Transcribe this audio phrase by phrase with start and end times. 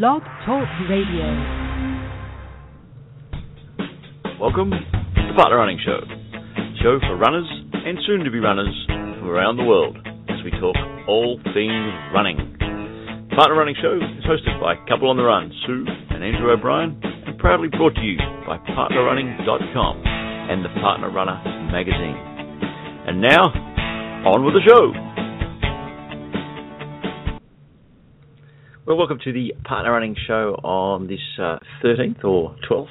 [0.00, 1.28] Blog Talk Radio.
[4.40, 6.00] Welcome to the Partner Running Show,
[6.80, 9.98] show for runners and soon to be runners from around the world
[10.32, 10.76] as we talk
[11.06, 12.40] all things running.
[13.28, 16.96] The Partner Running Show is hosted by Couple on the Run, Sue and Andrew O'Brien,
[17.04, 18.16] and proudly brought to you
[18.48, 21.36] by PartnerRunning.com and the Partner Runner
[21.68, 22.16] magazine.
[23.12, 23.52] And now,
[24.24, 25.11] on with the show.
[28.84, 32.88] Well, welcome to the Partner Running Show on this uh, 13th or 12th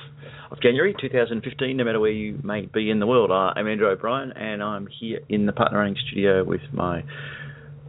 [0.50, 3.30] of January 2015, no matter where you may be in the world.
[3.30, 7.04] I'm Andrew O'Brien, and I'm here in the Partner Running studio with my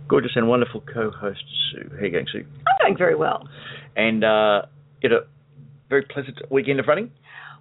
[0.09, 1.91] gorgeous and wonderful co-host, Sue.
[1.93, 2.45] How are you going, Sue?
[2.67, 3.49] I'm doing very well.
[3.95, 4.63] And uh,
[5.01, 5.27] you had a
[5.89, 7.13] very pleasant weekend of running?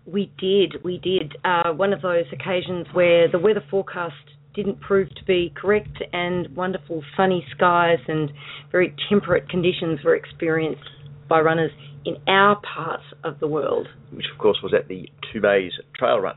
[0.08, 1.38] We did, we did.
[1.46, 4.16] Uh, one of those occasions where the weather forecast
[4.54, 8.32] didn't prove to be correct, and wonderful sunny skies and
[8.72, 10.84] very temperate conditions were experienced
[11.30, 11.72] by runners
[12.06, 13.88] in our parts of the world.
[14.12, 16.36] Which, of course, was at the Two Bays Trail Run.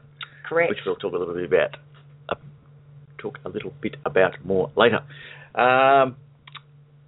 [0.49, 0.71] Correct.
[0.71, 1.77] Which we'll talk a little bit about.
[2.29, 2.35] Uh,
[3.19, 4.99] talk a little bit about more later.
[5.55, 6.17] Um,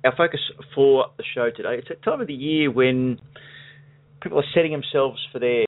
[0.04, 0.40] our focus
[0.74, 1.78] for the show today.
[1.78, 3.20] It's a time of the year when
[4.22, 5.66] people are setting themselves for their.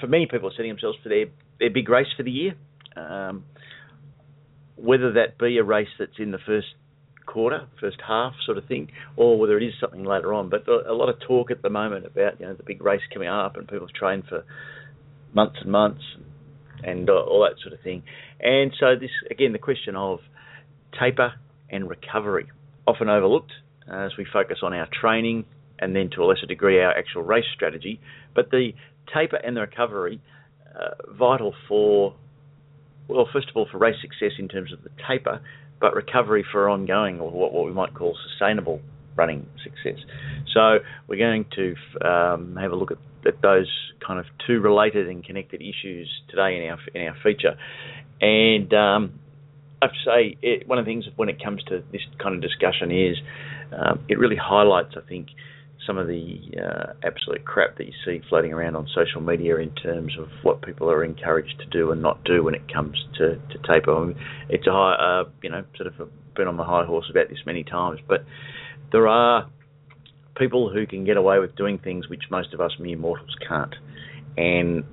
[0.00, 1.26] For many people, are setting themselves for their
[1.58, 2.54] their big race for the year.
[2.96, 3.44] Um,
[4.76, 6.68] whether that be a race that's in the first
[7.26, 10.48] quarter, first half sort of thing, or whether it is something later on.
[10.48, 13.28] But a lot of talk at the moment about you know the big race coming
[13.28, 14.44] up and people train for
[15.34, 16.02] months and months
[16.82, 18.02] and uh, all that sort of thing.
[18.40, 20.20] And so this again the question of
[20.98, 21.34] taper
[21.70, 22.46] and recovery
[22.86, 23.52] often overlooked
[23.92, 25.44] as we focus on our training
[25.78, 28.00] and then to a lesser degree our actual race strategy.
[28.34, 28.70] But the
[29.12, 30.20] taper and the recovery
[30.74, 32.14] uh, vital for
[33.08, 35.40] well, first of all, for race success in terms of the taper,
[35.80, 38.80] but recovery for ongoing or what, what we might call sustainable
[39.16, 39.98] running success.
[40.52, 41.74] So we're going to
[42.06, 43.68] um, have a look at, at, those
[44.06, 47.56] kind of two related and connected issues today in our in our feature.
[48.20, 49.18] And um,
[49.82, 52.34] I have to say, it, one of the things when it comes to this kind
[52.34, 53.16] of discussion is
[53.72, 55.28] um, it really highlights, I think,
[55.86, 59.70] some of the uh, absolute crap that you see floating around on social media in
[59.74, 63.36] terms of what people are encouraged to do and not do when it comes to,
[63.36, 63.94] to taper.
[63.94, 64.16] I mean,
[64.48, 67.38] it's a high, uh, you know, sort of been on the high horse about this
[67.46, 68.24] many times, but
[68.92, 69.48] there are
[70.36, 73.74] people who can get away with doing things which most of us mere mortals can't.
[74.36, 74.84] And,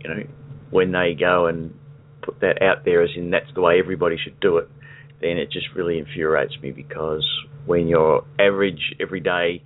[0.00, 0.22] you know,
[0.70, 1.74] when they go and
[2.22, 4.68] put that out there as in that's the way everybody should do it,
[5.20, 7.26] then it just really infuriates me because
[7.66, 9.62] when your average, everyday,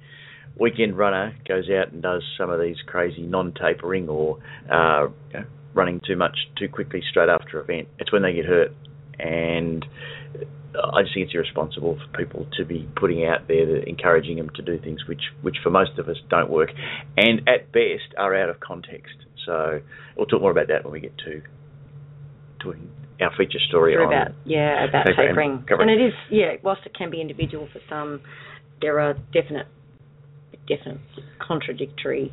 [0.59, 4.39] weekend runner goes out and does some of these crazy non-tapering or
[4.71, 8.45] uh, you know, running too much too quickly straight after event, it's when they get
[8.45, 8.73] hurt.
[9.19, 9.85] And
[10.75, 14.51] I just think it's irresponsible for people to be putting out there that encouraging them
[14.57, 16.71] to do things which, which for most of us don't work,
[17.17, 19.15] and at best are out of context.
[19.47, 19.81] So
[20.17, 21.43] we'll talk more about that when we get to
[22.63, 22.75] to
[23.21, 26.55] our feature story Sure on about yeah about taper and tapering, and it is yeah.
[26.63, 28.21] Whilst it can be individual for some,
[28.81, 29.67] there are definite
[30.77, 31.01] definite
[31.39, 32.33] contradictory.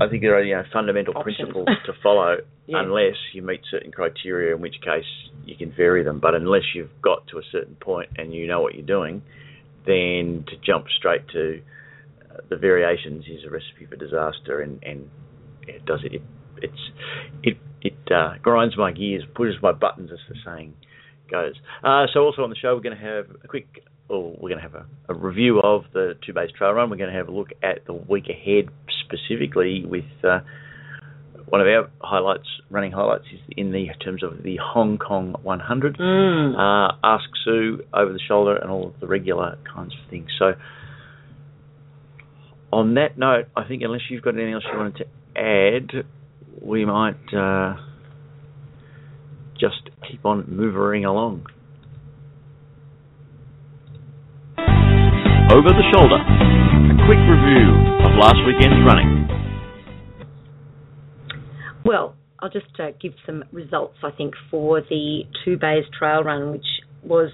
[0.00, 1.36] I think there are you know fundamental Options.
[1.36, 2.36] principles to follow
[2.68, 2.82] Yeah.
[2.82, 5.04] unless you meet certain criteria, in which case
[5.44, 6.18] you can vary them.
[6.18, 9.22] But unless you've got to a certain point and you know what you're doing,
[9.86, 11.62] then to jump straight to
[12.28, 15.08] uh, the variations is a recipe for disaster, and, and
[15.68, 16.14] it does it.
[16.14, 16.22] it
[16.60, 16.90] it's
[17.44, 20.74] it it uh, grinds my gears, pushes my buttons, as the saying
[21.30, 21.54] goes.
[21.84, 23.68] Uh, so also on the show, we're going to have a quick,
[24.08, 26.90] or we're going to have a, a review of the Two Bays Trail Run.
[26.90, 28.68] We're going to have a look at the week ahead
[29.04, 30.40] specifically with uh,
[31.46, 35.98] one of our highlights, running highlights, is in the terms of the Hong Kong 100.
[35.98, 36.54] Mm.
[36.54, 40.28] Uh, Ask Sue over the shoulder and all of the regular kinds of things.
[40.38, 40.54] So
[42.72, 46.04] on that note, I think unless you've got anything else you wanted to add,
[46.60, 47.76] we might uh,
[49.58, 51.46] just keep on moving along.
[55.48, 57.70] Over the shoulder, a quick review
[58.04, 59.28] of last weekend's running.
[61.84, 66.50] Well, I'll just uh, give some results, I think, for the Two Bays Trail Run,
[66.50, 66.66] which
[67.04, 67.30] was,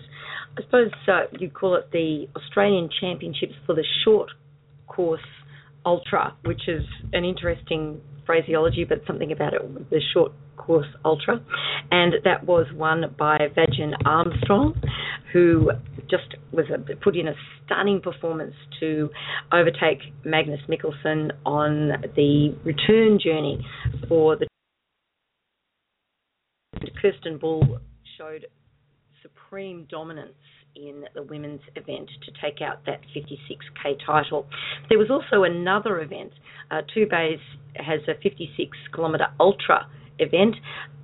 [0.59, 4.29] I suppose uh, you'd call it the Australian Championships for the short
[4.89, 5.21] course
[5.87, 6.85] ultra, which is
[7.15, 11.41] an interesting phraseology, but something about it, the short course ultra.
[11.91, 14.81] And that was won by Vajin Armstrong,
[15.33, 15.71] who
[16.13, 19.09] just was a, put in a stunning performance to
[19.51, 23.65] overtake Magnus Mikkelsen on the return journey
[24.09, 24.47] for the
[27.03, 27.81] Kirstin Bull
[28.19, 28.47] showed
[29.23, 30.35] supreme dominance
[30.77, 34.47] in the women's event to take out that 56k title.
[34.89, 36.33] There was also another event.
[36.71, 37.39] Uh, Two Bays
[37.77, 39.87] has a 56 kilometre ultra
[40.19, 40.57] event,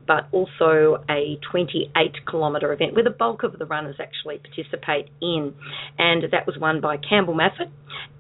[0.09, 1.93] but also a 28
[2.29, 5.55] kilometre event where the bulk of the runners actually participate in.
[5.99, 7.71] And that was won by Campbell Maffett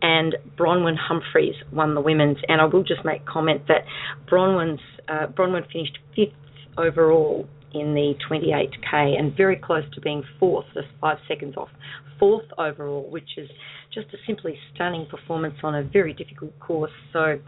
[0.02, 2.36] and Bronwyn Humphries won the women's.
[2.46, 3.84] And I will just make comment that
[4.30, 6.34] Bronwyn's, uh, Bronwyn finished fifth
[6.76, 11.70] overall in the 28k and very close to being fourth, just five seconds off
[12.18, 13.48] fourth overall, which is
[13.92, 16.90] just a simply stunning performance on a very difficult course.
[17.12, 17.38] So,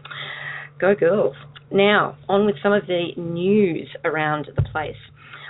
[0.81, 1.35] go girls.
[1.71, 4.97] Now, on with some of the news around the place.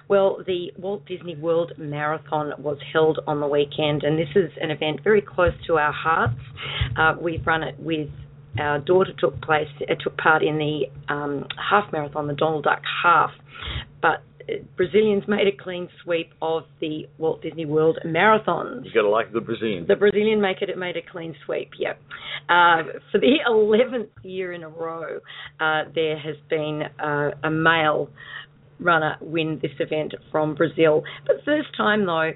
[0.07, 4.69] Well, the Walt Disney World Marathon was held on the weekend, and this is an
[4.69, 6.39] event very close to our hearts.
[6.99, 8.09] Uh, we've run it with
[8.59, 12.81] our daughter took place uh, took part in the um, half marathon, the Donald Duck
[13.01, 13.31] half,
[14.01, 14.21] but
[14.75, 18.85] Brazilians made a clean sweep of the Walt Disney World marathons.
[18.85, 19.85] You got to like the Brazilian.
[19.87, 21.71] The Brazilian make it made a clean sweep.
[21.79, 21.99] Yep.
[22.49, 25.19] Uh, for the eleventh year in a row,
[25.59, 28.09] uh, there has been uh, a male
[28.79, 31.03] runner win this event from Brazil.
[31.27, 32.31] But first time though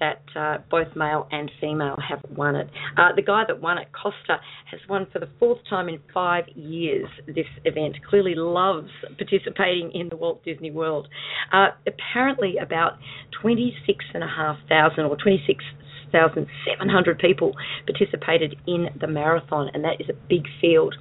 [0.00, 2.68] that uh, both male and female have won it.
[2.96, 6.44] Uh, the guy that won it, Costa, has won for the fourth time in five
[6.54, 7.96] years this event.
[8.08, 11.08] Clearly loves participating in the Walt Disney World.
[11.52, 12.94] Uh, apparently, about
[13.40, 17.54] 26,500 or 26,700 people
[17.86, 20.94] participated in the marathon, and that is a big field.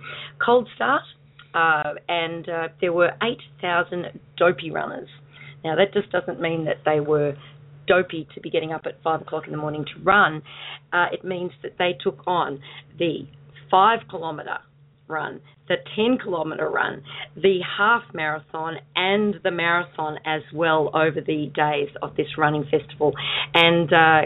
[0.46, 1.04] Cold start,
[1.54, 5.10] uh, and uh, there were 8,000 dopey runners.
[5.64, 7.34] Now, that just doesn't mean that they were
[7.90, 10.42] dopey to be getting up at five o'clock in the morning to run,
[10.94, 12.62] uh, it means that they took on
[12.98, 13.28] the
[13.70, 14.60] five kilometre
[15.08, 17.04] run, the 10 kilometre run,
[17.36, 23.14] the half marathon, and the marathon as well over the days of this running festival.
[23.54, 24.22] And uh,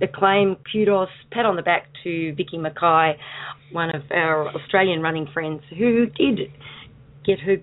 [0.00, 3.18] acclaim, kudos, pat on the back to Vicky Mackay,
[3.72, 6.38] one of our Australian running friends who did
[7.26, 7.56] get her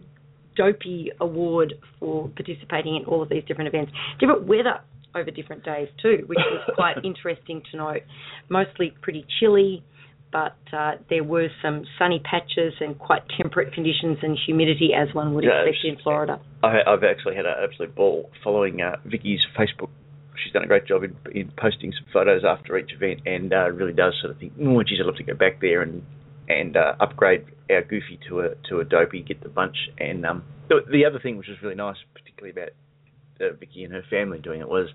[0.55, 3.91] Dopey Award for participating in all of these different events.
[4.19, 4.81] Different weather
[5.17, 8.03] over different days too, which was quite interesting to note.
[8.49, 9.83] Mostly pretty chilly,
[10.31, 15.33] but uh, there were some sunny patches and quite temperate conditions and humidity as one
[15.33, 16.39] would yeah, expect in Florida.
[16.63, 19.89] I, have actually had an absolute ball following uh, Vicky's Facebook.
[20.43, 23.71] She's done a great job in, in posting some photos after each event, and uh,
[23.71, 26.03] really does sort of think, oh, geez, I'd love to go back there and
[26.49, 29.75] and uh, upgrade our Goofy to a to a dopey, get the bunch.
[29.97, 32.69] And um, the, the other thing which was really nice, particularly about
[33.41, 34.89] uh, Vicky and her family doing it was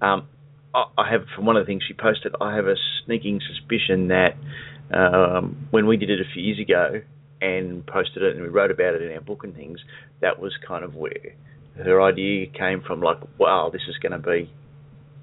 [0.00, 0.28] um,
[0.74, 2.34] I, have from one of the things she posted.
[2.40, 4.36] I have a sneaking suspicion that
[4.94, 7.02] um, when we did it a few years ago
[7.40, 9.80] and posted it and we wrote about it in our book and things,
[10.20, 11.34] that was kind of where
[11.76, 13.00] her idea came from.
[13.00, 14.52] Like, wow, this is going to be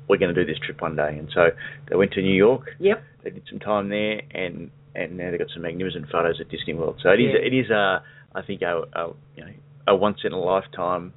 [0.09, 1.18] we're going to do this trip one day.
[1.18, 1.50] And so
[1.89, 2.69] they went to New York.
[2.80, 3.04] Yep.
[3.24, 6.74] They did some time there, and and now they've got some magnificent photos at Disney
[6.74, 7.00] World.
[7.04, 7.30] So it yeah.
[7.30, 9.51] is it is a I think a, a you know
[9.88, 11.13] a once in a lifetime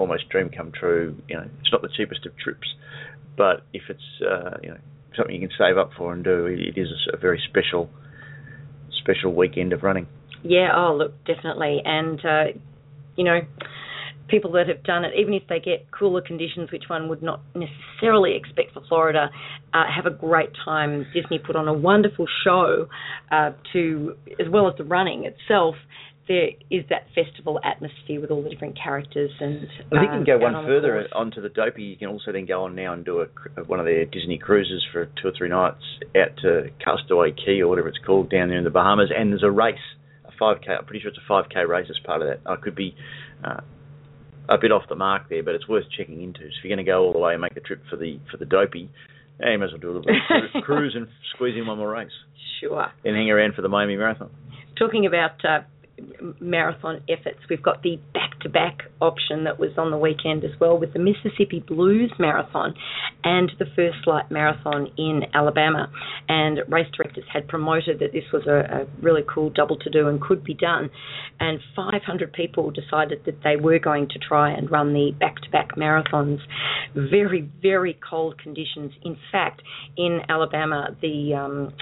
[0.00, 1.14] almost dream come true.
[1.28, 2.66] You know, it's not the cheapest of trips,
[3.36, 4.78] but if it's uh, you know
[5.16, 7.88] something you can save up for and do, it is a, very special
[9.02, 10.08] special weekend of running.
[10.42, 10.70] Yeah.
[10.74, 12.44] Oh, look, definitely, and uh,
[13.16, 13.40] you know.
[14.28, 17.40] People that have done it, even if they get cooler conditions, which one would not
[17.52, 19.28] necessarily expect for Florida,
[19.74, 21.04] uh, have a great time.
[21.12, 22.86] Disney put on a wonderful show
[23.32, 25.74] uh, to, as well as the running itself,
[26.28, 29.66] there is that festival atmosphere with all the different characters and.
[29.92, 31.82] I think you can go um, one on further onto the Dopey.
[31.82, 34.84] You can also then go on now and do a, one of their Disney cruises
[34.92, 35.82] for two or three nights
[36.16, 39.10] out to Castaway Cay or whatever it's called down there in the Bahamas.
[39.16, 39.76] And there's a race,
[40.24, 40.68] a 5k.
[40.70, 42.40] I'm pretty sure it's a 5k race as part of that.
[42.48, 42.94] I could be.
[43.42, 43.60] Uh,
[44.48, 46.40] a bit off the mark there, but it's worth checking into.
[46.40, 48.18] So if you're going to go all the way and make the trip for the
[48.32, 48.90] for the dopey,
[49.38, 50.16] yeah, you might as well do a little bit
[50.56, 52.10] of cruise and squeeze in one more race.
[52.60, 52.86] Sure.
[53.04, 54.30] And hang around for the Miami Marathon.
[54.76, 55.60] Talking about uh,
[56.40, 57.38] marathon efforts.
[57.48, 60.92] We've got the back to back option that was on the weekend as well with
[60.92, 62.74] the Mississippi Blues Marathon
[63.24, 65.90] and the First Light Marathon in Alabama.
[66.28, 70.08] And race directors had promoted that this was a, a really cool double to do
[70.08, 70.90] and could be done.
[71.38, 75.50] And 500 people decided that they were going to try and run the back to
[75.50, 76.38] back marathons.
[76.94, 78.92] Very, very cold conditions.
[79.02, 79.62] In fact,
[79.96, 81.72] in Alabama, the um,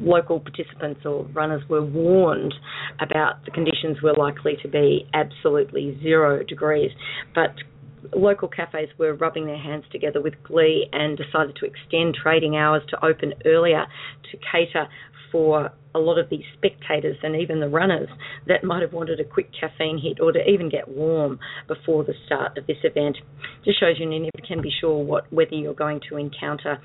[0.00, 2.54] local participants or runners were warned
[3.00, 6.90] about the conditions were likely to be absolutely zero degrees.
[7.34, 7.50] But
[8.14, 12.82] local cafes were rubbing their hands together with glee and decided to extend trading hours
[12.88, 13.86] to open earlier
[14.30, 14.88] to cater
[15.30, 18.08] for a lot of the spectators and even the runners
[18.46, 22.14] that might have wanted a quick caffeine hit or to even get warm before the
[22.26, 23.16] start of this event.
[23.64, 26.78] Just shows you never can be sure what weather you're going to encounter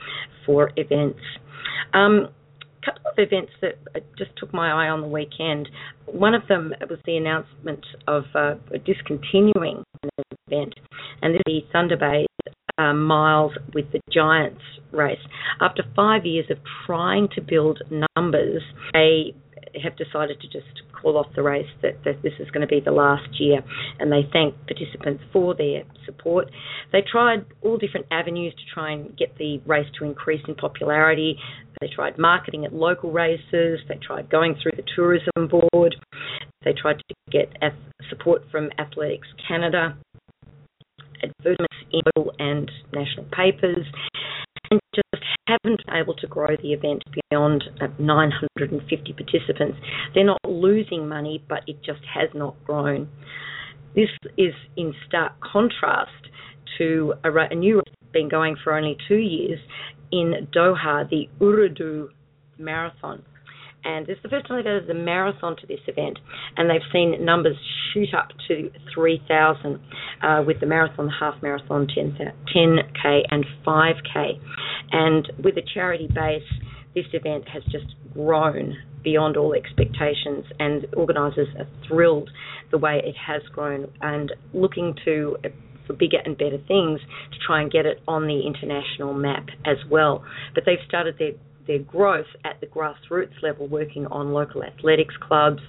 [0.46, 1.20] for events.
[1.94, 2.30] Um,
[3.18, 5.70] events that uh, just took my eye on the weekend.
[6.06, 8.56] One of them was the announcement of uh,
[8.86, 10.10] discontinuing an
[10.48, 10.76] event,
[11.22, 12.26] and this is the Thunder
[12.78, 15.20] uh, miles with the Giants race.
[15.62, 17.82] After five years of trying to build
[18.16, 18.62] numbers,
[18.94, 19.36] they
[19.82, 22.80] have decided to just call off the race, that, that this is going to be
[22.80, 23.60] the last year,
[24.00, 26.50] and they thank participants for their support.
[26.92, 31.38] They tried all different avenues to try and get the race to increase in popularity.
[31.82, 35.96] They tried marketing at local races, they tried going through the tourism board,
[36.64, 37.52] they tried to get
[38.10, 39.98] support from Athletics Canada,
[41.22, 43.86] advertisements in local and national papers,
[44.74, 49.78] and just haven't been able to grow the event beyond uh, 950 participants.
[50.14, 53.08] They're not losing money, but it just has not grown.
[53.96, 56.12] This is in stark contrast
[56.78, 59.60] to a, a new been going for only two years
[60.12, 62.10] in Doha, the Ooredoo
[62.60, 63.24] Marathon
[63.84, 66.20] and it's the first time they've added the marathon to this event,
[66.58, 67.58] and they've seen numbers
[67.94, 69.80] shoot up to 3,000
[70.22, 72.18] uh, with the marathon, the half marathon, 10,
[72.56, 74.40] 10k and 5k,
[74.92, 76.42] and with a charity base,
[76.96, 82.30] this event has just grown beyond all expectations, and organisers are thrilled
[82.72, 85.36] the way it has grown and looking to
[85.86, 87.00] for bigger and better things
[87.32, 90.24] to try and get it on the international map as well.
[90.56, 91.34] But they've started their
[91.68, 95.62] their growth at the grassroots level, working on local athletics clubs,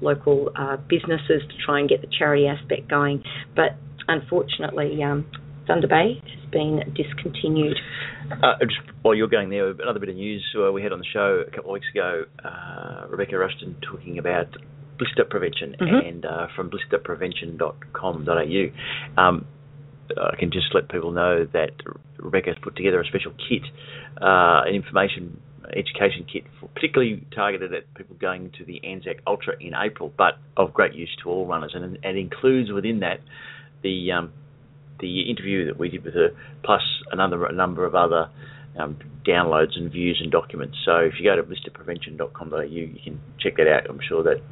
[0.00, 3.22] local uh, businesses to try and get the charity aspect going.
[3.54, 3.76] But
[4.08, 5.26] unfortunately, um,
[5.66, 7.76] Thunder Bay has been discontinued.
[8.30, 11.06] Uh, just while you're going there, another bit of news uh, we had on the
[11.12, 12.24] show a couple of weeks ago.
[12.44, 14.48] Uh, Rebecca Rushton talking about
[14.98, 16.06] blister prevention mm-hmm.
[16.06, 19.22] and uh, from blisterprevention.com.au.
[19.22, 19.46] Um,
[20.18, 21.70] I can just let people know that
[22.18, 23.62] Rebecca has put together a special kit,
[24.20, 25.40] uh, an information
[25.76, 30.34] education kit, for, particularly targeted at people going to the Anzac Ultra in April, but
[30.56, 33.20] of great use to all runners, and, and includes within that
[33.82, 34.32] the um,
[35.00, 36.30] the interview that we did with her,
[36.64, 38.28] plus another a number of other
[38.78, 40.76] um, downloads and views and documents.
[40.84, 43.88] So if you go to blisterprevention.com.au, you can check that out.
[43.88, 44.42] I'm sure that.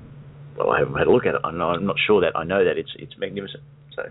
[0.57, 1.41] Well, I haven't had a look at it.
[1.45, 3.63] I'm not sure that I know that it's it's magnificent.
[3.95, 4.03] So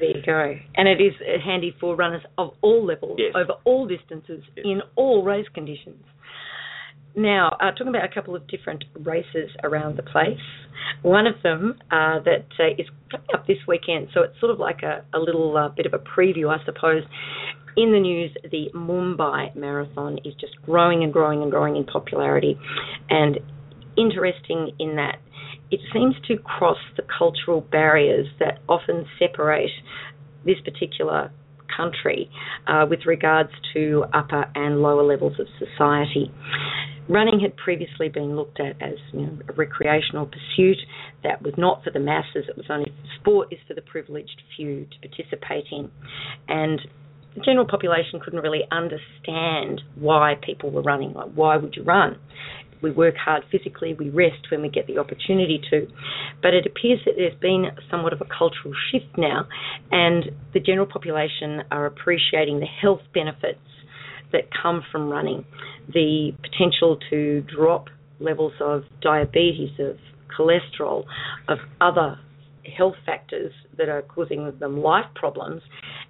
[0.00, 0.56] there you go.
[0.76, 1.12] And it is
[1.44, 3.32] handy for runners of all levels, yes.
[3.34, 4.64] over all distances, yes.
[4.64, 6.02] in all race conditions.
[7.16, 10.38] Now, uh, talking about a couple of different races around the place.
[11.02, 14.58] One of them uh, that uh, is coming up this weekend, so it's sort of
[14.58, 17.02] like a, a little uh, bit of a preview, I suppose.
[17.76, 22.58] In the news, the Mumbai Marathon is just growing and growing and growing in popularity.
[23.08, 23.40] And
[24.00, 25.18] interesting in that
[25.70, 29.70] it seems to cross the cultural barriers that often separate
[30.44, 31.30] this particular
[31.74, 32.30] country
[32.66, 36.32] uh, with regards to upper and lower levels of society.
[37.08, 40.78] Running had previously been looked at as you know, a recreational pursuit
[41.24, 42.44] that was not for the masses.
[42.48, 45.90] It was only sport is for the privileged few to participate in,
[46.48, 46.80] and
[47.34, 51.12] the general population couldn't really understand why people were running.
[51.12, 52.18] Like, why would you run?
[52.82, 55.86] We work hard physically, we rest when we get the opportunity to.
[56.42, 59.46] But it appears that there's been somewhat of a cultural shift now,
[59.90, 63.58] and the general population are appreciating the health benefits
[64.32, 65.44] that come from running,
[65.92, 67.86] the potential to drop
[68.20, 69.96] levels of diabetes, of
[70.38, 71.04] cholesterol,
[71.48, 72.18] of other
[72.76, 75.62] health factors that are causing them life problems,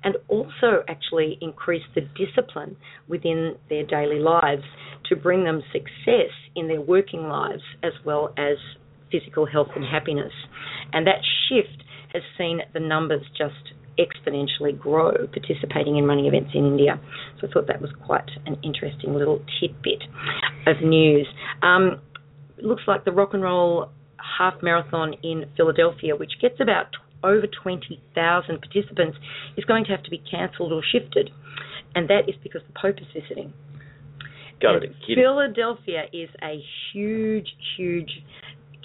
[0.02, 2.76] and also actually increase the discipline
[3.08, 4.64] within their daily lives
[5.10, 8.56] to bring them success in their working lives as well as
[9.10, 10.32] physical health and happiness.
[10.92, 16.64] And that shift has seen the numbers just exponentially grow participating in running events in
[16.64, 16.98] India.
[17.40, 20.02] So I thought that was quite an interesting little tidbit
[20.66, 21.26] of news.
[21.62, 22.00] Um,
[22.62, 23.90] looks like the rock and roll
[24.38, 26.86] half marathon in Philadelphia, which gets about
[27.22, 29.18] over 20,000 participants,
[29.56, 31.30] is going to have to be cancelled or shifted.
[31.94, 33.52] And that is because the Pope is visiting.
[34.60, 34.92] Got it.
[35.06, 36.62] Philadelphia is a
[36.92, 38.10] huge, huge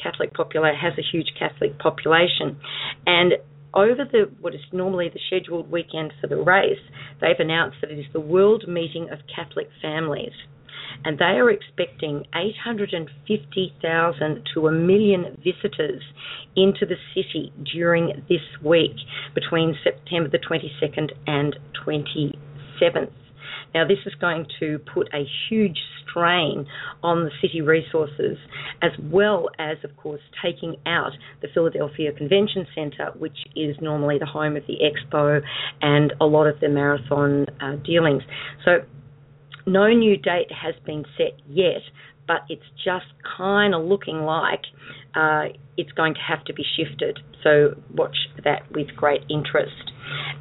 [0.01, 2.57] Catholic population, has a huge Catholic population.
[3.05, 3.33] And
[3.73, 6.79] over the what is normally the scheduled weekend for the race,
[7.19, 10.31] they've announced that it is the World Meeting of Catholic Families
[11.03, 16.01] and they are expecting 850,000 to a million visitors
[16.55, 18.95] into the city during this week
[19.33, 23.11] between September the 22nd and 27th.
[23.75, 26.65] Now, this is going to put a huge strain
[27.03, 28.37] on the city resources,
[28.81, 34.25] as well as, of course, taking out the Philadelphia Convention Center, which is normally the
[34.25, 35.41] home of the expo
[35.81, 38.23] and a lot of the marathon uh, dealings.
[38.63, 38.77] So,
[39.67, 41.81] no new date has been set yet,
[42.27, 43.05] but it's just
[43.37, 44.61] kind of looking like
[45.15, 47.19] uh, it's going to have to be shifted.
[47.43, 49.91] So watch that with great interest.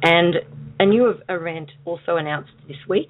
[0.03, 0.35] And
[0.79, 3.07] a new event also announced this week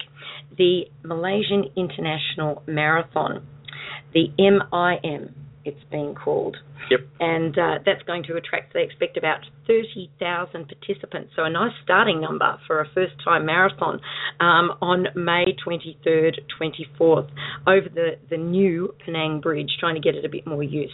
[0.56, 3.46] the Malaysian International Marathon,
[4.14, 6.56] the MIM, it's being called.
[6.90, 7.00] Yep.
[7.20, 11.32] And uh, that's going to attract, they expect about 30,000 participants.
[11.36, 14.00] So a nice starting number for a first time marathon
[14.40, 17.28] um, on May 23rd, 24th
[17.66, 20.90] over the, the new Penang Bridge, trying to get it a bit more use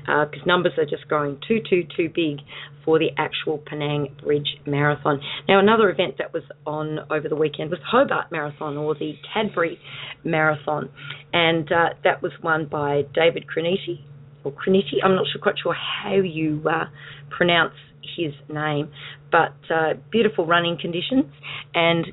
[0.00, 2.38] because uh, numbers are just growing too, too, too big
[2.84, 5.20] for the actual Penang Bridge Marathon.
[5.46, 9.78] Now, another event that was on over the weekend was Hobart Marathon or the Cadbury
[10.24, 10.88] Marathon,
[11.32, 14.00] and uh, that was won by David Creniti
[14.44, 15.04] or Creniti.
[15.04, 16.84] I'm not sure, quite sure how you uh,
[17.30, 18.90] pronounce his name,
[19.30, 21.26] but uh, beautiful running conditions,
[21.74, 22.06] and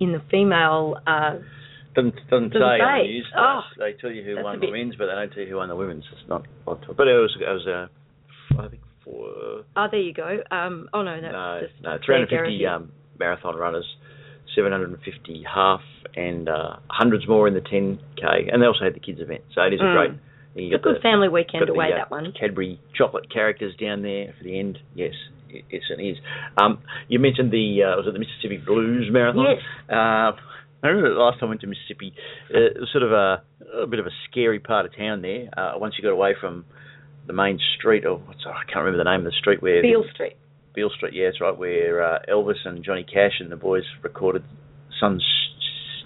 [0.00, 0.96] in the female.
[1.06, 1.34] Uh,
[1.94, 3.26] doesn't, doesn't, doesn't say, on the news.
[3.38, 5.68] Oh, they tell you who won the men's, but they don't tell you who won
[5.68, 6.04] the women's.
[6.12, 6.84] It's not odd.
[6.96, 9.64] But it was, it was uh, I think, four.
[9.76, 10.38] Oh, there you go.
[10.50, 13.86] Um, oh no, that's no, just no, 350 um, marathon runners,
[14.56, 15.80] 750 half,
[16.16, 19.42] and uh, hundreds more in the 10k, and they also had the kids event.
[19.54, 19.94] So it is a Mm.
[19.94, 20.20] great.
[20.54, 22.32] You It's a good the, family weekend away, the, uh, that one.
[22.38, 24.78] Cadbury chocolate characters down there for the end.
[24.94, 25.12] Yes,
[25.50, 26.18] it, it certainly is.
[26.56, 29.46] Um, you mentioned the uh, was it the Mississippi Blues Marathon?
[29.48, 29.62] Yes.
[29.90, 30.38] Uh,
[30.84, 32.12] I remember the last time I went to Mississippi,
[32.54, 33.42] uh, it was sort of a,
[33.82, 35.48] a bit of a scary part of town there.
[35.56, 36.66] Uh, once you got away from
[37.26, 40.04] the main street, or what's, I can't remember the name of the street where Beale
[40.12, 40.36] Street.
[40.74, 44.44] Beale Street, yeah, that's right, where uh, Elvis and Johnny Cash and the boys recorded
[45.00, 45.20] Sun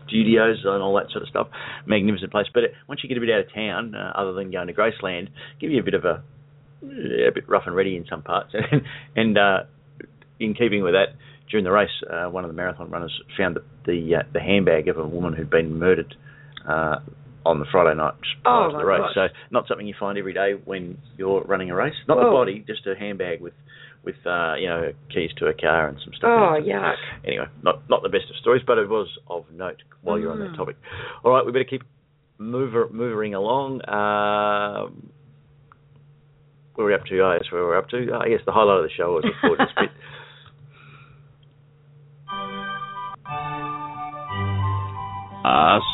[0.09, 1.49] Studios and all that sort of stuff.
[1.87, 2.47] Magnificent place.
[2.53, 4.73] But it, once you get a bit out of town, uh, other than going to
[4.73, 5.29] Graceland,
[5.61, 6.23] give you a bit of a
[6.83, 8.55] a bit rough and ready in some parts.
[9.17, 9.59] and uh,
[10.38, 11.17] in keeping with that,
[11.50, 14.88] during the race, uh, one of the marathon runners found the the, uh, the handbag
[14.88, 16.15] of a woman who'd been murdered.
[16.69, 16.97] Uh,
[17.47, 18.12] on the Friday night
[18.43, 19.15] prior Oh, to the race, gosh.
[19.15, 21.95] so not something you find every day when you're running a race.
[22.07, 23.54] Not the body, just a handbag with
[24.04, 26.30] with uh, you know keys to a car and some stuff.
[26.32, 26.99] Oh, in it.
[27.26, 30.39] Anyway, not not the best of stories, but it was of note while you're on
[30.41, 30.56] that Mm.
[30.56, 30.76] topic.
[31.25, 31.82] All right, we better keep
[32.39, 33.80] mover, moving along.
[33.89, 35.11] Um,
[36.75, 37.19] what are we up to?
[37.21, 37.97] Oh, that's where we're up to.
[38.15, 39.91] I guess the highlight of the show was the Fortis bit.
[45.45, 45.84] Ask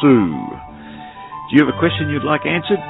[0.00, 0.34] Sue.
[1.48, 2.80] Do you have a question you'd like answered?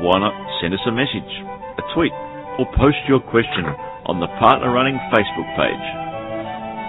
[0.00, 1.28] Why not send us a message,
[1.76, 2.12] a tweet,
[2.58, 3.64] or post your question
[4.06, 5.86] on the Partner Running Facebook page.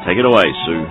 [0.08, 0.86] Take it away, Sue.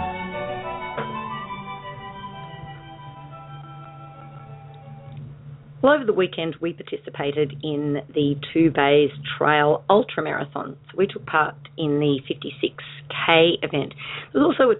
[5.82, 10.76] Well, over the weekend, we participated in the Two Bays Trail Ultra Marathon.
[10.90, 13.94] So we took part in the 56k event.
[14.32, 14.76] There was also a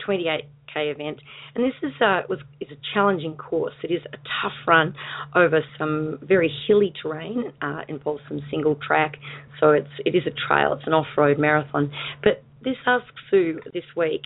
[0.77, 1.21] 28k event,
[1.55, 3.75] and this is uh, was is a challenging course.
[3.83, 4.95] It is a tough run
[5.35, 7.53] over some very hilly terrain.
[7.61, 9.17] Uh, involves some single track,
[9.59, 10.75] so it's it is a trail.
[10.75, 11.93] It's an off-road marathon.
[12.23, 14.23] But this Ask Sue this week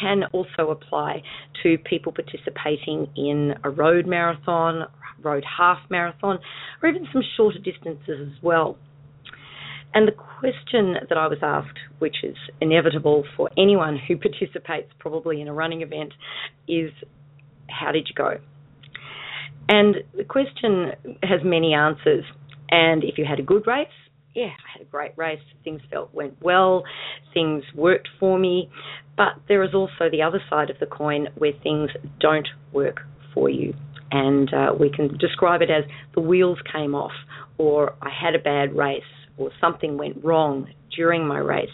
[0.00, 1.22] can also apply
[1.62, 4.86] to people participating in a road marathon,
[5.22, 6.38] road half marathon,
[6.82, 8.76] or even some shorter distances as well.
[9.94, 15.40] And the question that I was asked, which is inevitable for anyone who participates probably
[15.40, 16.12] in a running event,
[16.66, 16.90] is
[17.68, 18.38] how did you go?
[19.68, 20.90] And the question
[21.22, 22.24] has many answers.
[22.70, 23.86] And if you had a good race,
[24.34, 25.38] yeah, I had a great race.
[25.62, 26.82] Things felt went well.
[27.32, 28.68] Things worked for me.
[29.16, 33.00] But there is also the other side of the coin where things don't work
[33.32, 33.74] for you.
[34.10, 37.12] And uh, we can describe it as the wheels came off,
[37.58, 39.02] or I had a bad race,
[39.36, 41.68] or something went wrong during my race.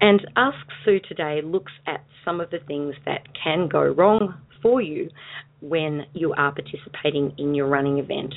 [0.00, 4.80] And Ask Sue today looks at some of the things that can go wrong for
[4.80, 5.08] you
[5.60, 8.34] when you are participating in your running event.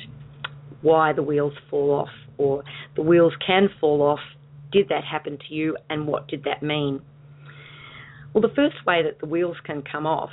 [0.82, 2.64] Why the wheels fall off, or
[2.96, 4.20] the wheels can fall off.
[4.72, 7.02] Did that happen to you, and what did that mean?
[8.32, 10.30] Well, the first way that the wheels can come off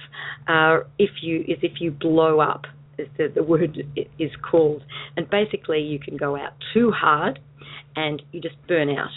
[0.47, 2.65] uh, if you is if you blow up,
[2.97, 3.77] the, the word
[4.17, 4.83] is called,
[5.15, 7.39] and basically you can go out too hard,
[7.95, 9.09] and you just burn out.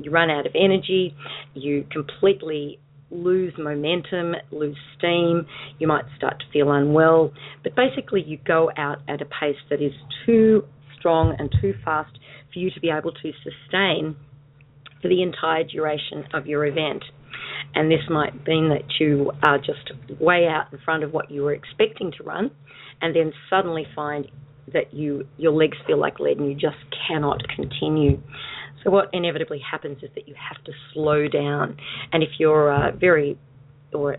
[0.00, 1.14] You run out of energy.
[1.54, 2.78] You completely
[3.10, 5.46] lose momentum, lose steam.
[5.78, 9.82] You might start to feel unwell, but basically you go out at a pace that
[9.82, 9.92] is
[10.26, 10.64] too
[10.98, 12.18] strong and too fast
[12.52, 14.16] for you to be able to sustain
[15.00, 17.04] for the entire duration of your event.
[17.74, 21.42] And this might mean that you are just way out in front of what you
[21.42, 22.50] were expecting to run,
[23.00, 24.30] and then suddenly find
[24.72, 26.76] that you your legs feel like lead and you just
[27.08, 28.20] cannot continue.
[28.84, 31.76] So what inevitably happens is that you have to slow down,
[32.12, 33.38] and if you're uh, very
[33.92, 34.18] or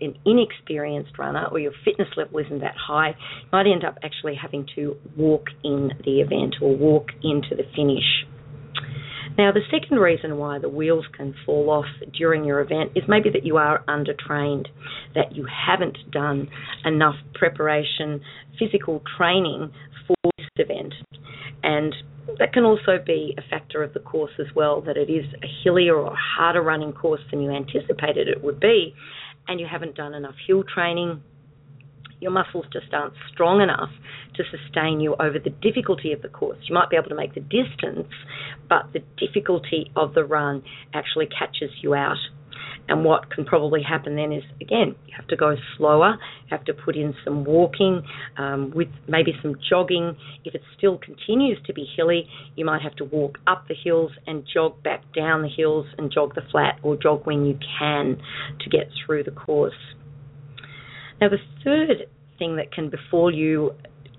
[0.00, 4.34] an inexperienced runner or your fitness level isn't that high, you might end up actually
[4.34, 8.24] having to walk in the event or walk into the finish.
[9.38, 13.30] Now, the second reason why the wheels can fall off during your event is maybe
[13.30, 14.66] that you are undertrained,
[15.14, 16.48] that you haven't done
[16.84, 18.20] enough preparation,
[18.58, 19.72] physical training
[20.06, 20.92] for this event.
[21.62, 21.94] And
[22.38, 25.46] that can also be a factor of the course as well, that it is a
[25.64, 28.94] hillier or harder running course than you anticipated it would be,
[29.48, 31.22] and you haven't done enough hill training.
[32.20, 33.90] Your muscles just aren't strong enough
[34.34, 36.58] to sustain you over the difficulty of the course.
[36.68, 38.12] You might be able to make the distance,
[38.68, 40.62] but the difficulty of the run
[40.94, 42.18] actually catches you out.
[42.88, 46.64] And what can probably happen then is, again, you have to go slower, you have
[46.64, 48.02] to put in some walking
[48.36, 50.16] um, with maybe some jogging.
[50.44, 54.10] If it still continues to be hilly, you might have to walk up the hills
[54.26, 58.20] and jog back down the hills and jog the flat or jog when you can
[58.60, 59.72] to get through the course.
[61.20, 63.74] Now, the third thing that can befall you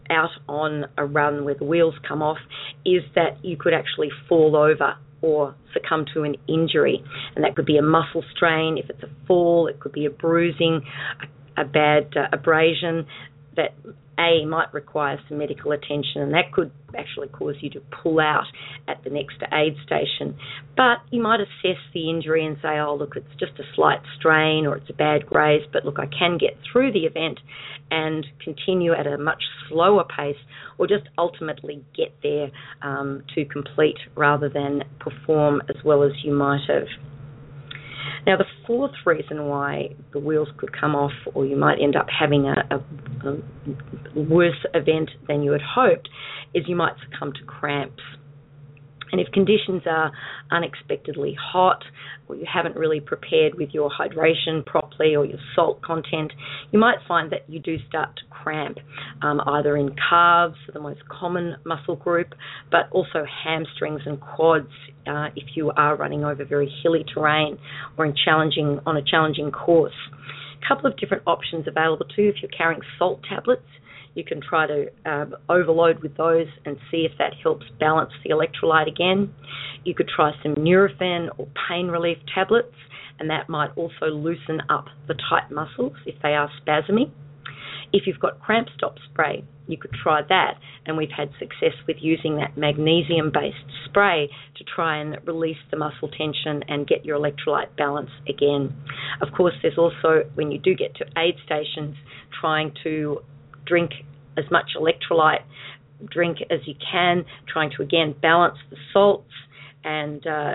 [0.09, 2.37] out on a run where the wheels come off
[2.85, 7.03] is that you could actually fall over or succumb to an injury.
[7.35, 10.09] And that could be a muscle strain, if it's a fall, it could be a
[10.09, 10.81] bruising,
[11.57, 13.05] a, a bad uh, abrasion
[13.55, 13.73] that
[14.21, 18.45] a might require some medical attention, and that could actually cause you to pull out
[18.88, 20.38] at the next aid station.
[20.75, 24.65] But you might assess the injury and say, oh, look, it's just a slight strain
[24.65, 27.39] or it's a bad graze, but look, I can get through the event
[27.89, 30.38] and continue at a much slower pace
[30.77, 32.49] or just ultimately get there
[32.81, 36.88] um, to complete rather than perform as well as you might have.
[38.25, 42.07] Now, the fourth reason why the wheels could come off, or you might end up
[42.07, 43.29] having a, a,
[44.15, 46.07] a worse event than you had hoped,
[46.53, 48.03] is you might succumb to cramps.
[49.12, 50.12] And if conditions are
[50.52, 51.84] unexpectedly hot,
[52.28, 56.32] or you haven't really prepared with your hydration properly or your salt content,
[56.71, 58.78] you might find that you do start to cramp,
[59.21, 62.34] um, either in calves, the most common muscle group,
[62.71, 64.71] but also hamstrings and quads
[65.08, 67.58] uh, if you are running over very hilly terrain
[67.97, 69.93] or in challenging on a challenging course.
[70.63, 73.63] A couple of different options available too if you're carrying salt tablets
[74.13, 78.32] you can try to um, overload with those and see if that helps balance the
[78.32, 79.34] electrolyte again.
[79.84, 82.76] You could try some Nurofen or pain relief tablets,
[83.19, 87.12] and that might also loosen up the tight muscles if they are spasming.
[87.93, 91.97] If you've got cramp stop spray, you could try that, and we've had success with
[92.00, 97.17] using that magnesium based spray to try and release the muscle tension and get your
[97.17, 98.74] electrolyte balance again.
[99.21, 101.95] Of course, there's also, when you do get to aid stations,
[102.39, 103.21] trying to
[103.65, 103.91] drink
[104.38, 105.43] as much electrolyte
[106.10, 109.32] drink as you can, trying to again balance the salts
[109.84, 110.54] and uh,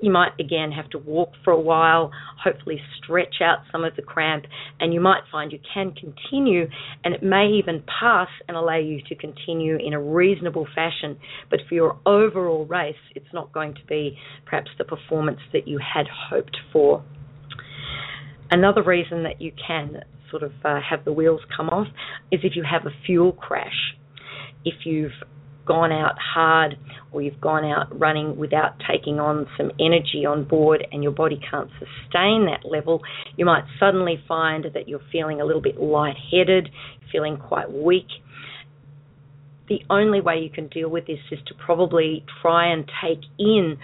[0.00, 2.10] you might again have to walk for a while,
[2.42, 4.44] hopefully stretch out some of the cramp,
[4.80, 6.66] and you might find you can continue,
[7.04, 11.16] and it may even pass and allow you to continue in a reasonable fashion.
[11.48, 15.78] But for your overall race, it's not going to be perhaps the performance that you
[15.78, 17.02] had hoped for.
[18.50, 21.86] Another reason that you can sort of uh, have the wheels come off
[22.30, 23.94] is if you have a fuel crash.
[24.64, 25.12] If you've
[25.66, 26.76] gone out hard
[27.12, 31.40] or you've gone out running without taking on some energy on board and your body
[31.50, 33.02] can't sustain that level,
[33.36, 36.70] you might suddenly find that you're feeling a little bit lightheaded,
[37.10, 38.08] feeling quite weak.
[39.68, 43.78] The only way you can deal with this is to probably try and take in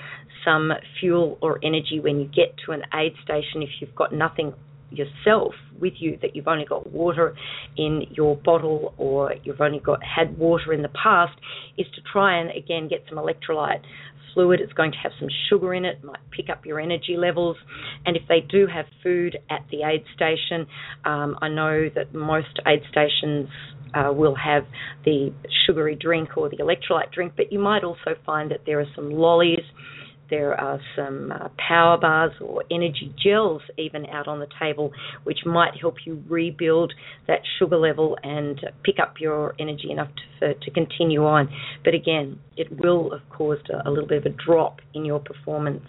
[0.45, 4.55] some fuel or energy when you get to an aid station if you've got nothing
[4.91, 7.35] yourself with you that you've only got water
[7.77, 11.39] in your bottle or you've only got had water in the past
[11.79, 13.83] is to try and again get some electrolyte
[14.35, 14.61] fluid.
[14.61, 17.57] It's going to have some sugar in it might pick up your energy levels.
[18.07, 20.67] And if they do have food at the aid station
[21.05, 23.49] um, i know that most aid stations
[23.95, 24.65] uh, will have
[25.05, 25.33] the
[25.67, 29.11] sugary drink or the electrolyte drink but you might also find that there are some
[29.11, 29.65] lollies
[30.31, 34.93] there are some uh, power bars or energy gels even out on the table,
[35.25, 36.93] which might help you rebuild
[37.27, 41.49] that sugar level and pick up your energy enough to, to continue on.
[41.85, 45.19] But again, it will have caused a, a little bit of a drop in your
[45.19, 45.85] performance.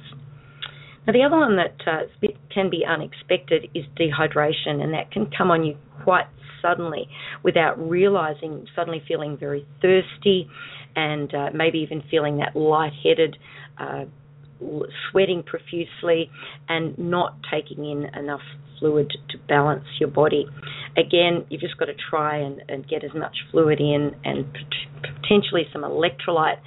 [1.08, 5.50] Now, the other one that uh, can be unexpected is dehydration, and that can come
[5.50, 6.28] on you quite
[6.62, 7.08] suddenly
[7.44, 10.48] without realizing, suddenly feeling very thirsty
[10.96, 13.38] and uh, maybe even feeling that lightheaded
[13.80, 14.06] uh,
[15.10, 16.30] sweating profusely
[16.70, 18.42] and not taking in enough
[18.80, 20.46] fluid to balance your body.
[20.98, 24.46] Again, you've just got to try and, and get as much fluid in and
[25.02, 26.60] potentially some electrolyte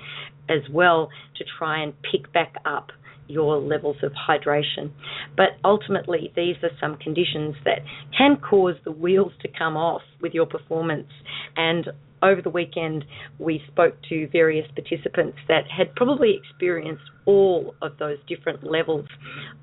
[0.48, 2.90] as well to try and pick back up
[3.26, 4.90] your levels of hydration.
[5.36, 7.80] But ultimately, these are some conditions that
[8.16, 11.08] can cause the wheels to come off with your performance.
[11.56, 11.88] And
[12.24, 13.04] over the weekend,
[13.38, 19.06] we spoke to various participants that had probably experienced all of those different levels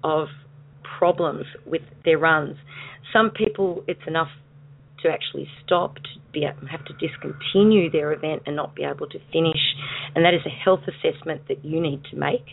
[0.04, 0.28] of
[0.98, 2.56] problems with their runs.
[3.12, 4.30] Some people, it's enough
[5.04, 9.20] to actually stop, to be have to discontinue their event and not be able to
[9.32, 9.60] finish,
[10.16, 12.46] and that is a health assessment that you need to make.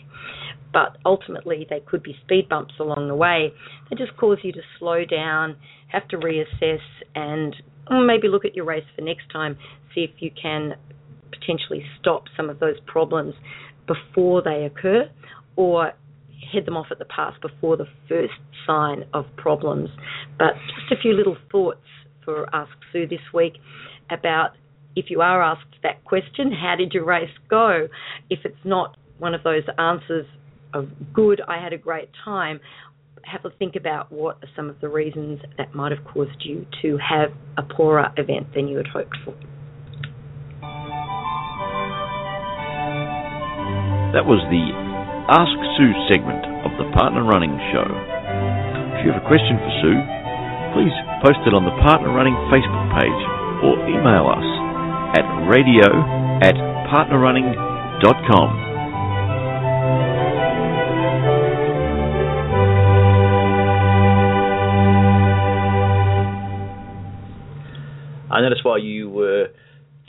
[0.71, 3.51] But ultimately, they could be speed bumps along the way
[3.89, 5.55] that just cause you to slow down,
[5.87, 6.81] have to reassess,
[7.15, 7.55] and
[7.89, 9.57] mm, maybe look at your race for next time,
[9.95, 10.75] see if you can
[11.31, 13.33] potentially stop some of those problems
[13.87, 15.09] before they occur,
[15.55, 15.93] or
[16.53, 18.33] head them off at the pass before the first
[18.65, 19.89] sign of problems.
[20.37, 21.79] But just a few little thoughts
[22.29, 23.53] for Ask Sue this week
[24.11, 24.51] about
[24.95, 27.87] if you are asked that question, how did your race go?
[28.29, 30.25] If it's not one of those answers
[30.73, 32.59] of good, I had a great time,
[33.23, 36.65] have a think about what are some of the reasons that might have caused you
[36.81, 39.33] to have a poorer event than you had hoped for.
[44.13, 44.65] That was the
[45.29, 47.85] Ask Sue segment of the Partner Running Show.
[48.97, 50.18] If you have a question for Sue,
[50.73, 50.93] please
[51.25, 53.21] post it on the Partner Running Facebook page
[53.65, 54.47] or email us
[55.17, 55.87] at radio
[56.41, 56.55] at
[56.89, 58.69] partnerrunning.com.
[68.31, 69.47] I noticed while you were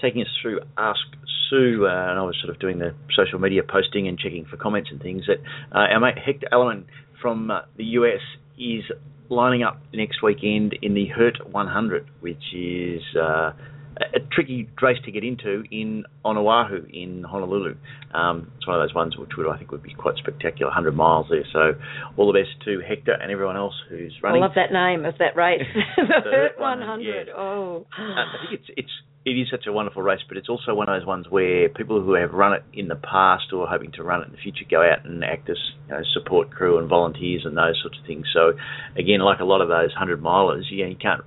[0.01, 1.01] taking us through Ask
[1.49, 4.57] Sue, uh, and I was sort of doing the social media posting and checking for
[4.57, 5.39] comments and things, that
[5.75, 6.85] uh, our mate Hector Ellerman
[7.21, 8.21] from uh, the US
[8.59, 8.85] is
[9.31, 13.53] lining up next weekend in the Hurt 100, which is uh,
[14.01, 17.77] a tricky race to get into in on Oahu in Honolulu.
[18.13, 20.93] Um, it's one of those ones which would I think would be quite spectacular, 100
[20.93, 21.45] miles there.
[21.53, 21.73] So
[22.17, 24.43] all the best to Hector and everyone else who's running.
[24.43, 25.63] I love that name of that race,
[25.97, 27.27] the, Hurt 100.
[27.29, 27.33] Yeah.
[27.37, 28.93] Oh, uh, I think it's it's
[29.25, 32.01] it is such a wonderful race, but it's also one of those ones where people
[32.01, 34.39] who have run it in the past or are hoping to run it in the
[34.39, 37.99] future go out and act as you know, support crew and volunteers and those sorts
[37.99, 38.27] of things.
[38.33, 38.53] So,
[38.97, 41.23] again, like a lot of those hundred milers, you, know, you can't.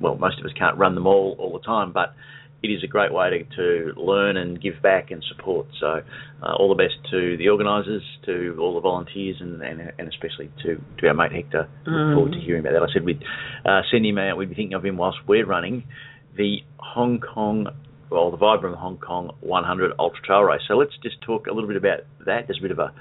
[0.00, 2.14] Well, most of us can't run them all all the time, but
[2.62, 5.66] it is a great way to, to learn and give back and support.
[5.78, 6.00] So,
[6.42, 10.50] uh, all the best to the organisers, to all the volunteers, and, and, and especially
[10.64, 11.68] to, to our mate Hector.
[11.86, 12.08] Mm.
[12.08, 12.82] Look forward to hearing about that.
[12.82, 13.22] I said we'd
[13.66, 14.38] uh, send him out.
[14.38, 15.84] We'd be thinking of him whilst we're running
[16.36, 17.68] the Hong Kong,
[18.10, 20.62] well, the Vibram Hong Kong 100 Ultra Trail Race.
[20.68, 22.46] So let's just talk a little bit about that.
[22.46, 22.92] There's a bit of a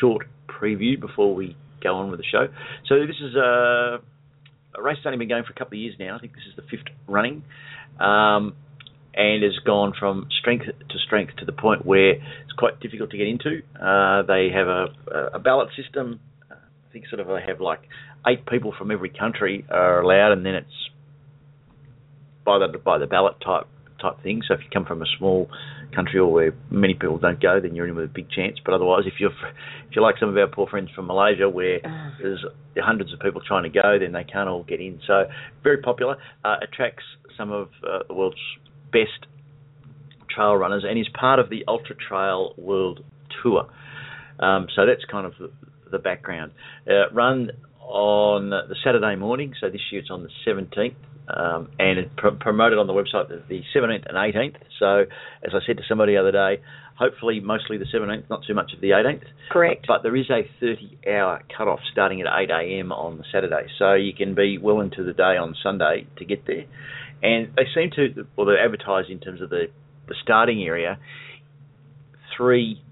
[0.00, 2.48] short preview before we go on with the show.
[2.86, 4.00] So this is a,
[4.76, 6.16] a race that's only been going for a couple of years now.
[6.16, 7.42] I think this is the fifth running.
[7.98, 8.54] Um,
[9.14, 13.16] and has gone from strength to strength to the point where it's quite difficult to
[13.16, 13.62] get into.
[13.74, 14.86] Uh, they have a,
[15.34, 16.20] a ballot system.
[16.50, 17.80] I think sort of they have like
[18.26, 20.90] eight people from every country are allowed, and then it's
[22.50, 23.66] by the by the ballot type
[24.00, 24.42] type thing.
[24.46, 25.48] So if you come from a small
[25.94, 28.58] country or where many people don't go, then you're in with a big chance.
[28.64, 31.80] But otherwise, if you're if you're like some of our poor friends from Malaysia, where
[32.20, 32.44] there's
[32.76, 35.00] hundreds of people trying to go, then they can't all get in.
[35.06, 35.24] So
[35.62, 37.04] very popular, uh, attracts
[37.36, 38.36] some of uh, the world's
[38.92, 39.26] best
[40.34, 43.04] trail runners, and is part of the Ultra Trail World
[43.42, 43.68] Tour.
[44.38, 45.50] Um, so that's kind of the,
[45.90, 46.52] the background.
[46.88, 50.94] Uh, run on the Saturday morning, so this year it's on the 17th
[51.36, 54.56] um, and it pr- promoted on the website the 17th and 18th.
[54.78, 55.04] So,
[55.42, 56.62] as I said to somebody the other day,
[56.96, 59.24] hopefully mostly the 17th, not too much of the 18th.
[59.50, 59.86] Correct.
[59.86, 62.92] But there is a 30-hour cut-off starting at 8 a.m.
[62.92, 66.46] on the Saturday, so you can be well into the day on Sunday to get
[66.46, 66.64] there.
[67.22, 69.66] And they seem to, well, they advertise in terms of the
[70.10, 70.98] the starting area,
[72.36, 72.82] three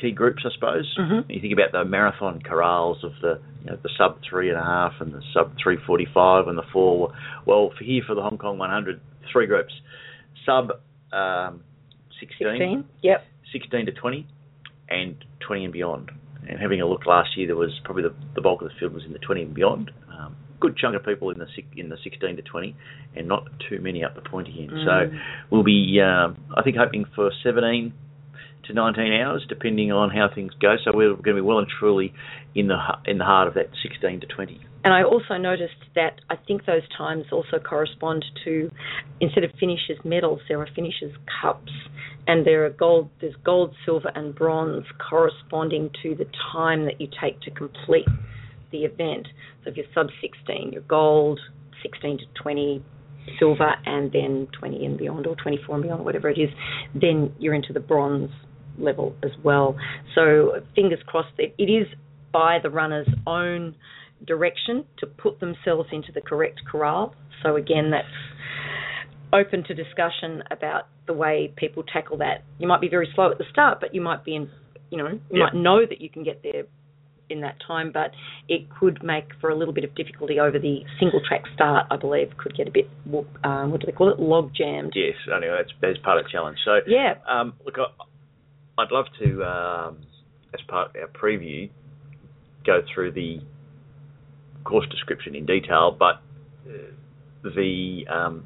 [0.00, 0.94] key groups, I suppose.
[0.98, 1.30] Mm-hmm.
[1.30, 4.62] You think about the marathon corrals of the you know, the sub three and a
[4.62, 7.12] half and the sub three forty five and the four.
[7.46, 9.00] Well, for here for the Hong Kong 100,
[9.32, 9.72] three groups,
[10.44, 10.70] sub
[11.12, 11.62] um,
[12.20, 13.24] 16, 16, yep.
[13.52, 14.26] 16 to 20,
[14.88, 16.10] and 20 and beyond.
[16.48, 18.94] And having a look last year, there was probably the, the bulk of the field
[18.94, 19.90] was in the 20 and beyond.
[20.10, 22.76] Um, good chunk of people in the in the 16 to 20,
[23.16, 24.70] and not too many up the pointy end.
[24.70, 24.84] Mm.
[24.84, 25.18] So
[25.50, 27.92] we'll be, um, I think, hoping for 17
[28.66, 30.76] to 19 hours, depending on how things go.
[30.84, 32.12] So we're going to be well and truly
[32.54, 34.60] in the in the heart of that 16 to 20.
[34.84, 38.70] And I also noticed that I think those times also correspond to
[39.20, 41.72] instead of finishers medals, there are finishers cups,
[42.26, 43.10] and there are gold.
[43.20, 48.06] There's gold, silver, and bronze corresponding to the time that you take to complete
[48.70, 49.28] the event.
[49.64, 51.40] So if you're sub 16, you're gold,
[51.82, 52.82] 16 to 20
[53.38, 56.50] silver, and then 20 and beyond, or 24 and beyond, whatever it is,
[56.94, 58.30] then you're into the bronze
[58.78, 59.76] level as well.
[60.14, 61.86] So fingers crossed that it is
[62.32, 63.74] by the runner's own
[64.26, 67.14] direction to put themselves into the correct corral.
[67.42, 68.06] So again, that's
[69.32, 72.44] open to discussion about the way people tackle that.
[72.58, 74.50] You might be very slow at the start, but you might be in,
[74.90, 76.64] you know, you might know that you can get there
[77.28, 78.12] in that time, but
[78.48, 81.86] it could make for a little bit of difficulty over the single track start.
[81.90, 82.88] I believe could get a bit
[83.44, 84.92] um, what do they call it, log jammed.
[84.94, 86.58] Yes, anyway, that's that's part of the challenge.
[86.64, 87.86] So yeah, um, look, I,
[88.82, 89.98] would love to, um,
[90.54, 91.70] as part of our preview,
[92.64, 93.40] go through the
[94.64, 96.20] course description in detail, but
[96.68, 96.90] uh,
[97.42, 98.44] the um,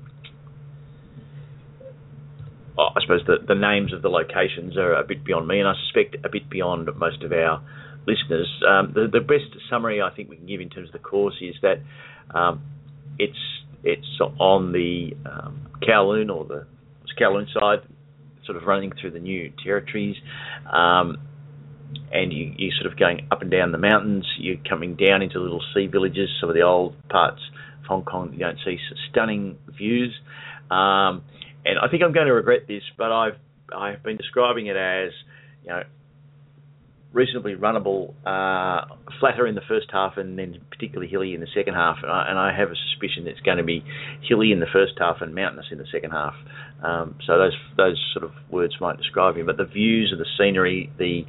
[2.79, 5.75] I suppose the, the names of the locations are a bit beyond me, and I
[5.85, 7.63] suspect a bit beyond most of our
[8.07, 8.49] listeners.
[8.67, 11.37] Um, the, the best summary I think we can give in terms of the course
[11.41, 11.81] is that
[12.35, 12.63] um,
[13.19, 13.39] it's
[13.83, 16.67] it's on the um, Kowloon or the
[17.21, 17.81] Kowloon side,
[18.51, 20.17] sort of running through the new territories,
[20.73, 21.19] um,
[22.13, 24.27] and you, you're sort of going up and down the mountains.
[24.39, 27.41] You're coming down into little sea villages, some of the old parts
[27.81, 28.33] of Hong Kong.
[28.33, 28.79] You don't see
[29.11, 30.13] stunning views,
[30.69, 31.23] um,
[31.65, 33.37] and I think I'm going to regret this, but I've
[33.75, 35.13] I've been describing it as
[35.63, 35.83] you know
[37.13, 38.87] reasonably runnable, uh,
[39.19, 41.97] flatter in the first half and then particularly hilly in the second half.
[42.03, 43.83] And I, and I, have a suspicion it's going to be
[44.29, 46.35] hilly in the first half and mountainous in the second half.
[46.85, 49.47] Um, so those those sort of words might describe him.
[49.47, 51.23] But the views of the scenery, the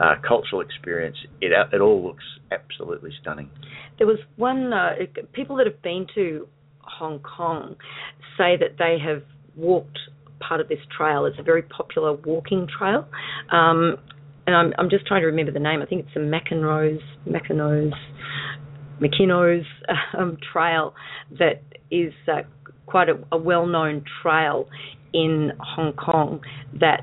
[0.00, 3.50] uh, cultural experience, it it all looks absolutely stunning.
[3.98, 4.90] There was one uh,
[5.32, 6.48] people that have been to
[6.80, 7.76] Hong Kong
[8.36, 9.22] say that they have
[9.56, 9.98] walked
[10.40, 11.26] part of this trail.
[11.26, 13.06] It's a very popular walking trail.
[13.50, 13.96] Um,
[14.48, 15.82] and I'm, I'm just trying to remember the name.
[15.82, 17.92] I think it's the McEnroe's, McEnroe's,
[19.00, 19.66] McKinno's
[20.18, 20.94] um, trail
[21.38, 22.40] that is uh,
[22.86, 24.66] quite a, a well-known trail
[25.12, 26.40] in Hong Kong.
[26.80, 27.02] That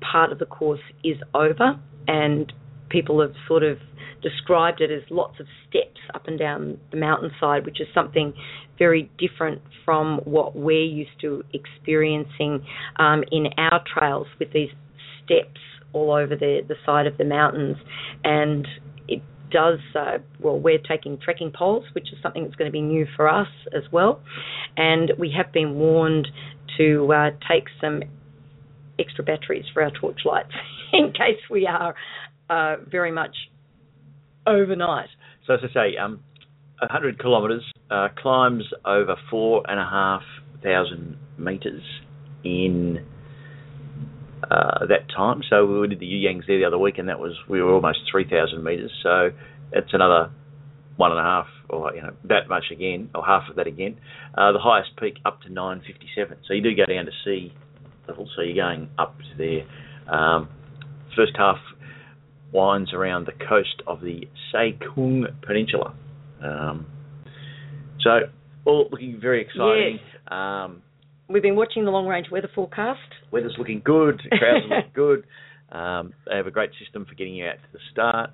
[0.00, 1.78] part of the course is over,
[2.08, 2.50] and
[2.88, 3.76] people have sort of
[4.22, 8.32] described it as lots of steps up and down the mountainside, which is something
[8.78, 12.64] very different from what we're used to experiencing
[12.98, 14.70] um, in our trails with these
[15.22, 15.60] steps
[15.96, 17.76] all over the, the side of the mountains.
[18.22, 18.66] And
[19.08, 22.82] it does, uh, well, we're taking trekking poles, which is something that's going to be
[22.82, 24.20] new for us as well.
[24.76, 26.28] And we have been warned
[26.78, 28.02] to uh, take some
[28.98, 30.52] extra batteries for our torch lights
[30.92, 31.94] in case we are
[32.50, 33.34] uh, very much
[34.46, 35.08] overnight.
[35.46, 36.20] So, as I say, um,
[36.80, 40.22] 100 kilometres, uh, climbs over four and a half
[40.62, 41.82] thousand metres
[42.44, 43.04] in
[44.42, 45.42] uh, that time.
[45.48, 48.00] So we did the Yangs there the other week, and that was we were almost
[48.10, 48.92] three thousand meters.
[49.02, 49.30] So
[49.72, 50.30] it's another
[50.96, 53.98] one and a half, or you know that much again, or half of that again.
[54.36, 56.38] Uh, the highest peak up to nine fifty seven.
[56.46, 57.52] So you do go down to sea
[58.08, 60.14] level, so you're going up to there.
[60.14, 60.48] Um,
[61.16, 61.58] first half
[62.52, 65.94] winds around the coast of the Sai Kung Peninsula.
[66.42, 66.86] Um,
[68.00, 68.10] so
[68.64, 69.98] all looking very exciting.
[70.00, 70.22] Yes.
[70.28, 70.82] Um,
[71.28, 73.00] We've been watching the long range weather forecast.
[73.32, 74.20] Weather's looking good.
[74.30, 75.24] Crowds look good.
[75.72, 78.30] Um, they have a great system for getting you out to the start.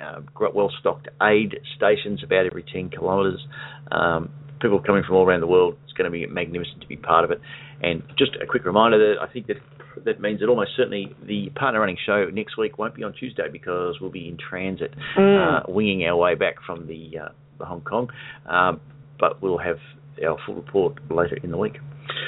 [0.00, 0.20] Uh,
[0.54, 3.44] well stocked aid stations about every 10 kilometres.
[3.90, 5.76] Um, people coming from all around the world.
[5.84, 7.40] It's going to be magnificent to be part of it.
[7.82, 9.56] And just a quick reminder that I think that
[10.04, 13.48] that means that almost certainly the partner running show next week won't be on Tuesday
[13.50, 15.62] because we'll be in transit, mm.
[15.62, 18.08] uh, winging our way back from the, uh, the Hong Kong.
[18.46, 18.80] Um,
[19.18, 19.78] but we'll have
[20.24, 21.74] our full report later in the week.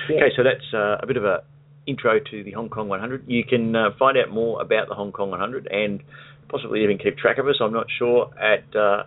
[0.09, 0.16] Yeah.
[0.16, 1.42] Okay, so that's uh, a bit of a
[1.87, 3.24] intro to the Hong Kong 100.
[3.26, 6.03] You can uh, find out more about the Hong Kong 100 and
[6.48, 7.57] possibly even keep track of us.
[7.61, 9.05] I'm not sure at uh,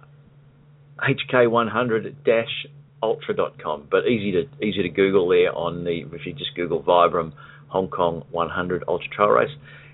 [0.99, 7.33] hk100-ultra.com, but easy to easy to Google there on the if you just Google Vibram
[7.67, 9.51] Hong Kong 100 Ultra Trail Race,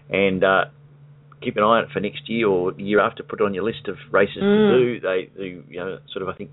[0.10, 0.66] and uh,
[1.42, 3.24] keep an eye on it for next year or year after.
[3.24, 4.44] Put it on your list of races mm.
[4.44, 5.00] to do.
[5.00, 6.52] They, they, you know, sort of I think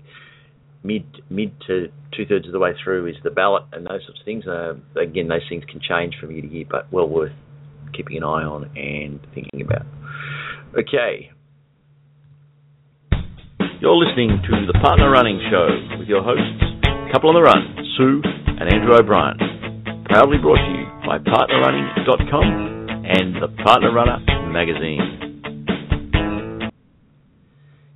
[0.83, 4.19] mid mid to two thirds of the way through is the ballot and those sorts
[4.19, 4.45] of things.
[4.47, 7.33] Uh, again, those things can change from year to year, but well worth
[7.93, 9.85] keeping an eye on and thinking about.
[10.77, 11.31] Okay.
[13.79, 16.63] You're listening to the Partner Running Show with your hosts,
[17.13, 19.37] Couple on the Run, Sue and Andrew O'Brien.
[20.09, 24.17] Proudly brought to you by PartnerRunning.com and the Partner Runner
[24.51, 25.17] magazine.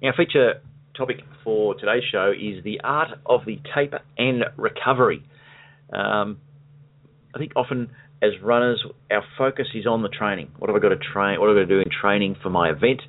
[0.03, 0.61] Our feature
[0.95, 5.23] topic for today's show is the art of the taper and recovery.
[5.91, 6.39] Um,
[7.33, 10.51] I think often as runners, our focus is on the training.
[10.59, 11.39] What have I got to train?
[11.39, 13.01] What have I got to do in training for my event?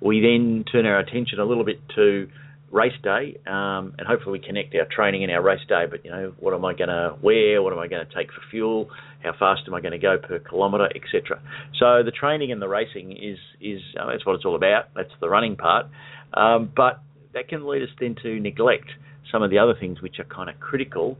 [0.00, 2.28] We then turn our attention a little bit to
[2.70, 5.84] race day, um, and hopefully we connect our training and our race day.
[5.90, 7.62] But you know, what am I going to wear?
[7.62, 8.90] What am I going to take for fuel?
[9.22, 11.40] How fast am I going to go per kilometre, etc.
[11.78, 14.90] So the training and the racing is is uh, that's what it's all about.
[14.94, 15.86] That's the running part,
[16.34, 17.00] um, but
[17.38, 18.90] that can lead us then to neglect
[19.30, 21.16] some of the other things which are kind of critical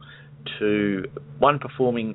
[0.58, 1.04] to
[1.38, 2.14] one performing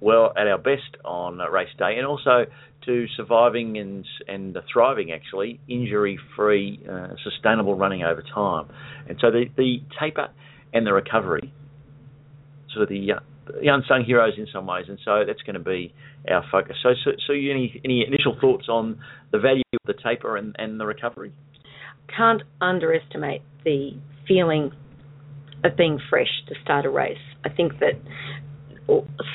[0.00, 2.44] well at our best on race day, and also
[2.84, 8.66] to surviving and and thriving actually injury free, uh, sustainable running over time.
[9.08, 10.28] And so the the taper
[10.72, 11.52] and the recovery,
[12.72, 13.20] sort of the uh,
[13.60, 15.92] the unsung heroes in some ways, and so that's going to be
[16.30, 16.76] our focus.
[16.82, 18.98] So, so, so any any initial thoughts on
[19.32, 21.32] the value of the taper and, and the recovery?
[22.14, 23.90] Can't underestimate the
[24.26, 24.72] feeling
[25.64, 27.18] of being fresh to start a race.
[27.44, 27.94] I think that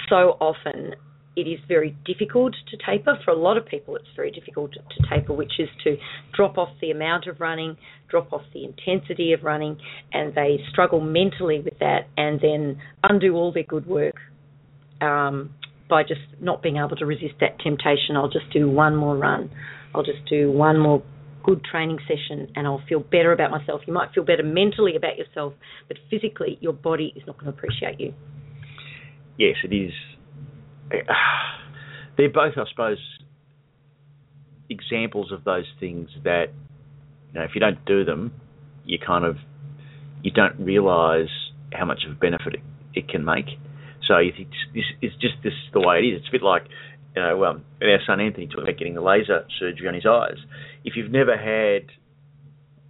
[0.09, 0.95] so often
[1.35, 3.17] it is very difficult to taper.
[3.25, 5.97] For a lot of people, it's very difficult to, taper, which is to
[6.33, 7.77] drop off the amount of running,
[8.09, 9.77] drop off the intensity of running,
[10.11, 14.15] and they struggle mentally with that and then undo all their good work
[15.01, 15.53] um,
[15.89, 18.15] by just not being able to resist that temptation.
[18.15, 19.49] I'll just do one more run,
[19.95, 21.01] I'll just do one more
[21.43, 23.81] good training session and I'll feel better about myself.
[23.85, 25.53] You might feel better mentally about yourself,
[25.87, 28.13] but physically, your body is not going to appreciate you
[29.37, 29.91] yes, it is.
[32.17, 32.99] They're both, I suppose,
[34.69, 36.45] examples of those things that
[37.33, 38.33] you know if you don't do them,
[38.85, 39.37] you kind of
[40.21, 41.29] you don't realise
[41.73, 42.61] how much of a benefit it,
[42.93, 43.45] it can make.
[44.07, 46.19] So you think this is just this is the way it is.
[46.19, 46.63] It's a bit like
[47.15, 50.37] you know um, our son Anthony talked about getting the laser surgery on his eyes.
[50.83, 51.89] If you've never had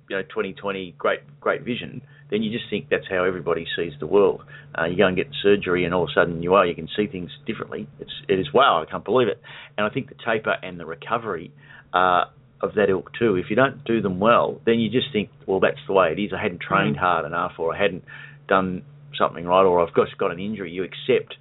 [0.09, 4.07] you know 20/20 great great vision, then you just think that's how everybody sees the
[4.07, 4.41] world.
[4.77, 6.87] Uh, you go and get surgery, and all of a sudden you are you can
[6.95, 7.87] see things differently.
[7.99, 9.41] It's it is wow, I can't believe it.
[9.77, 11.51] And I think the taper and the recovery
[11.93, 12.25] uh,
[12.61, 13.35] of that ilk too.
[13.35, 16.19] If you don't do them well, then you just think, well, that's the way it
[16.19, 16.31] is.
[16.33, 16.99] I hadn't trained mm.
[16.99, 18.03] hard enough, or I hadn't
[18.47, 18.83] done
[19.17, 20.71] something right, or I've just got an injury.
[20.71, 21.35] You accept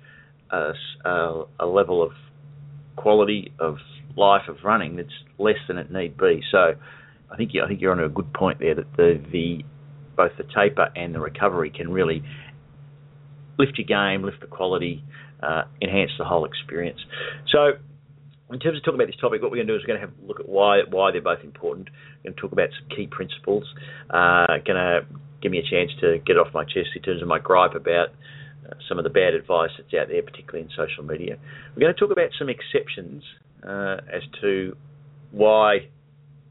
[0.50, 0.72] a,
[1.04, 2.10] a, a level of
[2.96, 3.76] quality of
[4.16, 6.42] life of running that's less than it need be.
[6.50, 6.74] So.
[7.30, 9.64] I think you, I think you're on a good point there that the the
[10.16, 12.22] both the taper and the recovery can really
[13.58, 15.02] lift your game, lift the quality,
[15.42, 17.00] uh, enhance the whole experience.
[17.50, 17.72] So,
[18.50, 20.00] in terms of talking about this topic, what we're going to do is we're going
[20.00, 21.88] to have a look at why why they're both important.
[22.18, 23.64] We're going to talk about some key principles.
[24.10, 25.06] Uh, going to
[25.40, 28.08] give me a chance to get off my chest in terms of my gripe about
[28.88, 31.36] some of the bad advice that's out there, particularly in social media.
[31.74, 33.22] We're going to talk about some exceptions
[33.66, 34.76] uh, as to
[35.30, 35.88] why,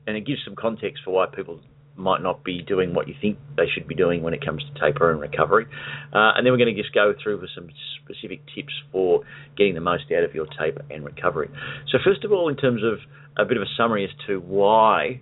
[0.08, 1.60] and it gives some context for why people
[1.96, 4.80] might not be doing what you think they should be doing when it comes to
[4.80, 5.66] taper and recovery.
[6.14, 7.68] Uh, and then we're going to just go through with some
[8.04, 9.22] specific tips for
[9.58, 11.50] getting the most out of your taper and recovery.
[11.92, 13.00] So, first of all, in terms of
[13.38, 15.22] a bit of a summary as to why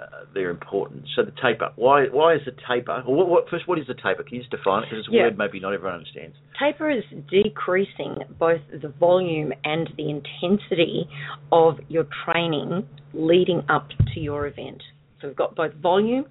[0.00, 1.04] uh, they're important.
[1.14, 1.70] So, the taper.
[1.76, 3.02] Why why is the taper?
[3.04, 4.22] What, what, first, what is the taper?
[4.22, 4.86] Can you just define it?
[4.90, 5.22] Because it's a yeah.
[5.24, 6.36] word maybe not everyone understands.
[6.58, 11.08] Taper is decreasing both the volume and the intensity
[11.52, 14.82] of your training leading up to your event.
[15.20, 16.24] So we've got both volume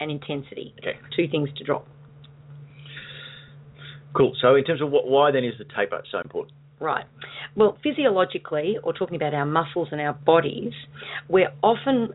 [0.00, 0.74] and intensity.
[0.80, 0.98] Okay.
[1.16, 1.86] Two things to drop.
[4.14, 4.34] Cool.
[4.40, 6.54] So in terms of what, why then is the taper so important?
[6.80, 7.04] Right.
[7.56, 10.72] Well, physiologically, or talking about our muscles and our bodies,
[11.28, 12.10] we're often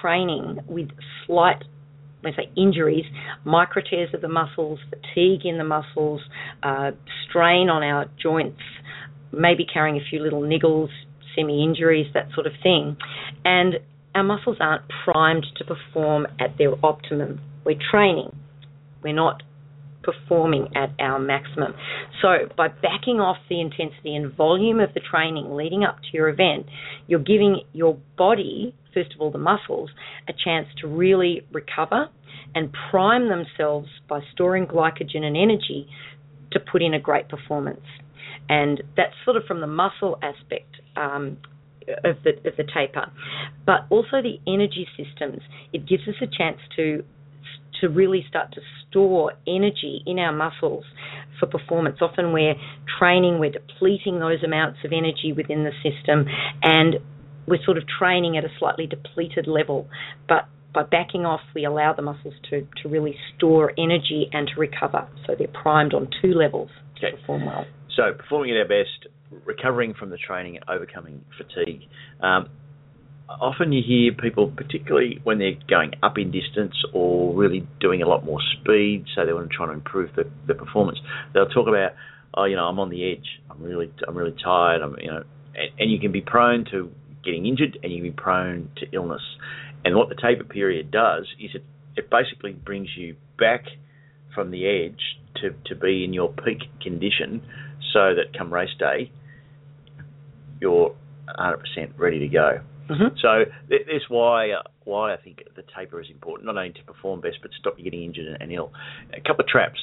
[0.00, 0.88] training with
[1.26, 1.64] slight,
[2.22, 3.04] let's say, injuries,
[3.44, 6.20] micro tears of the muscles, fatigue in the muscles,
[6.62, 6.90] uh,
[7.28, 8.60] strain on our joints,
[9.32, 10.88] maybe carrying a few little niggles,
[11.34, 12.96] semi injuries, that sort of thing.
[13.44, 13.74] And
[14.14, 17.40] our muscles aren't primed to perform at their optimum.
[17.64, 18.34] We're training.
[19.02, 19.42] We're not
[20.04, 21.74] performing at our maximum.
[22.22, 26.28] So, by backing off the intensity and volume of the training leading up to your
[26.28, 26.66] event,
[27.06, 29.90] you're giving your body, first of all, the muscles,
[30.28, 32.08] a chance to really recover
[32.54, 35.86] and prime themselves by storing glycogen and energy
[36.52, 37.84] to put in a great performance.
[38.48, 41.38] And that's sort of from the muscle aspect um,
[42.04, 43.10] of the of the taper,
[43.66, 45.40] but also the energy systems.
[45.72, 47.04] It gives us a chance to
[47.80, 50.84] to really start to store energy in our muscles
[51.40, 51.98] for performance.
[52.00, 52.54] Often we're
[52.98, 56.26] training, we're depleting those amounts of energy within the system,
[56.62, 56.96] and
[57.46, 59.88] we're sort of training at a slightly depleted level.
[60.28, 64.60] But by backing off, we allow the muscles to, to really store energy and to
[64.60, 65.08] recover.
[65.26, 66.70] So they're primed on two levels
[67.00, 67.16] to okay.
[67.16, 67.64] perform well.
[67.96, 69.06] So performing at our best,
[69.44, 71.82] recovering from the training and overcoming fatigue.
[72.20, 72.48] Um,
[73.28, 78.08] often you hear people, particularly when they're going up in distance or really doing a
[78.08, 80.98] lot more speed, so they want to try to improve the, the performance.
[81.32, 81.92] They'll talk about,
[82.34, 83.26] oh, you know, I'm on the edge.
[83.50, 84.82] I'm really, I'm really tired.
[84.82, 85.22] I'm, you know,
[85.54, 86.90] and, and you can be prone to
[87.24, 89.22] getting injured, and you can be prone to illness.
[89.84, 91.64] And what the taper period does is it,
[91.96, 93.64] it basically brings you back
[94.34, 95.00] from the edge
[95.36, 97.42] to, to be in your peak condition
[97.92, 99.10] so that come race day,
[100.60, 100.94] you're
[101.38, 101.58] 100%
[101.96, 102.60] ready to go.
[102.90, 103.16] Mm-hmm.
[103.20, 106.84] So th- that's why uh, why I think the taper is important, not only to
[106.84, 108.72] perform best, but stop you getting injured and, and ill.
[109.14, 109.78] A couple of traps.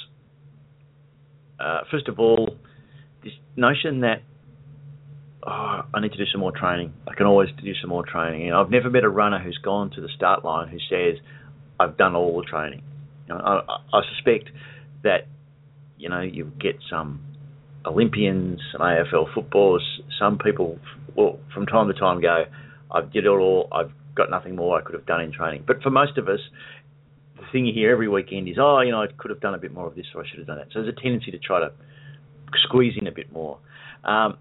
[1.60, 2.58] Uh, first of all,
[3.24, 4.22] this notion that
[5.46, 6.94] oh, I need to do some more training.
[7.08, 8.42] I can always do some more training.
[8.42, 11.20] You know, I've never met a runner who's gone to the start line who says,
[11.80, 12.84] "I've done all the training."
[13.28, 14.50] You know, I, I suspect
[15.04, 15.28] that
[15.98, 17.22] you know you get some
[17.86, 19.84] Olympians, and AFL footballers,
[20.20, 20.80] some people
[21.16, 22.46] will from time to time go,
[22.92, 23.68] "I did it all.
[23.72, 26.39] I've got nothing more I could have done in training." But for most of us,
[27.38, 29.60] the thing you hear every weekend is, "Oh, you know, I could have done a
[29.60, 31.39] bit more of this, or I should have done that." So there's a tendency to
[31.39, 31.72] try to
[32.64, 33.58] squeeze in a bit more.
[34.04, 34.38] Um,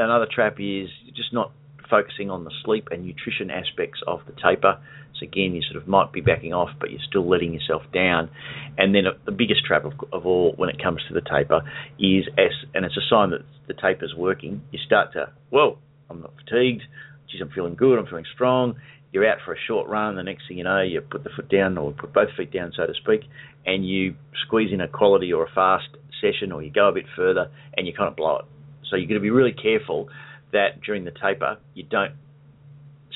[0.00, 1.52] another trap is just not
[1.88, 4.80] focusing on the sleep and nutrition aspects of the taper.
[5.18, 8.30] So again, you sort of might be backing off, but you're still letting yourself down.
[8.78, 11.62] And then the biggest trap of, of all when it comes to the taper
[11.98, 14.62] is, as, and it's a sign that the taper's working.
[14.70, 15.78] You start to, whoa,
[16.08, 16.82] I'm not fatigued.
[17.30, 17.98] Geez, I'm feeling good.
[17.98, 18.76] I'm feeling strong.
[19.12, 20.14] You're out for a short run.
[20.16, 22.72] The next thing you know, you put the foot down or put both feet down,
[22.76, 23.22] so to speak,
[23.66, 24.14] and you
[24.46, 25.88] squeeze in a quality or a fast
[26.20, 28.44] session, or you go a bit further, and you kind of blow it.
[28.90, 30.08] So you've got to be really careful
[30.52, 32.14] that during the taper you don't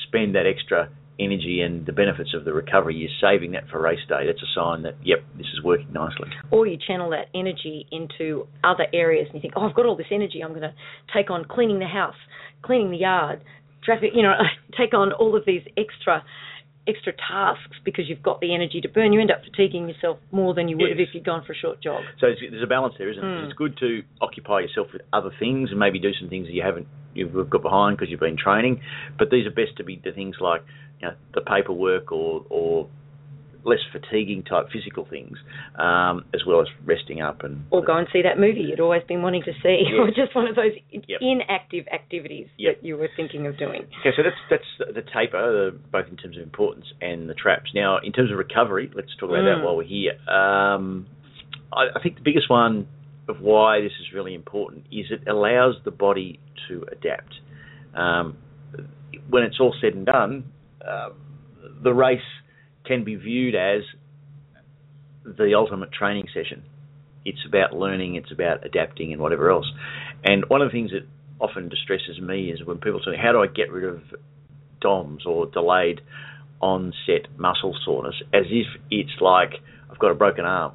[0.07, 2.95] spend that extra energy and the benefits of the recovery.
[2.95, 4.25] You're saving that for race day.
[4.27, 6.29] That's a sign that yep, this is working nicely.
[6.51, 9.95] Or you channel that energy into other areas and you think, oh, I've got all
[9.95, 10.41] this energy.
[10.43, 10.73] I'm going to
[11.13, 12.15] take on cleaning the house,
[12.63, 13.41] cleaning the yard,
[13.83, 14.11] traffic.
[14.13, 14.33] You know,
[14.77, 16.23] take on all of these extra
[16.87, 19.11] extra tasks because you've got the energy to burn.
[19.13, 20.99] You end up fatiguing yourself more than you would Yes.
[20.99, 22.03] have if you'd gone for a short jog.
[22.19, 23.27] So it's, there's a balance there, isn't it?
[23.27, 23.45] Mm.
[23.45, 26.61] It's good to occupy yourself with other things and maybe do some things that you
[26.61, 28.81] haven't you've got behind because you've been training.
[29.17, 30.61] But these are best to be the things like
[31.01, 32.87] you know, the paperwork or or
[33.65, 35.37] less fatiguing type physical things,
[35.79, 39.01] um, as well as resting up and Or go and see that movie you'd always
[39.07, 39.83] been wanting to see.
[39.99, 41.19] Or just one of those Yep.
[41.21, 42.75] inactive activities Yep.
[42.81, 43.81] that you were thinking of doing.
[44.01, 47.71] Okay, so that's that's the taper, uh, both in terms of importance and the traps.
[47.73, 49.57] Now, in terms of recovery, let's talk about Mm.
[49.57, 50.13] that while we're here.
[50.29, 51.07] Um,
[51.73, 52.87] I, I think the biggest one
[53.27, 57.33] of why this is really important is it allows the body to adapt.
[57.95, 58.37] Um,
[59.29, 60.43] when it's all said and done,
[60.87, 61.09] uh,
[61.83, 62.19] the race
[62.85, 63.81] can be viewed as
[65.23, 66.63] the ultimate training session.
[67.25, 69.65] It's about learning, it's about adapting, and whatever else.
[70.23, 71.05] And one of the things that
[71.39, 74.01] often distresses me is when people say, "How do I get rid of
[74.79, 76.01] DOMS or delayed
[76.61, 80.73] onset muscle soreness?" As if it's like I've got a broken arm.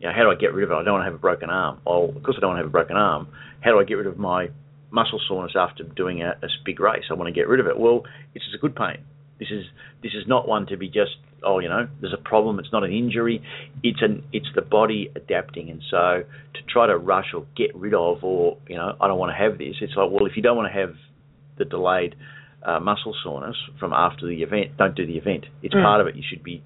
[0.00, 0.74] You know, how do I get rid of it?
[0.74, 1.80] I don't want to have a broken arm.
[1.84, 3.28] Well, of course I don't want to have a broken arm.
[3.60, 4.50] How do I get rid of my
[4.90, 7.04] muscle soreness after doing a, a big race?
[7.10, 7.78] I want to get rid of it.
[7.78, 8.98] Well, it's a good pain.
[9.42, 9.64] This is
[10.04, 12.60] this is not one to be just oh you know there's a problem.
[12.60, 13.42] It's not an injury.
[13.82, 15.68] It's an it's the body adapting.
[15.68, 16.22] And so
[16.54, 19.38] to try to rush or get rid of or you know I don't want to
[19.44, 19.74] have this.
[19.80, 20.94] It's like well if you don't want to have
[21.58, 22.14] the delayed
[22.64, 25.46] uh, muscle soreness from after the event, don't do the event.
[25.64, 25.82] It's Mm.
[25.82, 26.14] part of it.
[26.14, 26.62] You should be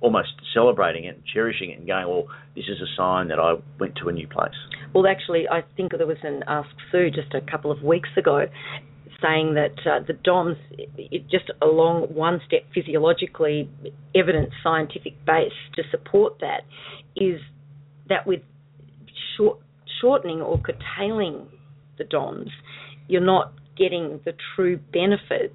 [0.00, 3.54] almost celebrating it and cherishing it and going, well, this is a sign that I
[3.80, 4.54] went to a new place.
[4.94, 8.46] Well, actually, I think there was an Ask Sue just a couple of weeks ago
[9.22, 10.56] saying that uh, the DOMS,
[10.96, 13.68] it, just along one step physiologically,
[14.14, 16.62] evidence scientific base to support that,
[17.16, 17.40] is
[18.08, 18.40] that with
[19.36, 19.58] short,
[20.00, 21.48] shortening or curtailing
[21.98, 22.50] the DOMS,
[23.08, 25.54] you're not getting the true benefits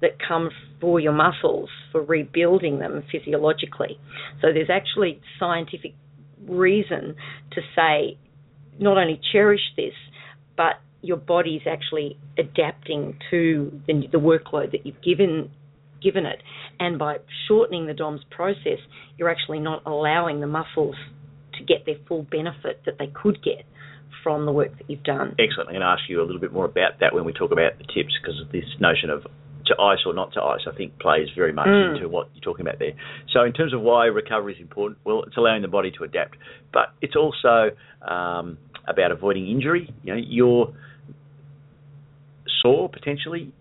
[0.00, 3.98] that come for your muscles for rebuilding them physiologically.
[4.40, 5.94] So there's actually scientific
[6.46, 7.16] reason
[7.52, 8.18] to say
[8.78, 9.94] not only cherish this,
[10.56, 15.50] but your body's actually adapting to the, the workload that you've given
[16.02, 16.42] given it,
[16.78, 17.16] and by
[17.48, 18.78] shortening the DOMS process,
[19.16, 20.94] you're actually not allowing the muscles
[21.54, 23.64] to get their full benefit that they could get
[24.22, 25.34] from the work that you've done.
[25.38, 25.68] Excellent.
[25.68, 27.78] I'm going to ask you a little bit more about that when we talk about
[27.78, 29.24] the tips because this notion of
[29.66, 31.96] to ice or not to ice, I think plays very much Mm.
[31.96, 32.92] into what you're talking about there.
[33.32, 36.36] So, in terms of why recovery is important, well, it's allowing the body to adapt,
[36.72, 37.70] but it's also
[38.06, 39.92] um, about avoiding injury.
[40.04, 40.72] You know, you're
[42.66, 43.52] sore potentially.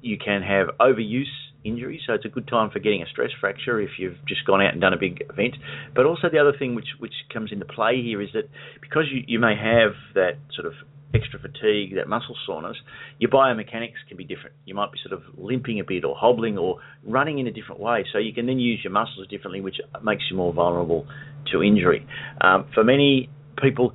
[0.00, 1.30] You can have overuse
[1.64, 4.60] injury, so it's a good time for getting a stress fracture if you've just gone
[4.60, 5.54] out and done a big event.
[5.94, 8.48] But also the other thing which which comes into play here is that
[8.80, 10.72] because you, you may have that sort of
[11.14, 12.76] extra fatigue, that muscle soreness,
[13.18, 14.56] your biomechanics can be different.
[14.64, 17.80] You might be sort of limping a bit or hobbling or running in a different
[17.80, 18.04] way.
[18.12, 21.06] So you can then use your muscles differently, which makes you more vulnerable
[21.52, 22.06] to injury.
[22.40, 23.28] Um, for many
[23.60, 23.92] people,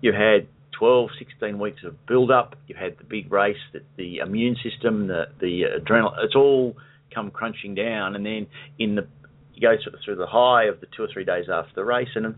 [0.00, 0.48] you've had
[0.78, 5.06] 12, 16 weeks of build up, you've had the big race, the, the immune system,
[5.06, 6.76] the, the adrenal, it's all
[7.14, 8.16] come crunching down.
[8.16, 8.46] And then
[8.78, 9.06] in the
[9.54, 12.34] you go through the high of the two or three days after the race, and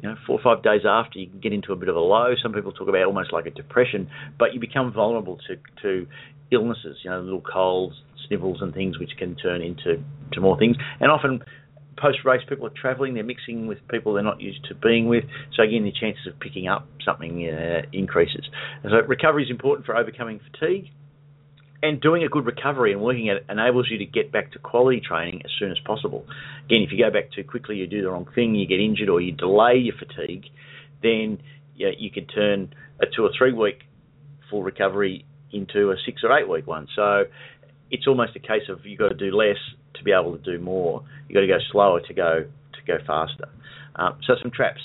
[0.00, 2.00] you know, four or five days after, you can get into a bit of a
[2.00, 2.34] low.
[2.40, 6.06] Some people talk about almost like a depression, but you become vulnerable to to
[6.52, 10.76] illnesses, you know, little colds, snivels, and things which can turn into to more things.
[11.00, 11.42] And often,
[12.00, 15.24] post race, people are travelling, they're mixing with people they're not used to being with.
[15.54, 18.48] So again, the chances of picking up something uh, increases.
[18.82, 20.90] And so recovery is important for overcoming fatigue
[21.82, 24.58] and doing a good recovery and working at it enables you to get back to
[24.58, 26.26] quality training as soon as possible.
[26.66, 29.08] Again, if you go back too quickly, you do the wrong thing, you get injured,
[29.08, 30.44] or you delay your fatigue,
[31.02, 31.40] then
[31.74, 33.80] you, know, you can turn a two or three week
[34.50, 36.86] full recovery into a six or eight week one.
[36.94, 37.24] So
[37.90, 39.56] it's almost a case of you've got to do less
[40.00, 41.04] to be able to do more.
[41.28, 43.48] You've got to go slower to go to go faster.
[43.94, 44.80] Um, so some traps.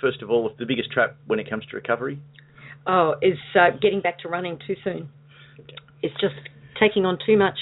[0.00, 2.20] First of all, the biggest trap when it comes to recovery.
[2.86, 5.08] Oh, is uh, getting back to running too soon.
[6.02, 6.34] It's just
[6.78, 7.58] taking on too much,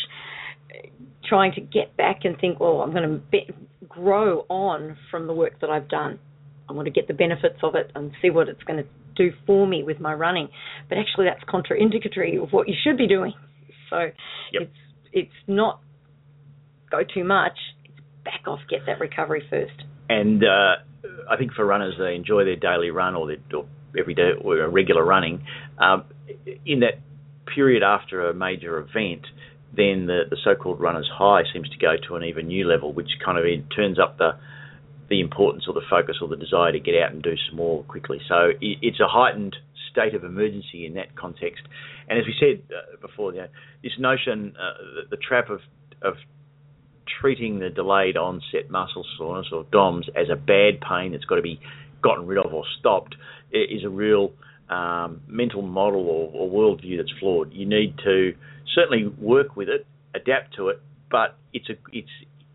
[1.26, 3.48] trying to get back and think, well, I'm going to be-
[3.88, 6.18] grow on from the work that I've done.
[6.68, 9.32] I want to get the benefits of it and see what it's going to do
[9.46, 10.48] for me with my running.
[10.88, 13.32] But actually, that's contraindicatory of what you should be doing.
[13.90, 13.98] So
[14.52, 14.62] yep.
[14.62, 14.72] it's
[15.12, 15.80] it's not
[16.94, 17.56] go too much.
[17.84, 19.84] It's back off, get that recovery first.
[20.08, 20.76] And uh,
[21.30, 23.66] I think for runners, they enjoy their daily run or their or
[23.98, 25.46] every day or regular running.
[25.78, 26.04] Um,
[26.66, 27.00] in that
[27.54, 29.26] period after a major event,
[29.76, 33.10] then the, the so-called runner's high seems to go to an even new level, which
[33.24, 34.32] kind of turns up the
[35.10, 37.82] the importance or the focus or the desire to get out and do some more
[37.84, 38.18] quickly.
[38.26, 39.54] So it, it's a heightened
[39.92, 41.62] state of emergency in that context.
[42.08, 43.48] And as we said uh, before, you know,
[43.82, 45.60] this notion, uh, the, the trap of
[46.02, 46.14] of
[47.20, 51.42] treating the delayed onset muscle soreness or DOMS as a bad pain that's got to
[51.42, 51.60] be
[52.02, 53.14] gotten rid of or stopped
[53.52, 54.32] is a real
[54.68, 57.52] um, mental model or, or worldview that's flawed.
[57.52, 58.32] You need to
[58.74, 60.80] certainly work with it, adapt to it,
[61.10, 62.08] but it's a it's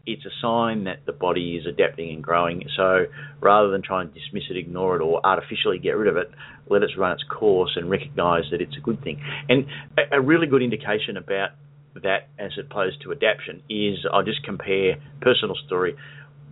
[0.05, 2.63] it's a sign that the body is adapting and growing.
[2.75, 3.05] So
[3.41, 6.31] rather than try and dismiss it, ignore it, or artificially get rid of it,
[6.67, 9.21] let it run its course and recognise that it's a good thing.
[9.47, 9.65] And
[9.97, 11.49] a, a really good indication about
[11.95, 15.95] that as opposed to adaptation is I'll just compare personal story.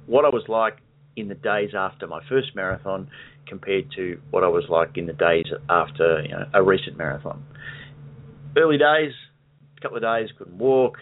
[0.06, 0.78] What I was like
[1.16, 3.10] in the days after my first marathon
[3.48, 7.44] compared to what I was like in the days after you know, a recent marathon.
[8.56, 9.14] Early days,
[9.78, 10.98] a couple of days, couldn't walk,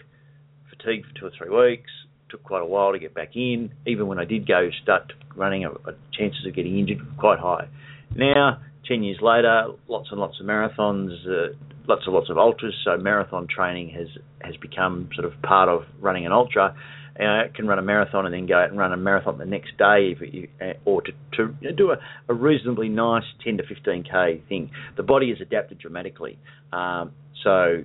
[0.70, 1.90] fatigued for two or three weeks.
[2.28, 3.72] Took quite a while to get back in.
[3.86, 5.70] Even when I did go start running, a
[6.12, 7.68] chances of getting injured were quite high.
[8.14, 11.54] Now, ten years later, lots and lots of marathons, uh,
[11.86, 12.74] lots and lots of ultras.
[12.84, 14.08] So marathon training has
[14.40, 16.74] has become sort of part of running an ultra
[17.18, 19.76] uh, can run a marathon and then go out and run a marathon the next
[19.78, 21.96] day, if you, uh, or to, to you know, do a,
[22.28, 24.70] a, reasonably nice 10 to 15k thing.
[24.96, 26.38] The body is adapted dramatically,
[26.72, 27.12] um,
[27.42, 27.84] so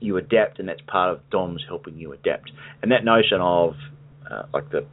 [0.00, 2.50] you adapt, and that's part of DOMS helping you adapt.
[2.82, 3.74] And that notion of
[4.30, 4.86] uh, like the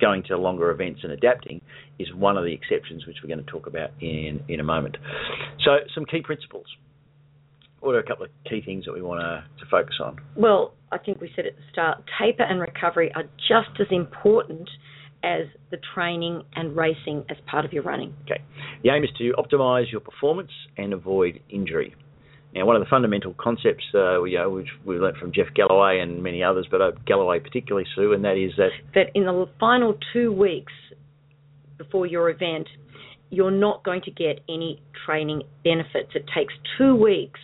[0.00, 1.60] going to longer events and adapting
[1.98, 4.96] is one of the exceptions, which we're going to talk about in in a moment.
[5.64, 6.66] So, some key principles
[7.84, 10.16] what are a couple of key things that we want to, to focus on?
[10.36, 14.68] Well, I think we said at the start, taper and recovery are just as important
[15.22, 18.14] as the training and racing as part of your running.
[18.24, 18.42] Okay.
[18.82, 21.94] The aim is to optimise your performance and avoid injury.
[22.54, 25.98] Now, one of the fundamental concepts, uh, you know, which we learnt from Jeff Galloway
[25.98, 29.48] and many others, but uh, Galloway particularly, Sue, and that is that that in the
[29.58, 30.72] final two weeks
[31.76, 32.68] before your event,
[33.30, 36.10] you're not going to get any training benefits.
[36.14, 37.40] It takes two weeks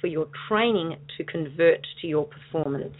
[0.00, 2.94] for your training to convert to your performance.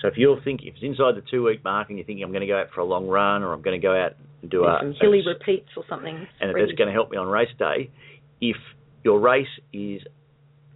[0.00, 2.30] So if you're thinking, if it's inside the two week mark and you're thinking I'm
[2.30, 4.50] going to go out for a long run or I'm going to go out and
[4.50, 7.26] do a, some hilly a, repeats or something, and that's going to help me on
[7.26, 7.90] race day,
[8.40, 8.56] if
[9.04, 10.02] your race is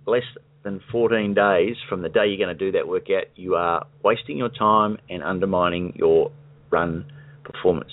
[0.07, 0.22] less
[0.62, 4.36] than 14 days from the day you're going to do that workout, you are wasting
[4.36, 6.30] your time and undermining your
[6.70, 7.11] run
[7.44, 7.90] performance.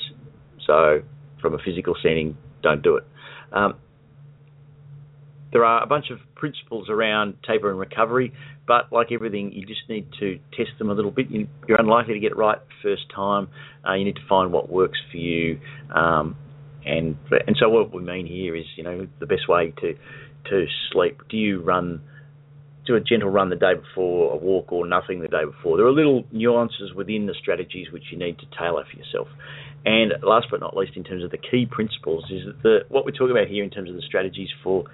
[0.66, 1.02] So
[1.42, 3.04] from a physical standing, don't do it.
[3.52, 3.76] Um,
[5.52, 8.34] there are a bunch of principles around taper and recovery,
[8.68, 11.28] but like everything, you just need to test them a little bit.
[11.30, 13.48] You, are unlikely to get it right first time.
[13.88, 15.60] Uh, you need to find what works for you,
[15.96, 16.36] um,
[16.86, 19.96] and and so what we mean here is, you know, the best way to
[20.50, 21.22] to sleep.
[21.30, 22.02] Do you run?
[22.86, 25.76] Do a gentle run the day before, a walk, or nothing the day before.
[25.76, 29.28] There are little nuances within the strategies which you need to tailor for yourself.
[29.86, 33.04] And last but not least, in terms of the key principles, is that the, what
[33.04, 34.86] we're talking about here in terms of the strategies for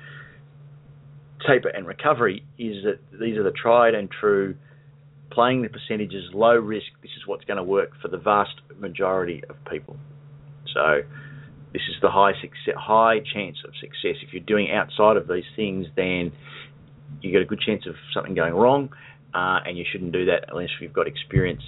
[1.47, 4.55] taper and recovery is that these are the tried and true
[5.31, 9.43] playing the percentages low risk this is what's going to work for the vast majority
[9.49, 9.97] of people
[10.73, 11.01] so
[11.73, 15.47] this is the high success, high chance of success if you're doing outside of these
[15.55, 16.31] things then
[17.21, 18.89] you get a good chance of something going wrong
[19.33, 21.63] uh, and you shouldn't do that unless you've got experience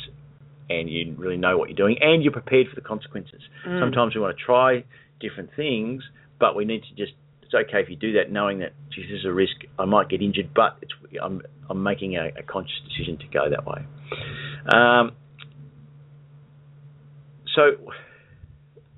[0.70, 3.42] and you really know what you're doing, and you're prepared for the consequences.
[3.68, 3.82] Mm.
[3.82, 4.84] Sometimes we want to try
[5.20, 6.04] different things,
[6.40, 7.14] but we need to just.
[7.44, 9.54] It's okay if you do that, knowing that geez, this is a risk.
[9.78, 10.92] I might get injured, but it's
[11.22, 13.86] I'm I'm making a, a conscious decision to go that way.
[14.74, 15.12] Um,
[17.56, 17.92] so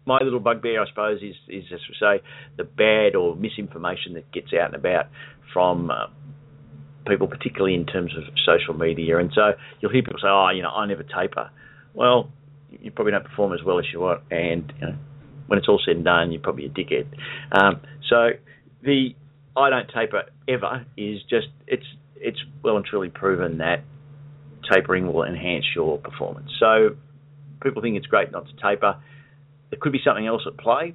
[0.07, 2.23] my little bugbear, I suppose, is is as we say
[2.55, 5.07] the bad or misinformation that gets out and about
[5.53, 6.07] from uh,
[7.07, 9.17] people, particularly in terms of social media.
[9.17, 11.51] And so you'll hear people say, "Oh, you know, I never taper."
[11.93, 12.29] Well,
[12.71, 14.95] you probably don't perform as well as you want, and you know,
[15.47, 17.07] when it's all said and done, you're probably a dickhead.
[17.51, 18.29] Um, so
[18.81, 19.09] the
[19.57, 21.85] I don't taper ever is just it's
[22.15, 23.83] it's well and truly proven that
[24.71, 26.51] tapering will enhance your performance.
[26.59, 26.95] So
[27.61, 28.97] people think it's great not to taper.
[29.69, 30.93] There could be something else at play.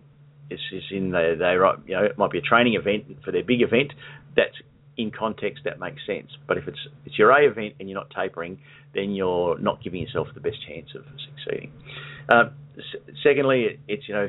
[0.51, 1.53] It's, it's in the they
[1.91, 3.93] you know it might be a training event for their big event.
[4.37, 4.57] That's
[4.97, 6.31] in context that makes sense.
[6.47, 8.61] But if it's it's your A event and you're not tapering,
[8.95, 11.05] then you're not giving yourself the best chance of
[11.37, 11.73] succeeding.
[12.29, 12.51] Uh,
[13.23, 14.29] secondly, it's you know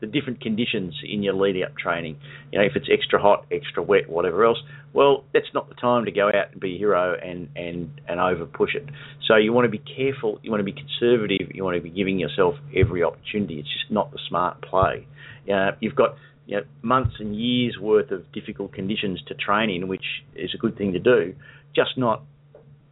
[0.00, 2.18] the different conditions in your leading up training.
[2.52, 4.58] You know, if it's extra hot, extra wet, whatever else,
[4.92, 8.20] well, that's not the time to go out and be a hero and and and
[8.20, 8.84] over push it.
[9.26, 10.38] So you want to be careful.
[10.42, 11.54] You want to be conservative.
[11.54, 13.58] You want to be giving yourself every opportunity.
[13.58, 15.06] It's just not the smart play.
[15.52, 16.16] Uh, you've got
[16.46, 20.58] you know, months and years worth of difficult conditions to train in, which is a
[20.58, 21.34] good thing to do,
[21.74, 22.22] just not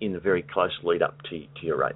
[0.00, 1.94] in the very close lead up to, to your race.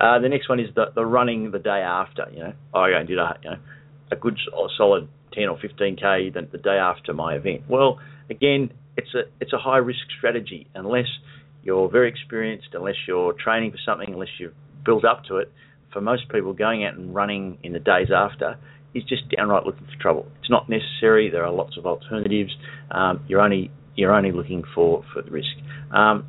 [0.00, 2.26] Uh, the next one is the, the running the day after.
[2.32, 3.56] You know, I did a you know
[4.10, 4.38] a good
[4.76, 7.62] solid 10 or 15k the, the day after my event.
[7.68, 7.98] Well,
[8.30, 11.06] again, it's a it's a high risk strategy unless
[11.62, 14.54] you're very experienced, unless you're training for something, unless you've
[14.84, 15.52] built up to it.
[15.92, 18.58] For most people, going out and running in the days after
[18.94, 20.26] is just downright looking for trouble.
[20.40, 21.30] It's not necessary.
[21.30, 22.54] There are lots of alternatives.
[22.90, 25.48] Um, you're only you're only looking for for the risk.
[25.92, 26.26] Um,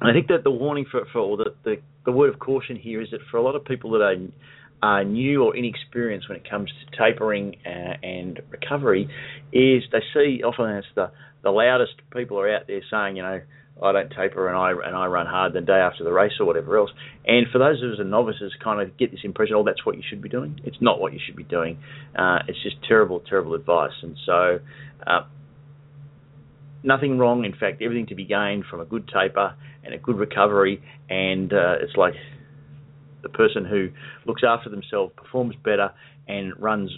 [0.00, 3.02] I think that the warning for for or the, the the word of caution here
[3.02, 4.14] is that for a lot of people that are
[4.82, 9.08] are new or inexperienced when it comes to tapering uh, and recovery,
[9.52, 11.10] is they see often as the
[11.42, 13.40] the loudest people are out there saying, you know,
[13.82, 16.46] I don't taper and I and I run hard the day after the race or
[16.46, 16.90] whatever else.
[17.24, 19.96] And for those of us as novices, kind of get this impression, oh, that's what
[19.96, 20.60] you should be doing.
[20.64, 21.78] It's not what you should be doing.
[22.16, 23.92] Uh, it's just terrible, terrible advice.
[24.02, 24.58] And so,
[25.06, 25.20] uh,
[26.82, 27.44] nothing wrong.
[27.44, 29.54] In fact, everything to be gained from a good taper
[29.84, 30.82] and a good recovery.
[31.08, 32.14] And uh, it's like
[33.22, 33.88] the person who
[34.26, 35.90] looks after themselves performs better
[36.26, 36.90] and runs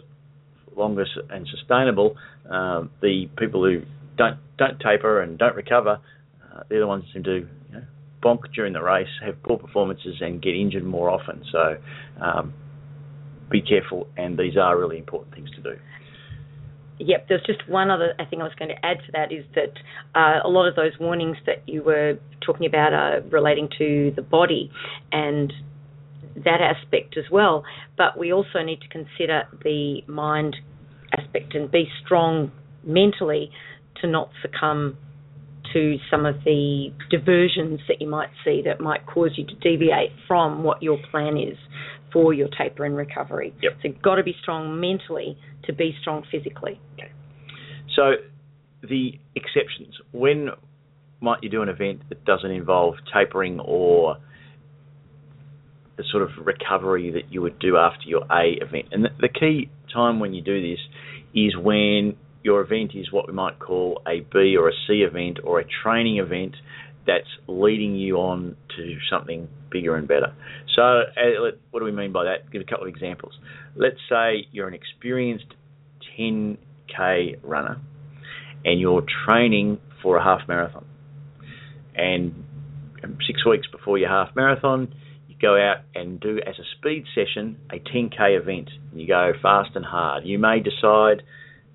[0.77, 2.17] longer and sustainable.
[2.51, 3.83] Uh, the people who
[4.17, 6.01] don't don't taper and don't recover
[6.53, 7.83] uh, they're the ones who do you know,
[8.23, 11.43] bonk during the race, have poor performances, and get injured more often.
[11.51, 11.77] So
[12.21, 12.53] um,
[13.51, 15.79] be careful, and these are really important things to do.
[16.99, 19.73] Yep, there's just one other thing I was going to add to that is that
[20.15, 24.23] uh, a lot of those warnings that you were talking about are relating to the
[24.23, 24.71] body
[25.11, 25.51] and
[26.37, 27.65] that aspect as well.
[27.97, 30.57] But we also need to consider the mind
[31.17, 32.53] aspect and be strong
[32.85, 33.51] mentally
[34.01, 34.97] to not succumb
[35.73, 40.11] to some of the diversions that you might see that might cause you to deviate
[40.27, 41.57] from what your plan is
[42.13, 43.55] for your taper and recovery.
[43.63, 43.73] Yep.
[43.83, 46.81] So you've got to be strong mentally to be strong physically.
[46.95, 47.13] Okay.
[47.95, 48.15] So
[48.83, 49.95] the exceptions.
[50.13, 50.51] When
[51.21, 54.17] might you do an event that doesn't involve tapering or
[56.01, 58.87] the sort of recovery that you would do after your A event?
[58.93, 60.81] And the, the key time when you do this
[61.35, 65.41] is when your event is what we might call a B or a C event
[65.45, 66.55] or a training event
[67.07, 70.35] that's leading you on to something bigger and better.
[70.75, 72.51] So, uh, what do we mean by that?
[72.51, 73.33] Give a couple of examples.
[73.77, 75.55] Let's say you're an experienced
[76.19, 77.79] 10k runner
[78.65, 80.87] and you're training for a half marathon.
[81.95, 82.45] And
[83.27, 84.95] six weeks before your half marathon,
[85.41, 88.71] go out and do as a speed session a 10k event.
[88.95, 90.25] You go fast and hard.
[90.25, 91.23] You may decide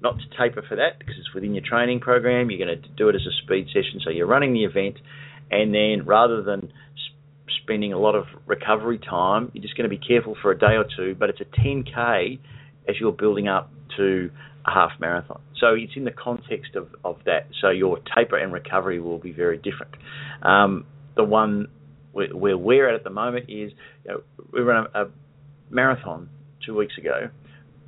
[0.01, 2.49] not to taper for that because it's within your training program.
[2.49, 4.97] You're going to do it as a speed session, so you're running the event,
[5.51, 6.71] and then rather than
[7.63, 10.75] spending a lot of recovery time, you're just going to be careful for a day
[10.75, 11.15] or two.
[11.15, 12.39] But it's a 10k
[12.87, 14.29] as you're building up to
[14.67, 15.41] a half marathon.
[15.59, 17.47] So it's in the context of, of that.
[17.61, 19.95] So your taper and recovery will be very different.
[20.43, 20.85] Um,
[21.15, 21.67] the one
[22.15, 23.71] where we're at at the moment is
[24.05, 24.21] you know,
[24.53, 25.05] we ran a, a
[25.69, 26.29] marathon
[26.65, 27.29] two weeks ago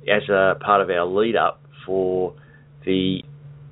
[0.02, 2.34] as a part of our lead up for
[2.84, 3.22] the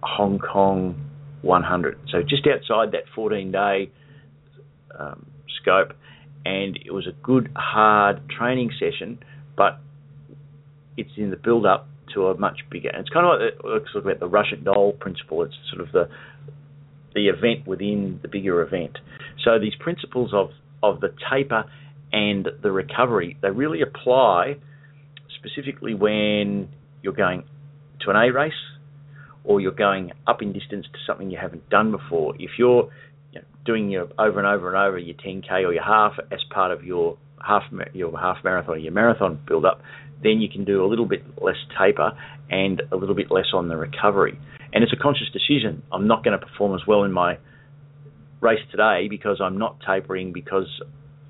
[0.02, 1.10] Hong Kong
[1.42, 1.98] 100.
[2.10, 3.90] So just outside that 14 day
[4.98, 5.26] um,
[5.60, 5.92] scope,
[6.44, 9.18] and it was a good hard training session,
[9.56, 9.80] but
[10.96, 12.88] it's in the build up to a much bigger.
[12.88, 15.42] And it's kind of like let's talk about the Russian doll principle.
[15.42, 16.08] It's sort of the
[17.14, 18.98] the event within the bigger event.
[19.44, 20.50] So these principles of
[20.82, 21.64] of the taper
[22.12, 24.56] and the recovery, they really apply
[25.38, 26.68] specifically when
[27.02, 27.44] you're going
[28.00, 28.52] to an A race
[29.44, 32.34] or you're going up in distance to something you haven't done before.
[32.38, 32.90] If you're
[33.32, 36.40] you know, doing your over and over and over your 10k or your half as
[36.50, 37.16] part of your
[37.46, 37.62] half
[37.92, 39.80] your half marathon or your marathon build up,
[40.22, 42.12] then you can do a little bit less taper
[42.50, 44.38] and a little bit less on the recovery.
[44.72, 45.82] And it's a conscious decision.
[45.92, 47.38] I'm not going to perform as well in my
[48.40, 50.66] race today because I'm not tapering because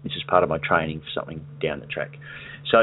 [0.03, 2.13] this is part of my training for something down the track.
[2.71, 2.79] So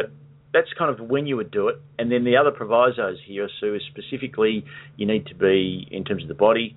[0.54, 1.82] that's kind of when you would do it.
[1.98, 4.66] And then the other provisos here, Sue, is specifically
[4.98, 6.76] you need to be, in terms of the body,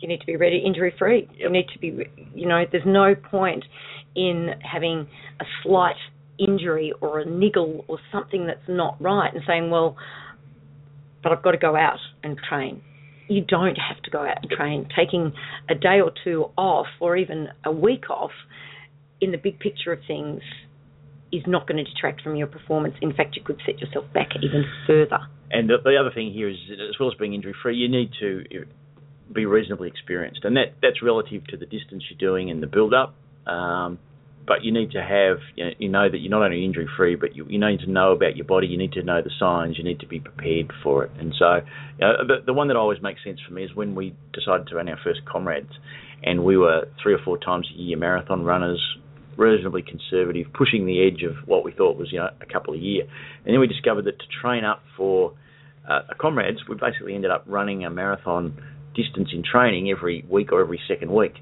[0.00, 1.28] you need to be ready injury free.
[1.32, 1.40] Yep.
[1.40, 3.64] You need to be, you know, there's no point
[4.14, 5.08] in having
[5.40, 5.96] a slight
[6.38, 9.96] injury or a niggle or something that's not right and saying, well,
[11.22, 12.80] but I've got to go out and train.
[13.28, 14.88] You don't have to go out and train.
[14.96, 15.32] Taking
[15.68, 18.30] a day or two off or even a week off
[19.20, 20.40] in the big picture of things
[21.30, 22.94] is not going to detract from your performance.
[23.02, 25.18] In fact, you could set yourself back even further.
[25.50, 28.10] And the, the other thing here is, as well as being injury free, you need
[28.20, 28.44] to
[29.32, 32.94] be reasonably experienced, and that that's relative to the distance you're doing and the build
[32.94, 33.14] up.
[33.46, 33.98] Um,
[34.48, 37.14] but you need to have you know, you know that you're not only injury free,
[37.14, 38.66] but you, you need to know about your body.
[38.66, 39.76] You need to know the signs.
[39.76, 41.10] You need to be prepared for it.
[41.20, 43.94] And so, you know, the the one that always makes sense for me is when
[43.94, 45.72] we decided to run our first comrades,
[46.24, 48.80] and we were three or four times a year marathon runners,
[49.36, 52.78] reasonably conservative, pushing the edge of what we thought was you know a couple a
[52.78, 53.02] year,
[53.44, 55.34] and then we discovered that to train up for
[55.88, 58.62] uh, comrades, we basically ended up running a marathon
[58.94, 61.34] distance in training every week or every second week,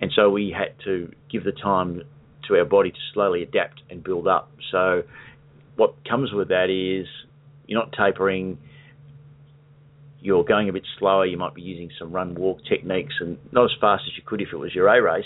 [0.00, 2.02] and so we had to give the time
[2.48, 4.50] to our body to slowly adapt and build up.
[4.70, 5.02] So
[5.76, 7.06] what comes with that is
[7.66, 8.58] you're not tapering.
[10.20, 11.26] You're going a bit slower.
[11.26, 14.40] You might be using some run walk techniques and not as fast as you could
[14.40, 15.24] if it was your A race,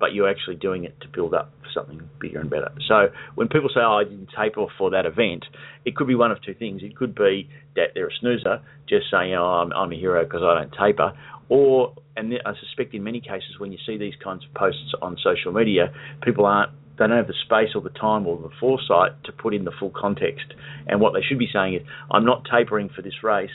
[0.00, 2.70] but you're actually doing it to build up for something bigger and better.
[2.86, 5.44] So when people say, "Oh, I didn't taper for that event,"
[5.84, 6.82] it could be one of two things.
[6.82, 10.42] It could be that they're a snoozer, just saying, "Oh, I'm, I'm a hero because
[10.42, 11.12] I don't taper,"
[11.48, 15.16] or and I suspect in many cases when you see these kinds of posts on
[15.22, 15.92] social media,
[16.22, 19.54] people aren't they don't have the space or the time or the foresight to put
[19.54, 20.52] in the full context.
[20.88, 23.52] And what they should be saying is, I'm not tapering for this race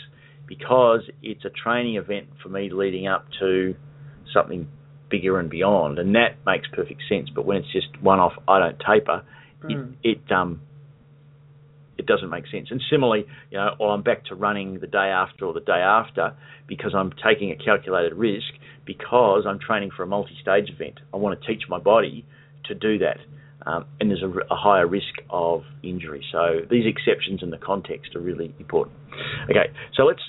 [0.48, 3.76] because it's a training event for me leading up to
[4.34, 4.70] something
[5.10, 7.30] bigger and beyond, and that makes perfect sense.
[7.36, 9.24] But when it's just one off, I don't taper.
[9.64, 9.96] Mm.
[10.04, 10.62] It, it um
[12.04, 12.68] it doesn't make sense.
[12.70, 15.80] And similarly, you know, or I'm back to running the day after or the day
[15.80, 16.36] after
[16.68, 18.52] because I'm taking a calculated risk
[18.86, 21.00] because I'm training for a multi-stage event.
[21.14, 22.26] I want to teach my body
[22.66, 23.18] to do that.
[23.66, 26.22] Um, and there's a, a, higher risk of injury.
[26.34, 28.98] So these exceptions in the context are really important.
[29.50, 30.20] Okay, so let's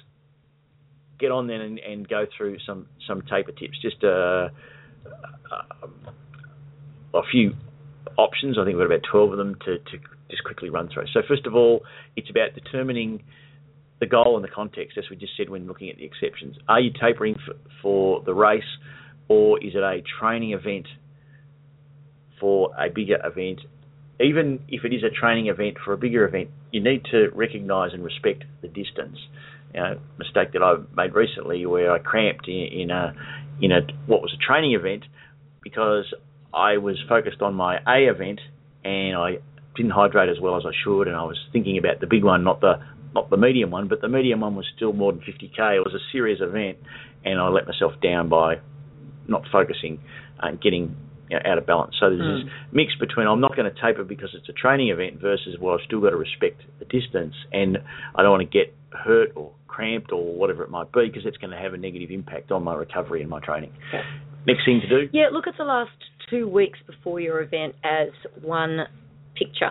[1.19, 3.77] get on then and, and go through some, some taper tips.
[3.83, 4.53] Just a,
[5.51, 5.89] a,
[7.19, 7.55] a few
[8.17, 8.57] options.
[8.57, 9.99] I think we've got about 12 of them to, to
[10.31, 11.07] just quickly run through.
[11.13, 11.83] So first of all,
[12.17, 13.23] it's about determining
[14.01, 16.57] the goal and the context, as we just said when looking at the exceptions.
[16.69, 18.63] Are you tapering for, for the race,
[19.29, 20.87] or is it a training event
[22.41, 23.61] for a bigger event?
[24.21, 27.91] Even if it is a training event for a bigger event, you need to recognise
[27.93, 29.19] and respect the distance.
[29.75, 33.13] You know, mistake that I made recently where I cramped in, in a
[33.61, 35.05] in a what was a training event
[35.63, 36.13] because
[36.53, 38.41] I was focused on my A event
[38.85, 39.39] and I
[39.77, 42.45] didn't hydrate as well as I should, and I was thinking about the big one,
[42.45, 42.75] not the
[43.15, 45.77] not the medium one, but the medium one was still more than 50k.
[45.77, 46.79] It was a serious event,
[47.25, 48.57] and I let myself down by
[49.29, 50.01] not focusing
[50.41, 50.97] and getting
[51.31, 51.95] you know, out of balance.
[51.99, 52.45] So there's mm.
[52.45, 55.75] this mix between I'm not going to taper because it's a training event versus well
[55.75, 57.79] I've still got to respect the distance, and
[58.15, 61.37] I don't want to get hurt or cramped or whatever it might be because it's
[61.39, 63.73] going to have a negative impact on my recovery and my training.
[64.47, 65.09] Next thing to do?
[65.13, 65.91] Yeah, look at the last
[66.31, 68.09] two weeks before your event as
[68.43, 68.87] one
[69.35, 69.71] picture.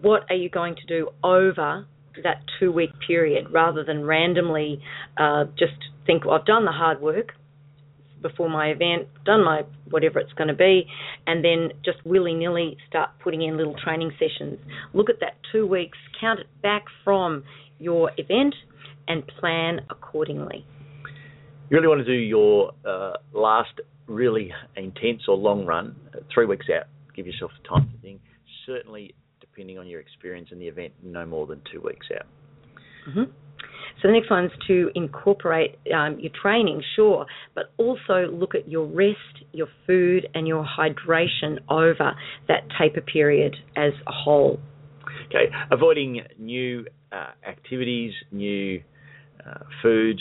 [0.00, 1.86] What are you going to do over
[2.22, 4.80] that two week period rather than randomly
[5.16, 5.74] uh, just
[6.06, 7.32] think, well, I've done the hard work
[8.22, 10.86] before my event, done my whatever it's going to be,
[11.26, 14.58] and then just willy nilly start putting in little training sessions.
[14.94, 17.44] Look at that two weeks, count it back from
[17.78, 18.54] your event,
[19.08, 20.66] and plan accordingly.
[21.68, 26.46] You really want to do your uh, last really intense or long run uh, three
[26.46, 26.86] weeks out.
[27.14, 28.20] Give yourself the time to think
[28.66, 32.26] certainly, depending on your experience in the event, no more than two weeks out.
[33.08, 33.30] Mm-hmm.
[34.02, 38.68] So the next one is to incorporate um, your training, sure, but also look at
[38.68, 42.14] your rest, your food, and your hydration over
[42.48, 44.60] that taper period as a whole.
[45.28, 48.82] Okay, avoiding new uh, activities, new
[49.46, 50.20] uh, foods,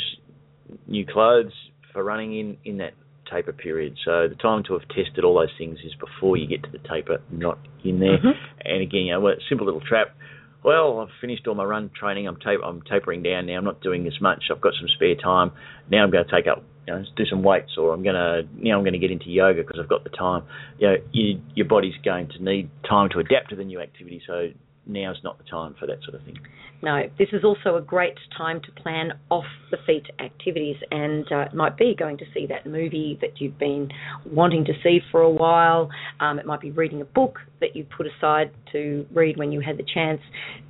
[0.88, 1.52] new clothes
[1.91, 2.93] for running in, in that
[3.30, 3.97] taper period.
[4.03, 6.80] So the time to have tested all those things is before you get to the
[6.80, 8.17] taper, not in there.
[8.17, 8.34] Mhm.
[8.61, 10.15] And again, you know, a simple little trap.
[10.63, 12.28] Well, I've finished all my run training.
[12.28, 13.57] I'm taper, I'm tapering down now.
[13.57, 14.45] I'm not doing as much.
[14.49, 15.51] I've got some spare time.
[15.91, 18.47] Now I'm going to take up, you know, do some weights, or I'm going to
[18.57, 20.43] now I'm going to get into yoga because I've got the time.
[20.80, 24.21] You know, you, your body's going to need time to adapt to the new activity.
[24.26, 24.49] So
[24.86, 26.38] now's not the time for that sort of thing.
[26.81, 31.39] No, this is also a great time to plan off the feet activities, and uh,
[31.39, 33.89] it might be going to see that movie that you've been
[34.25, 35.89] wanting to see for a while.
[36.19, 39.61] Um, it might be reading a book that you put aside to read when you
[39.61, 40.21] had the chance.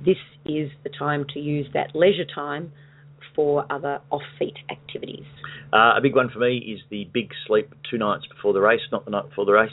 [0.04, 2.72] This is the time to use that leisure time
[3.34, 5.26] for other off feet activities.
[5.72, 8.80] Uh, a big one for me is the big sleep two nights before the race,
[8.90, 9.70] not the night before the race.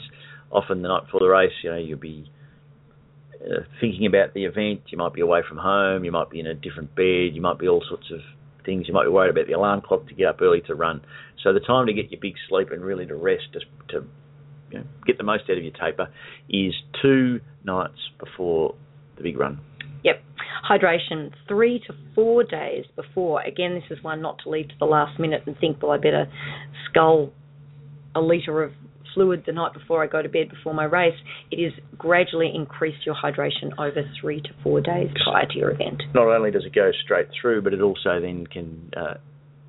[0.52, 2.30] Often the night before the race, you know, you'll be
[3.44, 4.82] uh, thinking about the event.
[4.88, 6.04] You might be away from home.
[6.04, 7.34] You might be in a different bed.
[7.34, 8.20] You might be all sorts of
[8.64, 8.86] things.
[8.88, 11.02] You might be worried about the alarm clock to get up early to run.
[11.42, 13.60] So the time to get your big sleep and really to rest, to,
[13.92, 14.06] to
[14.70, 16.08] you know, get the most out of your taper,
[16.48, 16.72] is
[17.02, 18.74] two nights before
[19.16, 19.60] the big run.
[20.02, 20.22] Yep.
[20.68, 23.42] Hydration three to four days before.
[23.42, 25.98] Again, this is one not to leave to the last minute and think, well, I
[25.98, 26.26] better
[26.88, 27.32] scull
[28.14, 28.72] a litre of
[29.14, 31.14] fluid the night before I go to bed before my race.
[31.50, 36.02] It is gradually increase your hydration over three to four days prior to your event.
[36.14, 39.14] Not only does it go straight through, but it also then can uh,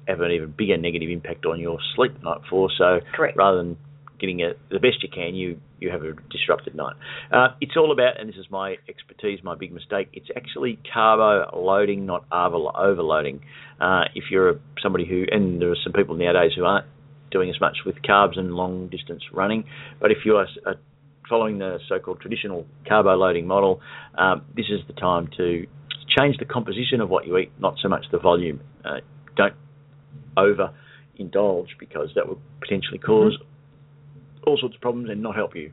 [0.07, 2.69] have an even bigger negative impact on your sleep the night before.
[2.77, 3.37] So Correct.
[3.37, 3.77] rather than
[4.19, 6.95] getting it the best you can, you you have a disrupted night.
[7.31, 10.07] Uh, it's all about, and this is my expertise, my big mistake.
[10.13, 13.41] It's actually carbo loading, not over- overloading.
[13.79, 16.85] Uh, if you're a, somebody who, and there are some people nowadays who aren't
[17.35, 19.65] doing as much with carbs and long distance running,
[19.99, 20.47] but if you are
[21.29, 23.81] following the so-called traditional carbo loading model,
[24.17, 25.65] um, this is the time to
[26.17, 28.61] change the composition of what you eat, not so much the volume.
[28.85, 28.99] Uh,
[29.35, 29.55] don't
[30.37, 30.73] over
[31.17, 33.37] indulge because that would potentially because
[34.45, 35.71] all sorts of problems and not help you.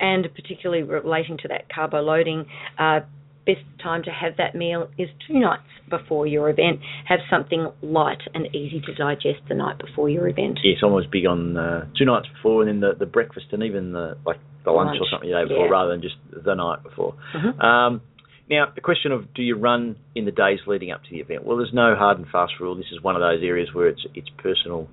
[0.00, 2.46] And particularly relating to that carbo loading,
[2.78, 3.00] uh,
[3.48, 6.80] best time to have that meal is two nights before your event.
[7.08, 10.60] Have something light and easy to digest the night before your event.
[10.62, 13.62] Yes, I'm always big on uh, two nights before and then the, the breakfast and
[13.62, 15.72] even the like the lunch, Lunch, or something the day before yeah.
[15.72, 17.14] rather than just the night before.
[17.34, 17.64] Mhm.
[17.64, 18.02] Um,
[18.50, 21.44] now, the question of do you run in the days leading up to the event?
[21.44, 22.74] Well, there's no hard and fast rule.
[22.74, 24.88] This is one of those areas where it's it's personal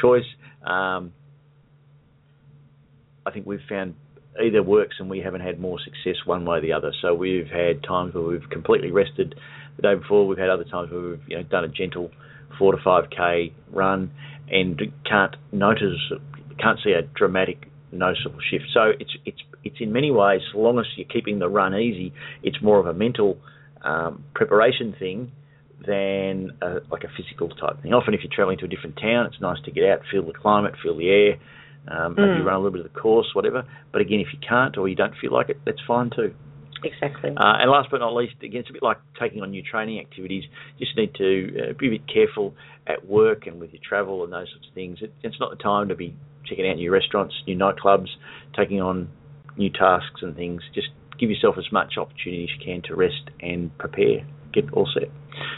[0.00, 0.26] choice.
[0.64, 1.12] Um,
[3.24, 3.94] I think we've found
[4.42, 6.92] either works and we haven't had more success one way or the other.
[7.02, 9.34] So we've had times where we've completely rested
[9.76, 10.26] the day before.
[10.26, 12.10] We've had other times where we've you know done a gentle
[12.58, 14.10] four to five k run
[14.48, 15.98] and can't notice,
[16.58, 18.64] can't see a dramatic noticeable shift.
[18.72, 22.12] So it's it's it's in many ways, as long as you're keeping the run easy,
[22.42, 23.38] it's more of a mental
[23.82, 25.32] um, preparation thing
[25.86, 27.92] than a, like a physical type thing.
[27.92, 30.32] Often, if you're travelling to a different town, it's nice to get out, feel the
[30.32, 31.38] climate, feel the air,
[31.88, 32.44] um, maybe Mm.
[32.44, 33.64] run a little bit of the course, whatever.
[33.92, 36.34] But again, if you can't or you don't feel like it, that's fine too.
[36.84, 37.30] Exactly.
[37.30, 39.98] Uh, and last but not least, again, it's a bit like taking on new training
[39.98, 40.44] activities.
[40.76, 42.54] You just need to uh, be a bit careful
[42.86, 44.98] at work and with your travel and those sorts of things.
[45.00, 46.14] It, it's not the time to be
[46.44, 48.08] checking out new restaurants, new nightclubs,
[48.54, 49.08] taking on
[49.56, 50.62] new tasks and things.
[50.74, 54.88] Just give yourself as much opportunity as you can to rest and prepare, get all
[54.92, 55.08] set.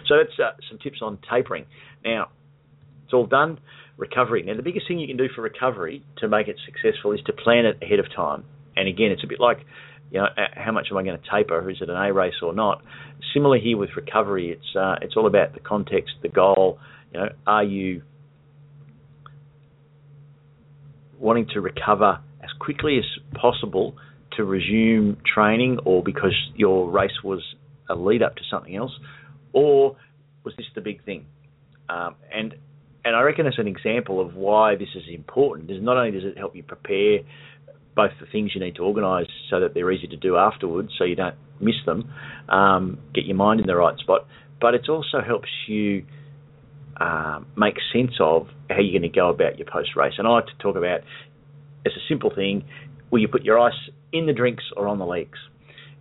[0.07, 1.67] So that's uh, some tips on tapering.
[2.05, 2.31] Now,
[3.05, 3.59] it's all done.
[3.99, 4.45] Recovery.
[4.45, 7.33] Now, the biggest thing you can do for recovery to make it successful is to
[7.33, 8.45] plan it ahead of time.
[8.77, 9.59] And again, it's a bit like,
[10.13, 11.69] you know, how much am I going to taper?
[11.69, 12.81] Is it an A race or not?
[13.35, 14.53] Similar here with recovery.
[14.53, 16.79] It's uh, it's all about the context, the goal.
[17.13, 18.03] You know, are you
[21.19, 23.97] wanting to recover as quickly as possible
[24.37, 27.43] to resume training, or because your race was
[27.91, 28.93] a lead up to something else,
[29.53, 29.97] or
[30.45, 31.27] was this the big thing?
[31.89, 32.55] Um, and
[33.09, 35.71] and I reckon it's an example of why this is important.
[35.71, 37.21] Is not only does it help you prepare
[37.97, 41.05] both the things you need to organise so that they're easy to do afterwards, so
[41.05, 42.13] you don't miss them,
[42.49, 44.27] um, get your mind in the right spot,
[44.61, 46.05] but it also helps you
[47.01, 50.13] uh, make sense of how you're going to go about your post race.
[50.19, 51.01] And I like to talk about
[51.85, 52.65] it's a simple thing
[53.11, 53.73] where you put your ice
[54.13, 55.39] in the drinks or on the legs.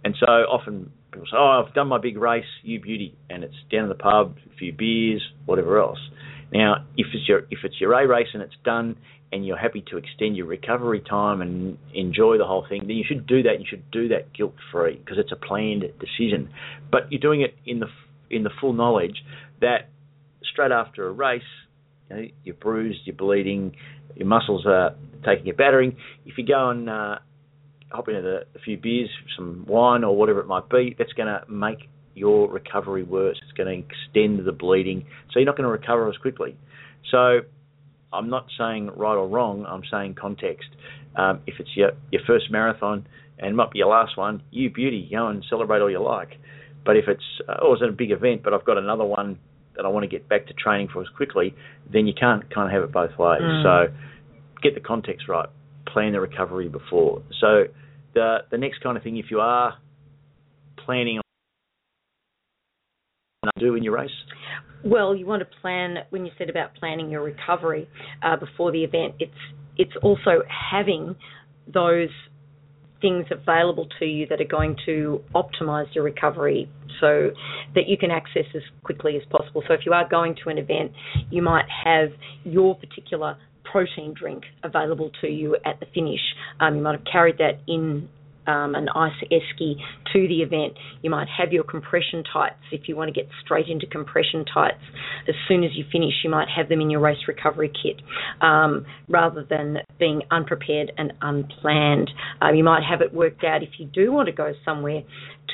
[0.04, 3.56] And so often people say, "Oh, I've done my big race, you beauty," and it's
[3.72, 6.00] down in the pub, a few beers, whatever else.
[6.52, 8.98] Now, if it's your if it's your A race and it's done,
[9.32, 13.04] and you're happy to extend your recovery time and enjoy the whole thing, then you
[13.06, 13.60] should do that.
[13.60, 16.50] You should do that guilt free because it's a planned decision.
[16.92, 17.88] But you're doing it in the
[18.30, 19.24] in the full knowledge
[19.62, 19.90] that
[20.44, 21.42] straight after a race,
[22.10, 23.76] you know, you're bruised, you're bleeding,
[24.16, 24.96] your muscles are
[25.26, 25.98] taking a battering.
[26.26, 27.20] If you go and uh,
[27.92, 31.28] hop into the, a few beers, some wine, or whatever it might be, that's going
[31.28, 33.40] to make your recovery worse.
[33.44, 36.58] It's going to extend the bleeding, so you're not going to recover as quickly.
[37.12, 37.42] So
[38.12, 39.66] I'm not saying right or wrong.
[39.68, 40.70] I'm saying context.
[41.16, 43.08] Um, if it's your your first marathon
[43.40, 46.38] and might be your last one, you beauty, go and celebrate all you like.
[46.86, 49.40] But if it's uh, oh, it's a big event, but I've got another one
[49.76, 51.54] that I want to get back to training for as quickly,
[51.92, 53.42] then you can't kind of have it both ways.
[53.42, 53.64] Mm.
[53.64, 53.94] So
[54.62, 55.50] get the context right.
[55.86, 57.22] Plan the recovery before.
[57.40, 57.66] So
[58.14, 59.78] the the next kind of thing, if you are
[60.86, 61.20] planning
[63.48, 64.10] on do in your race?
[64.84, 67.90] Well, you want to plan when you said about planning your recovery
[68.24, 69.16] uh, before the event.
[69.20, 69.32] It's
[69.78, 71.16] it's also having
[71.72, 72.10] those
[73.02, 76.70] things available to you that are going to optimize your recovery
[77.00, 77.30] so
[77.76, 79.64] that you can access as quickly as possible.
[79.68, 80.94] So if you are going to an event,
[81.30, 82.10] you might have
[82.44, 83.38] your particular
[83.72, 86.22] protein drink available to you at the finish.
[86.60, 88.10] Um, you might have carried that in
[88.48, 89.76] um, an ice esky
[90.14, 90.74] to the event.
[91.02, 94.82] You might have your compression tights if you want to get straight into compression tights.
[95.28, 98.02] As soon as you finish, you might have them in your race recovery kit
[98.42, 102.10] um, rather than being unprepared and unplanned.
[102.42, 105.02] Um, you might have it worked out if you do want to go somewhere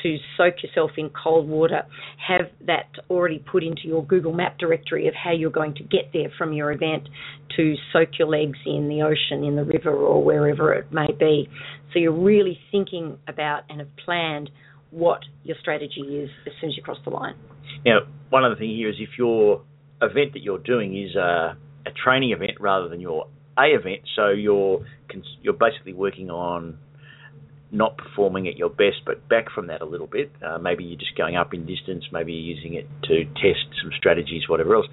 [0.04, 1.82] to soak yourself in cold water,
[2.28, 6.10] have that already put into your Google Map directory of how you're going to get
[6.12, 7.08] there from your event
[7.56, 11.48] to soak your legs in the ocean, in the river, or wherever it may be.
[11.92, 14.50] So you're really thinking about and have planned
[14.90, 17.34] what your strategy is as soon as you cross the line.
[17.84, 18.00] Now,
[18.30, 19.62] one other thing here is if your
[20.02, 23.26] event that you're doing is a, a training event rather than your
[23.58, 24.84] A event, so you're
[25.42, 26.78] you're basically working on
[27.74, 30.30] not performing at your best, but back from that a little bit.
[30.44, 33.90] Uh, maybe you're just going up in distance, maybe you're using it to test some
[33.96, 34.86] strategies, whatever else.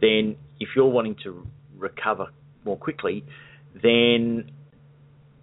[0.00, 2.26] Then, if you're wanting to recover
[2.64, 3.24] more quickly,
[3.82, 4.50] then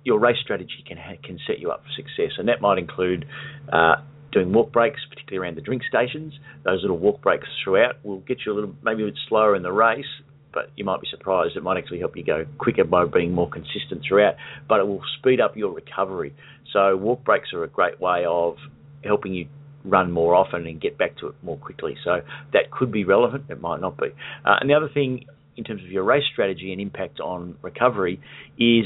[0.03, 3.25] your race strategy can ha- can set you up for success, and that might include
[3.71, 3.95] uh,
[4.31, 6.33] doing walk breaks, particularly around the drink stations.
[6.63, 9.63] Those little walk breaks throughout will get you a little maybe a bit slower in
[9.63, 10.05] the race,
[10.53, 11.57] but you might be surprised.
[11.57, 14.35] It might actually help you go quicker by being more consistent throughout,
[14.67, 16.33] but it will speed up your recovery.
[16.71, 18.57] So walk breaks are a great way of
[19.03, 19.47] helping you
[19.83, 21.97] run more often and get back to it more quickly.
[22.03, 22.21] So
[22.53, 23.45] that could be relevant.
[23.49, 24.07] It might not be.
[24.45, 25.25] Uh, and the other thing
[25.57, 28.19] in terms of your race strategy and impact on recovery
[28.57, 28.85] is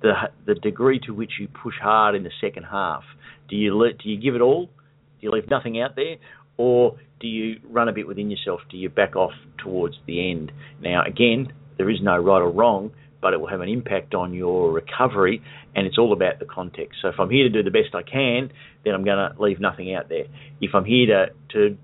[0.00, 0.12] the
[0.46, 3.02] the degree to which you push hard in the second half.
[3.48, 4.66] Do you let, do you give it all?
[4.66, 4.70] Do
[5.20, 6.16] you leave nothing out there,
[6.56, 8.60] or do you run a bit within yourself?
[8.70, 10.52] Do you back off towards the end?
[10.80, 14.32] Now, again, there is no right or wrong, but it will have an impact on
[14.32, 15.42] your recovery,
[15.74, 16.98] and it's all about the context.
[17.02, 18.52] So if I'm here to do the best I can,
[18.84, 20.24] then I'm going to leave nothing out there.
[20.60, 21.78] If I'm here to to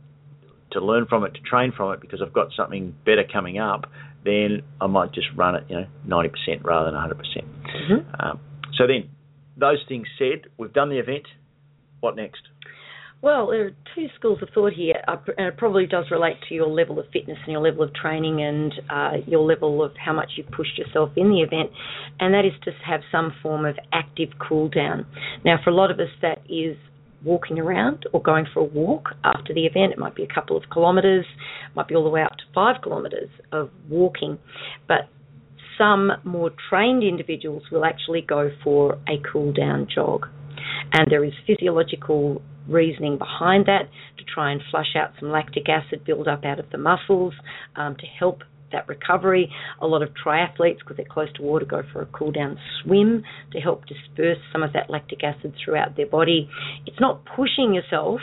[0.72, 3.86] to learn from it, to train from it, because I've got something better coming up,
[4.24, 7.16] then I might just run it, you know, 90% rather than 100%.
[7.16, 8.40] percent mm hmm um,
[8.76, 9.08] so then,
[9.56, 11.28] those things said, we've done the event.
[12.00, 12.42] What next?
[13.24, 16.54] Well, there are two schools of thought here, uh, and it probably does relate to
[16.54, 20.12] your level of fitness and your level of training and uh, your level of how
[20.12, 21.70] much you've pushed yourself in the event,
[22.20, 25.06] and that is to have some form of active cool down.
[25.42, 26.76] Now, for a lot of us, that is
[27.24, 29.92] walking around or going for a walk after the event.
[29.92, 31.24] It might be a couple of kilometres,
[31.74, 34.36] might be all the way up to five kilometres of walking,
[34.86, 35.08] but
[35.78, 40.26] some more trained individuals will actually go for a cool down jog.
[40.92, 43.88] And there is physiological reasoning behind that
[44.18, 47.34] to try and flush out some lactic acid buildup out of the muscles
[47.76, 48.42] um, to help
[48.72, 49.50] that recovery.
[49.80, 53.22] A lot of triathletes, because they're close to water, go for a cool down swim
[53.52, 56.48] to help disperse some of that lactic acid throughout their body.
[56.86, 58.20] It's not pushing yourself,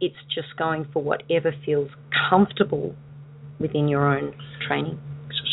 [0.00, 1.90] it's just going for whatever feels
[2.30, 2.94] comfortable
[3.58, 4.34] within your own
[4.66, 5.00] training.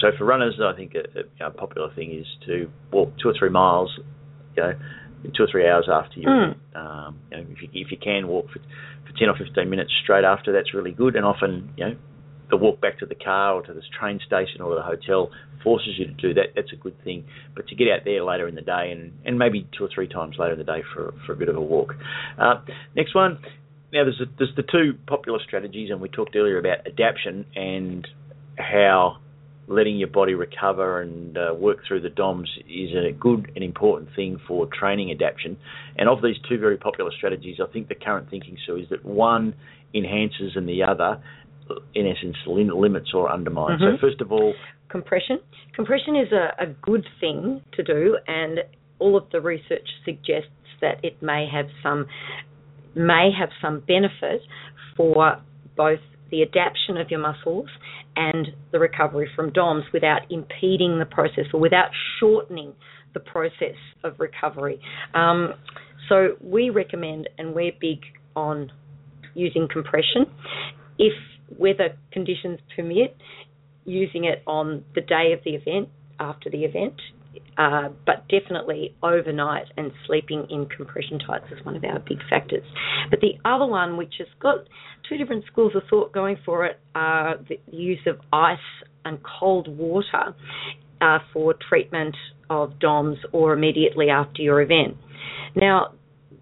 [0.02, 3.50] So, for runners, I think a, a popular thing is to walk two or three
[3.50, 3.92] miles,
[4.58, 4.74] you know,
[5.36, 6.28] two or three hours after you.
[6.28, 6.56] Mm.
[6.76, 9.92] Um, you know, if you if you can walk for for ten or fifteen minutes
[10.04, 11.16] straight after, that's really good.
[11.16, 11.96] And often, you know,
[12.50, 15.30] the walk back to the car or to this train station or the hotel
[15.64, 16.48] forces you to do that.
[16.56, 17.26] That's a good thing.
[17.56, 20.08] But to get out there later in the day and and maybe two or three
[20.08, 21.96] times later in the day for for a bit of a walk.
[22.38, 22.62] Uh,
[22.96, 23.40] next one.
[23.94, 28.08] Now there's a, there's the two popular strategies, and we talked earlier about adaptation and
[28.58, 29.18] how
[29.72, 34.10] letting your body recover and uh, work through the DOMS is a good and important
[34.16, 35.58] thing for training adaptation.
[35.98, 39.06] And of these two very popular strategies, I think the current thinking, Sue, is that
[39.06, 39.56] one
[39.94, 41.22] enhances and the other,
[41.96, 43.82] in essence, limits or undermines.
[43.82, 43.96] Mm-hmm.
[43.96, 44.54] So, first of all,
[44.90, 45.40] compression.
[45.74, 48.60] Compression is a, a good thing to do, and
[49.00, 50.50] all of the research suggests
[50.82, 52.08] that it may have some
[52.94, 54.42] may have some benefit
[54.98, 55.38] for
[55.78, 56.00] both
[56.30, 57.70] the adaptation of your muscles
[58.16, 61.90] and the recovery from DOMS without impeding the process or without
[62.20, 62.74] shortening
[63.14, 64.80] the process of recovery.
[65.14, 65.54] Um,
[66.10, 68.00] so we recommend, and we're big
[68.36, 68.72] on
[69.34, 70.26] using compression.
[70.98, 71.14] If
[71.58, 73.16] weather conditions permit,
[73.86, 75.90] using it on the day of the event
[76.20, 76.96] after the event,
[77.58, 82.64] uh, but definitely overnight and sleeping in compression tights is one of our big factors.
[83.10, 84.66] But the other one, which has got
[85.08, 88.58] two different schools of thought going for it, are the use of ice
[89.06, 90.36] and cold water
[91.02, 92.16] uh, for treatment
[92.50, 94.98] of DOMS or immediately after your event.
[95.56, 95.94] Now,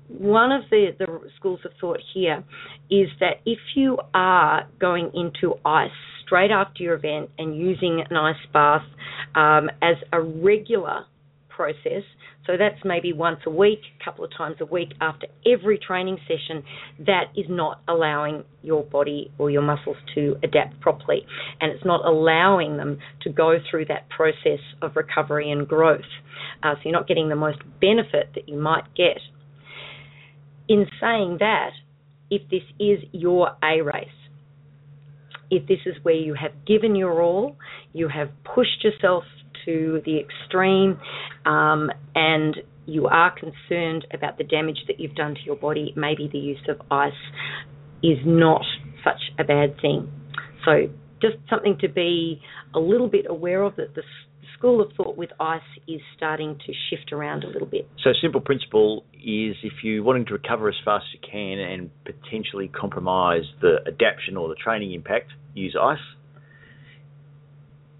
[0.07, 2.43] one of the, the schools of thought here
[2.89, 5.91] is that if you are going into ice
[6.29, 8.83] straight after your event and using an ice bath
[9.35, 11.05] um, as a regular
[11.49, 12.03] process,
[12.45, 16.17] so that's maybe once a week, a couple of times a week after every training
[16.27, 16.63] session,
[17.05, 21.25] that is not allowing your body or your muscles to adapt properly.
[21.59, 26.01] And it's not allowing them to go through that process of recovery and growth.
[26.63, 29.19] Uh, so you're not getting the most benefit that you might get
[30.69, 31.71] in saying that,
[32.29, 34.07] if this is your A race,
[35.51, 37.57] if this is where you have given your all,
[37.93, 39.23] you have pushed yourself
[39.65, 40.99] to the extreme,
[41.45, 46.29] um, and you are concerned about the damage that you've done to your body, maybe
[46.31, 47.13] the use of ice
[48.01, 48.61] is not
[49.03, 50.11] such a bad thing.
[50.65, 50.89] So,
[51.21, 52.41] just something to be
[52.73, 54.03] a little bit aware of that the
[54.59, 57.87] school of thought with ice is starting to shift around a little bit.
[58.03, 61.89] So, simple principle is if you're wanting to recover as fast as you can and
[62.03, 65.97] potentially compromise the adaptation or the training impact, use ice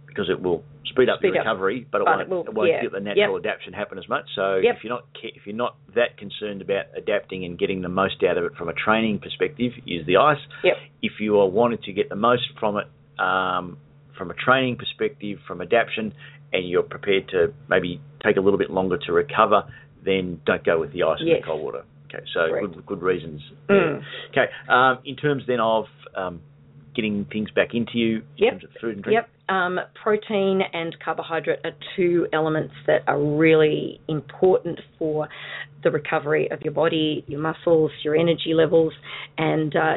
[0.06, 1.46] because it will speed up Speed the up.
[1.46, 2.82] recovery, but it But won't, it will- it won't yeah.
[2.82, 3.46] get the natural Yep.
[3.46, 4.26] adaptation happen as much.
[4.36, 4.78] So Yep.
[4.78, 8.38] if you're not if you're not that concerned about adapting and getting the most out
[8.38, 10.40] of it from a training perspective, use the ice.
[10.64, 10.78] Yep.
[11.04, 12.88] If you are wanting to get the most from it
[13.20, 13.78] um,
[14.14, 16.14] from a training perspective, from adaptation,
[16.54, 19.64] and you're prepared to maybe take a little bit longer to recover,
[20.04, 21.84] then don't go with the ice and the cold water.
[22.08, 22.74] Okay, so Correct.
[22.74, 23.42] good, good reasons.
[23.70, 24.02] Mm.
[24.32, 25.86] Okay, um, in terms then of
[26.16, 26.42] um,
[26.96, 28.52] getting things back into you, in Yep.
[28.52, 29.16] terms of food and drink.
[29.16, 29.30] Yep.
[29.50, 35.28] Um, protein and carbohydrate are two elements that are really important for
[35.84, 38.94] the recovery of your body, your muscles, your energy levels.
[39.38, 39.94] And uh,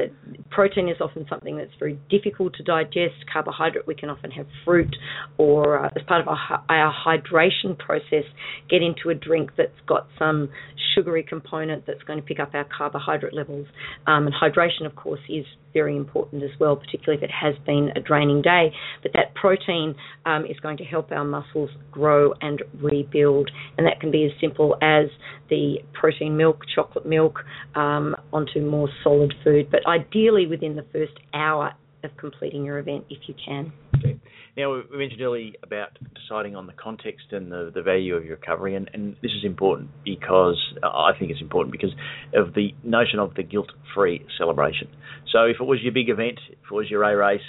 [0.50, 3.14] protein is often something that's very difficult to digest.
[3.32, 4.94] Carbohydrate, we can often have fruit
[5.38, 8.24] or, uh, as part of our, our hydration process,
[8.70, 10.48] get into a drink that's got some
[10.94, 13.66] sugary component that's going to pick up our carbohydrate levels.
[14.06, 17.90] Um, and hydration, of course, is very important as well, particularly if it has been
[17.96, 18.72] a draining day.
[19.02, 23.98] But that protein um, is going to help our muscles grow and rebuild, and that
[24.00, 25.06] can be as simple as
[25.50, 27.40] the protein milk, chocolate milk,
[27.74, 29.68] um, onto more solid food.
[29.68, 31.72] But ideally within the first hour
[32.04, 33.72] of completing your event, if you can.
[33.98, 34.16] Okay.
[34.56, 38.36] Now, we mentioned earlier about deciding on the context and the, the value of your
[38.36, 41.92] recovery, and, and this is important because uh, I think it's important because
[42.34, 44.88] of the notion of the guilt free celebration.
[45.32, 47.40] So, if it was your big event, if it was your A race,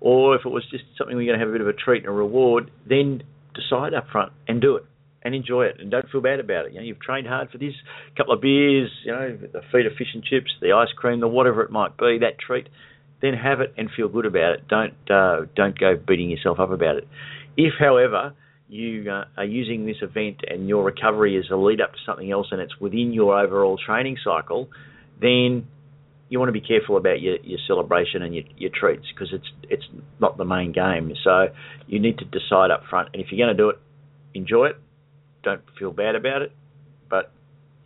[0.00, 2.02] or if it was just something we're going to have a bit of a treat
[2.02, 3.22] and a reward, then
[3.54, 4.84] decide up front and do it
[5.22, 6.72] and enjoy it and don't feel bad about it.
[6.72, 7.74] You know, you've trained hard for this,
[8.12, 11.20] a couple of beers, you know, the feed of fish and chips, the ice cream,
[11.20, 12.68] the whatever it might be, that treat
[13.20, 14.68] then have it and feel good about it.
[14.68, 17.08] Don't uh, don't go beating yourself up about it.
[17.56, 18.34] If, however,
[18.68, 22.30] you uh, are using this event and your recovery is a lead up to something
[22.30, 24.68] else and it's within your overall training cycle,
[25.20, 25.66] then
[26.30, 29.48] you want to be careful about your, your celebration and your, your treats because it's
[29.68, 29.84] it's
[30.20, 31.12] not the main game.
[31.22, 31.48] So
[31.86, 33.10] you need to decide up front.
[33.12, 33.78] And if you're going to do it,
[34.32, 34.76] enjoy it.
[35.42, 36.52] Don't feel bad about it.
[37.10, 37.32] But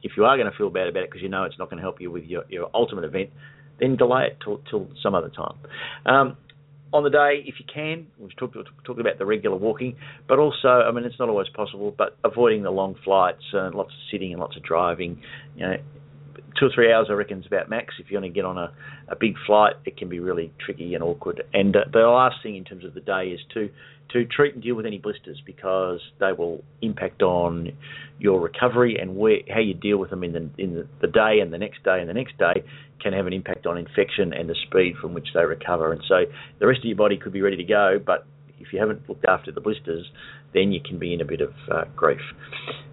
[0.02, 1.78] if you are going to feel bad about it because you know it's not going
[1.78, 3.30] to help you with your, your ultimate event,
[3.80, 5.56] then delay it till, till some other time.
[6.04, 6.36] Um,
[6.92, 9.96] on the day, if you can, we've talked, talked about the regular walking,
[10.28, 13.90] but also, I mean, it's not always possible, but avoiding the long flights, uh, lots
[13.90, 15.20] of sitting and lots of driving.
[15.56, 15.76] You know,
[16.58, 17.94] two or three hours, I reckon, is about max.
[17.98, 18.72] If you want to get on a,
[19.08, 21.42] a big flight, it can be really tricky and awkward.
[21.52, 23.70] And uh, the last thing in terms of the day is to
[24.10, 27.72] to treat and deal with any blisters because they will impact on
[28.18, 31.38] your recovery and where how you deal with them in the in the, the day
[31.40, 32.62] and the next day and the next day
[33.02, 35.92] can have an impact on infection and the speed from which they recover.
[35.92, 36.24] And so
[36.58, 38.26] the rest of your body could be ready to go, but
[38.60, 40.06] if you haven't looked after the blisters,
[40.52, 42.20] then you can be in a bit of uh, grief.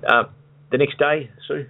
[0.05, 0.23] Uh,
[0.71, 1.65] the next day, Sue.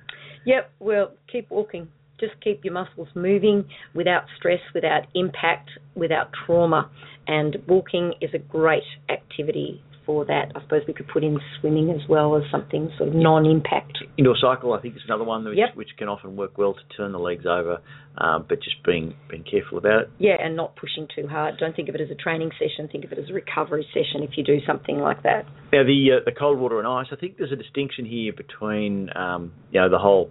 [0.45, 1.87] Yep, well, keep walking.
[2.19, 3.65] Just keep your muscles moving
[3.95, 6.89] without stress, without impact, without trauma.
[7.27, 10.51] And walking is a great activity for that.
[10.55, 13.97] I suppose we could put in swimming as well as something sort of non impact.
[14.17, 15.75] Indoor cycle, I think, is another one which, Yep.
[15.75, 17.79] which can often work well to turn the legs over,
[18.17, 20.09] um, but just being being careful about it.
[20.19, 21.55] Yeah, and not pushing too hard.
[21.59, 24.23] Don't think of it as a training session, think of it as a recovery session
[24.23, 25.45] if you do something like that.
[25.71, 29.09] Now, the uh, the cold water and ice, I think there's a distinction here between
[29.15, 30.29] um, you know the whole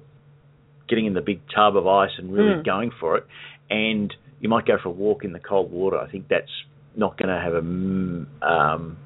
[0.88, 2.64] getting in the big tub of ice and really Mm.
[2.64, 3.24] going for it,
[3.70, 5.96] and you might go for a walk in the cold water.
[5.96, 6.50] I think that's
[6.96, 8.96] not going to have a mm, um,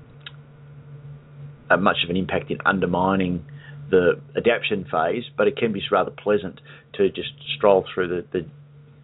[1.71, 3.45] uh, much of an impact in undermining
[3.91, 6.61] the adaptation phase, but it can be rather pleasant
[6.95, 8.47] to just stroll through the, the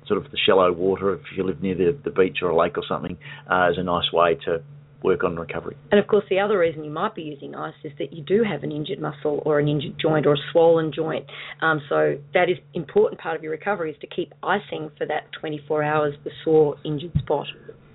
[0.07, 2.77] sort of the shallow water if you live near the, the beach or a lake
[2.77, 3.17] or something
[3.51, 4.63] uh, as a nice way to
[5.03, 5.77] work on recovery.
[5.91, 8.43] And of course, the other reason you might be using ice is that you do
[8.43, 11.27] have an injured muscle or an injured joint or a swollen joint.
[11.63, 15.31] Um, so that is important part of your recovery is to keep icing for that
[15.41, 17.47] 24 hours the sore injured spot.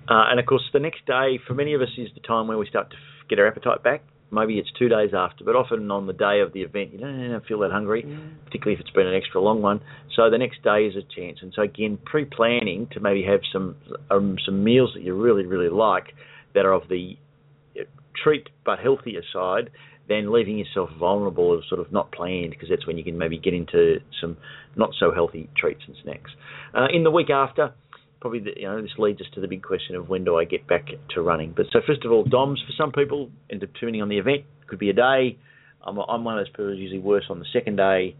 [0.08, 2.58] Uh, and of course, the next day for many of us is the time where
[2.58, 2.96] we start to
[3.28, 4.02] get our appetite back.
[4.30, 7.30] Maybe it's two days after, but often on the day of the event, you don't
[7.30, 8.44] don't feel that hungry, mm.
[8.44, 9.80] particularly if it's been an extra long one.
[10.16, 11.38] So the next day is a chance.
[11.42, 13.76] And so again, pre-planning to maybe have some
[14.10, 16.14] um, some meals that you really really like
[16.54, 17.16] that are of the
[17.78, 17.84] uh,
[18.22, 19.70] treat but healthier side
[20.08, 23.38] than leaving yourself vulnerable or sort of not planned because that's when you can maybe
[23.38, 24.36] get into some
[24.76, 26.30] not so healthy treats and snacks.
[26.74, 27.72] Uh, in the week after,
[28.20, 30.44] probably the, you know this leads us to the big question of when do I
[30.44, 31.52] get back to running.
[31.56, 34.78] But so first of all, DOMS for some people, and depending on the event, could
[34.78, 35.38] be a day.
[35.84, 38.16] I'm, I'm one of those people who's usually worse on the second day,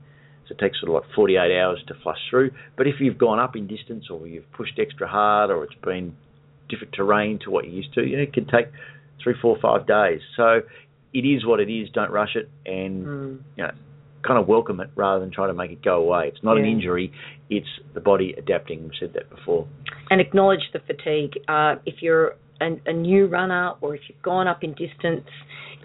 [0.46, 2.52] so it takes sort of like 48 hours to flush through.
[2.76, 6.16] But if you've gone up in distance or you've pushed extra hard or it's been
[6.68, 8.66] different terrain to what you're used to, you know, it can take
[9.22, 10.20] three, four, five days.
[10.36, 10.60] So
[11.12, 11.88] it is what it is.
[11.92, 13.38] Don't rush it, and mm.
[13.56, 13.72] you know,
[14.26, 16.28] kind of welcome it rather than try to make it go away.
[16.28, 16.64] It's not yeah.
[16.64, 17.12] an injury;
[17.50, 18.82] it's the body adapting.
[18.84, 19.66] We've said that before.
[20.10, 21.32] And acknowledge the fatigue.
[21.48, 25.28] Uh, if you're a, a, new runner, or if you've gone up in distance,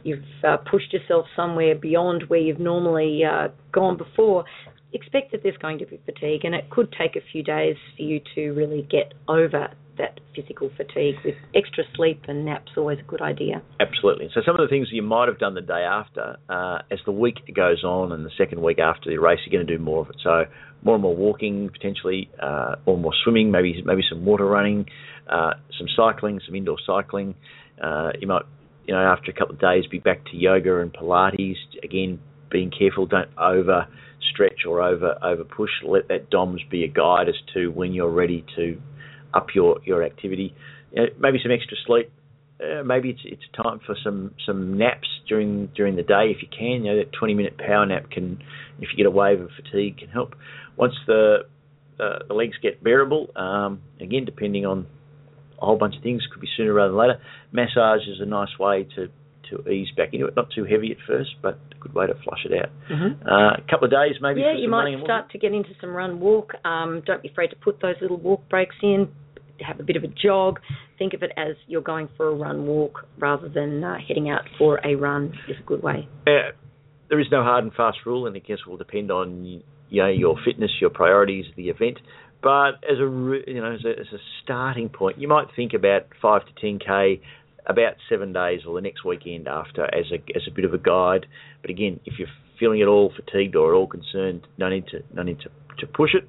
[0.03, 4.45] you've uh, pushed yourself somewhere beyond where you've normally uh, gone before.
[4.93, 8.03] Expect that there's going to be fatigue, and it could take a few days for
[8.03, 13.03] you to really get over that physical fatigue with extra sleep and naps always a
[13.03, 13.61] good idea.
[13.79, 14.29] Absolutely.
[14.33, 17.11] So some of the things you might have done the day after, uh, as the
[17.11, 20.01] week goes on and the second week after the race, you're going to do more
[20.01, 20.15] of it.
[20.23, 20.45] So
[20.83, 24.85] more and more walking, potentially, uh, or more swimming, maybe maybe some water running,
[25.29, 27.35] uh, some cycling, some indoor cycling.
[27.81, 28.43] Uh, you might,
[28.85, 31.57] you know, after a couple of days, be back to yoga and Pilates.
[31.83, 33.87] Again, being careful, don't over
[34.31, 35.71] stretch or over over push.
[35.83, 38.81] Let that DOMS be a guide as to when you're ready to
[39.33, 40.55] up your your activity.
[40.91, 42.11] You know, maybe some extra sleep.
[42.61, 46.47] Uh, maybe it's it's time for some some naps during during the day if you
[46.47, 46.83] can.
[46.83, 48.39] You know that 20 minute power nap can,
[48.79, 50.35] if you get a wave of fatigue, can help.
[50.77, 51.39] Once the
[51.99, 54.85] uh, the legs get bearable, um, again depending on
[55.59, 57.21] a whole bunch of things, could be sooner rather than later.
[57.51, 59.07] Massage is a nice way to
[59.49, 60.35] to ease back into it.
[60.35, 62.69] Not too heavy at first, but a good way to flush it out.
[62.91, 63.27] Mm-hmm.
[63.27, 64.41] Uh, a couple of days maybe.
[64.41, 66.53] Yeah, you might start to get into some run walk.
[66.63, 69.09] Um, don't be afraid to put those little walk breaks in
[69.59, 70.59] have a bit of a jog.
[70.97, 74.41] Think of it as you're going for a run walk rather than uh, heading out
[74.57, 76.07] for a run is a good way.
[76.27, 76.51] Uh,
[77.09, 80.01] there is no hard and fast rule, and I guess it will depend on you
[80.01, 81.99] know, your fitness, your priorities, the event.
[82.41, 86.07] But as a you know as a, as a starting point, you might think about
[86.21, 87.21] five to ten k
[87.67, 90.79] about seven days or the next weekend after as a as a bit of a
[90.79, 91.27] guide.
[91.61, 92.27] But again, if you're
[92.59, 95.49] feeling at all fatigued or at all concerned, no need to no need to,
[95.79, 96.27] to push it.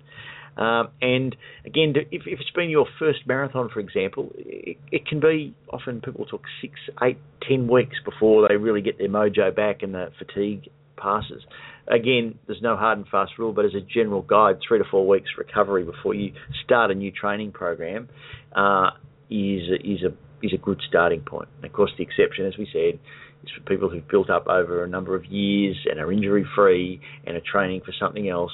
[0.57, 1.35] Um, and
[1.65, 6.03] again, if, if, it's been your first marathon, for example, it, it, can be often
[6.03, 7.17] people talk six, eight,
[7.49, 11.43] ten weeks before they really get their mojo back and the fatigue passes.
[11.89, 15.07] Again, there's no hard and fast rule, but as a general guide, three to four
[15.07, 16.33] weeks recovery before you
[16.65, 18.09] start a new training program
[18.55, 18.91] uh,
[19.31, 20.13] is is a
[20.45, 21.49] is a good starting point.
[21.57, 23.01] And of course, the exception, as we said,
[23.45, 27.01] is for people who've built up over a number of years and are injury free
[27.27, 28.53] and are training for something else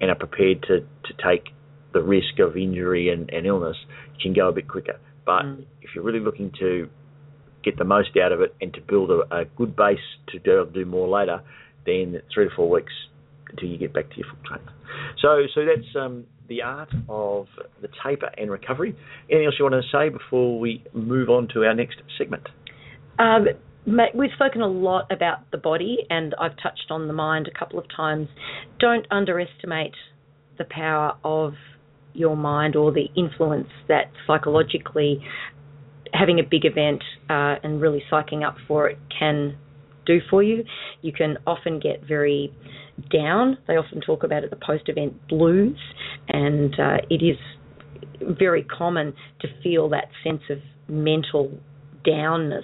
[0.00, 1.52] and are prepared to, to take
[1.92, 3.76] the risk of injury and, and illness
[4.22, 4.98] can go a bit quicker.
[5.24, 5.64] But mm.
[5.82, 6.88] if you're really looking to
[7.64, 9.98] get the most out of it and to build a, a good base
[10.28, 11.42] to do, do more later,
[11.86, 12.92] then three to four weeks
[13.50, 14.68] until you get back to your full training.
[15.20, 17.46] So, so that's um, the art of
[17.80, 18.96] the taper and recovery.
[19.30, 22.48] Anything else you want to say before we move on to our next segment?
[23.18, 23.46] Um,
[24.14, 27.78] we've spoken a lot about the body, and I've touched on the mind a couple
[27.78, 28.28] of times.
[28.78, 29.94] Don't underestimate
[30.58, 31.54] the power of
[32.12, 35.20] your mind or the influence that psychologically
[36.12, 39.56] having a big event uh, and really psyching up for it can
[40.06, 40.64] do for you.
[41.02, 42.52] You can often get very
[43.12, 43.58] down.
[43.68, 45.78] They often talk about it the post event blues,
[46.28, 47.36] and uh, it is
[48.20, 50.58] very common to feel that sense of
[50.88, 51.52] mental
[52.04, 52.62] downness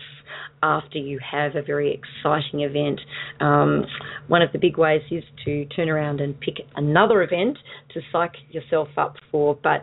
[0.64, 2.98] after you have a very exciting event.
[3.38, 3.84] Um,
[4.28, 7.58] one of the big ways is to turn around and pick another event
[7.92, 9.82] to psych yourself up for, but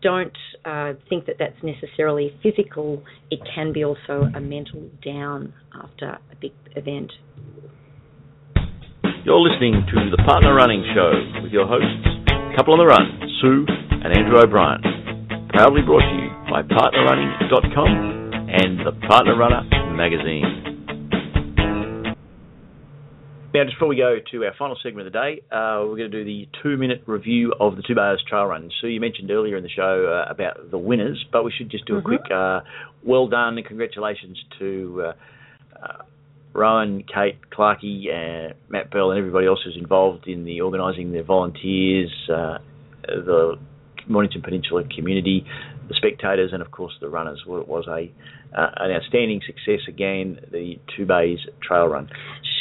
[0.00, 3.02] don't uh, think that that's necessarily physical.
[3.30, 7.10] It can be also a mental down after a big event.
[9.24, 12.06] You're listening to the Partner Running Show with your hosts,
[12.56, 13.66] Couple on the Run, Sue
[14.04, 14.80] and Andrew O'Brien.
[15.48, 18.14] Proudly brought to you by PartnerRunning.com
[18.48, 20.62] and the Partner Runner magazine.
[23.54, 26.10] Now, just before we go to our final segment of the day, uh, we're going
[26.10, 28.68] to do the two-minute review of the Two Bays Trail Run.
[28.80, 31.86] So you mentioned earlier in the show uh, about the winners, but we should just
[31.86, 32.08] do a Mm-hmm.
[32.08, 32.60] quick uh,
[33.04, 35.12] well done and congratulations to uh,
[35.80, 36.02] uh,
[36.52, 41.22] Rowan, Kate, Clarkey, uh, Matt Bell, and everybody else who's involved in the organising, the
[41.22, 42.58] volunteers, uh,
[43.06, 43.56] the
[44.08, 45.46] Mornington Peninsula community,
[45.88, 47.44] the spectators, and of course the runners.
[47.46, 48.10] Well, It was a
[48.54, 50.38] uh, an outstanding success again.
[50.50, 52.08] The Two Bays Trail Run.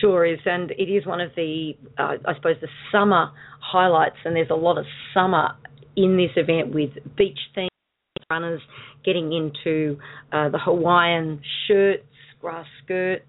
[0.02, 4.36] Sure is, and it is one of the, uh, I suppose, the summer highlights, and
[4.36, 5.56] there's a lot of summer
[5.96, 7.70] in this event with beach themed
[8.30, 8.62] runners
[9.06, 9.98] getting into
[10.32, 12.04] uh, the Hawaiian shirts,
[12.42, 13.24] grass skirts,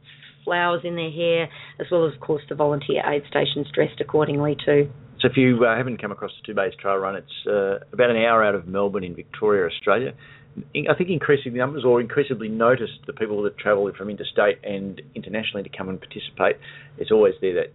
[0.45, 1.49] flowers in their hair,
[1.81, 4.91] as well as, of course, the volunteer aid stations dressed accordingly too.
[5.21, 8.11] So if you uh, haven't come across the Two Bays Trail Run, it's uh, about
[8.11, 10.13] an hour out of Melbourne in Victoria, Australia.
[10.57, 15.69] I think increasing numbers or increasingly noticed the people that travel from interstate and internationally
[15.69, 16.57] to come and participate.
[16.99, 17.73] It's always there that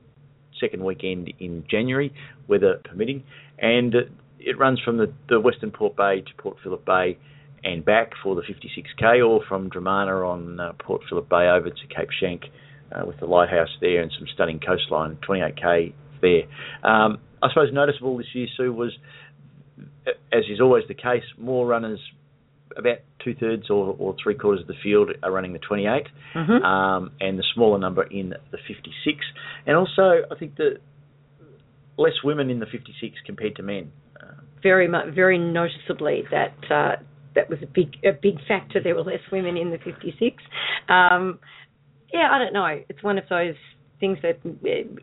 [0.60, 2.14] second weekend in January,
[2.48, 3.24] weather permitting,
[3.58, 3.94] and
[4.40, 7.18] it runs from the, the Western Port Bay to Port Phillip Bay
[7.64, 11.88] and back for the 56k, or from Dromana on uh, Port Phillip Bay over to
[11.94, 12.46] Cape Schanck
[12.92, 16.44] uh, with the lighthouse there and some stunning coastline, 28k there.
[16.90, 18.98] Um, I suppose noticeable this year, Sue, was,
[20.32, 22.00] as is always the case, more runners,
[22.78, 26.04] about two thirds or, or three quarters of the field are running the 28,
[26.36, 26.64] Mm-hmm.
[26.64, 29.18] um, and the smaller number in the 56.
[29.66, 30.78] And also, I think the
[31.98, 33.92] less women in the 56 compared to men.
[34.62, 37.02] Very much, very noticeably that uh,
[37.36, 38.82] that was a big a big factor.
[38.84, 40.36] There were less women in the 56.
[40.90, 41.40] Um,
[42.12, 42.82] yeah, I don't know.
[42.90, 43.56] It's one of those
[44.00, 44.40] things that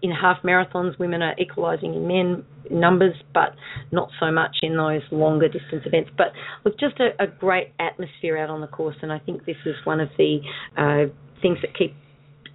[0.02, 3.54] in half marathons women are equalising in men numbers, but
[3.92, 6.10] not so much in those longer distance events.
[6.16, 6.28] But
[6.64, 9.74] look, just a, a great atmosphere out on the course, and I think this is
[9.84, 10.38] one of the
[10.76, 11.12] uh,
[11.42, 11.94] things that keep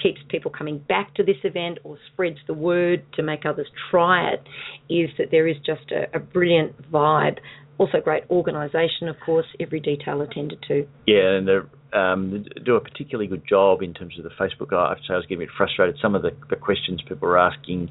[0.02, 4.32] keeps people coming back to this event or spreads the word to make others try
[4.32, 4.42] it
[4.90, 7.38] is that there is just a, a brilliant vibe.
[7.82, 10.86] Also, great organisation, of course, every detail attended to.
[11.08, 11.58] Yeah, and they
[11.98, 14.72] um, they do a particularly good job in terms of the Facebook.
[14.72, 15.96] I have to say, I was getting a bit frustrated.
[16.00, 17.90] Some of the, the questions people were asking,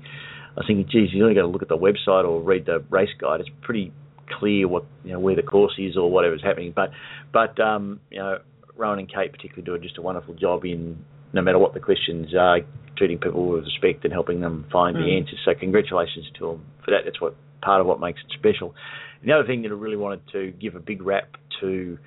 [0.56, 2.84] I was thinking, geez, you only got to look at the website or read the
[2.88, 3.40] race guide.
[3.40, 3.92] It's pretty
[4.38, 6.72] clear what you know where the course is or whatever's happening.
[6.74, 6.90] But
[7.32, 8.38] but um, you know,
[8.76, 12.32] Rowan and Kate particularly do just a wonderful job in no matter what the questions
[12.38, 12.60] are,
[12.96, 15.18] treating people with respect and helping them find the Mm.
[15.22, 15.40] answers.
[15.44, 17.00] So congratulations to them for that.
[17.04, 18.74] That's what part of what makes it special.
[19.20, 21.98] And the other thing that I really wanted to give a big rap to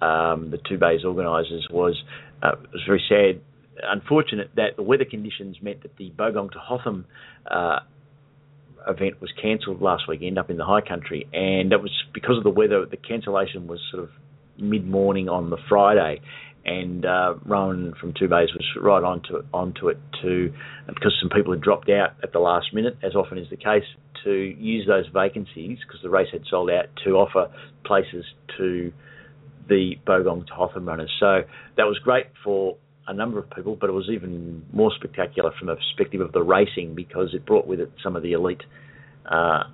[0.00, 2.02] um, the two bays organisers was
[2.42, 3.40] uh, it was very sad,
[3.84, 7.06] unfortunate that the weather conditions meant that the Bogong to Hotham
[7.48, 7.80] uh,
[8.88, 12.44] event was cancelled last weekend up in the high country, and that was because of
[12.44, 12.84] the weather.
[12.84, 14.10] The cancellation was sort of
[14.58, 16.20] mid morning on the Friday,
[16.64, 20.52] and uh, Rowan from Two Bays was right onto it, onto it to
[20.86, 23.84] because some people had dropped out at the last minute, as often is the case,
[24.24, 27.52] to use those vacancies because the race had sold out to offer
[27.84, 28.24] places
[28.58, 28.92] to
[29.68, 31.10] the Bogong to Hotham runners.
[31.18, 31.42] So
[31.76, 32.76] that was great for
[33.06, 36.42] a number of people, but it was even more spectacular from the perspective of the
[36.42, 38.62] racing because it brought with it some of the elite
[39.28, 39.64] uh,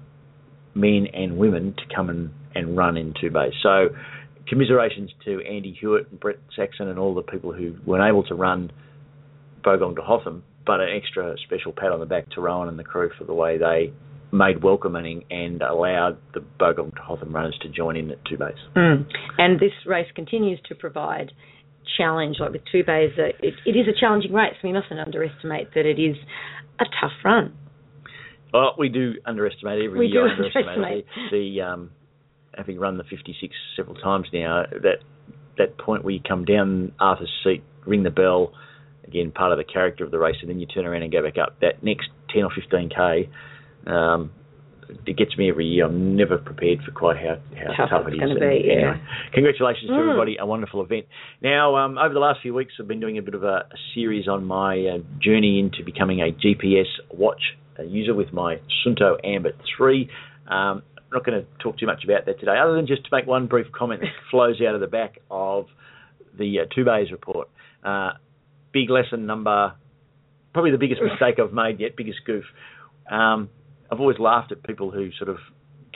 [0.74, 3.52] men and women to come and, and run in two bays.
[3.62, 3.88] So
[4.48, 8.34] commiserations to Andy Hewitt and Brett Saxon and all the people who weren't able to
[8.34, 8.70] run
[9.64, 12.84] Bogong to Hotham, but an extra special pat on the back to Rowan and the
[12.84, 13.92] crew for the way they
[14.30, 18.56] made welcoming and allowed the Bogong to Hotham runners to join in at two bays.
[18.76, 19.06] Mm.
[19.38, 21.32] And this race continues to provide
[21.96, 23.10] challenge, like with two bays.
[23.18, 24.54] Uh, it, it is a challenging race.
[24.62, 26.16] We mustn't underestimate that it is
[26.78, 27.54] a tough run.
[28.52, 30.28] Well, we do underestimate every We year.
[30.28, 31.06] do underestimate underestimate.
[31.30, 31.90] the, the um,
[32.56, 34.64] having run the 56 several times now.
[34.82, 34.98] That
[35.58, 38.52] that point where you come down Arthur's seat, ring the bell,
[39.06, 41.22] again part of the character of the race, and then you turn around and go
[41.22, 41.58] back up.
[41.60, 43.28] That next 10 or 15k,
[43.86, 44.30] um,
[45.06, 45.84] it gets me every year.
[45.86, 48.20] I'm never prepared for quite how how Tough tough, it is.
[48.22, 48.72] And be, yeah.
[48.72, 49.00] anyway,
[49.34, 50.00] congratulations to Mm.
[50.00, 50.36] everybody.
[50.38, 51.06] A wonderful event.
[51.42, 53.76] Now, um, over the last few weeks, I've been doing a bit of a, a
[53.94, 57.42] series on my uh, journey into becoming a GPS watch
[57.84, 60.08] user with my Suunto Ambit 3.
[60.48, 63.08] Um, I'm not going to talk too much about that today, other than just to
[63.10, 65.66] make one brief comment that flows out of the back of
[66.38, 67.48] the uh, Two Bays report.
[67.82, 68.10] Uh,
[68.72, 69.74] big lesson number,
[70.52, 72.44] probably the biggest mistake I've made yet, biggest goof.
[73.10, 73.48] Um,
[73.90, 75.38] I've always laughed at people who sort of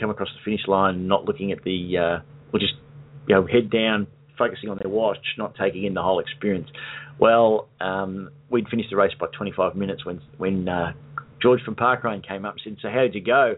[0.01, 2.75] come across the finish line not looking at the, uh, or just
[3.29, 4.07] you know head down,
[4.39, 6.69] focusing on their watch, not taking in the whole experience.
[7.19, 10.95] Well, um, we'd finished the race by 25 minutes when when uh,
[11.43, 13.57] George from Parkrun came up and said, "So how did you go?"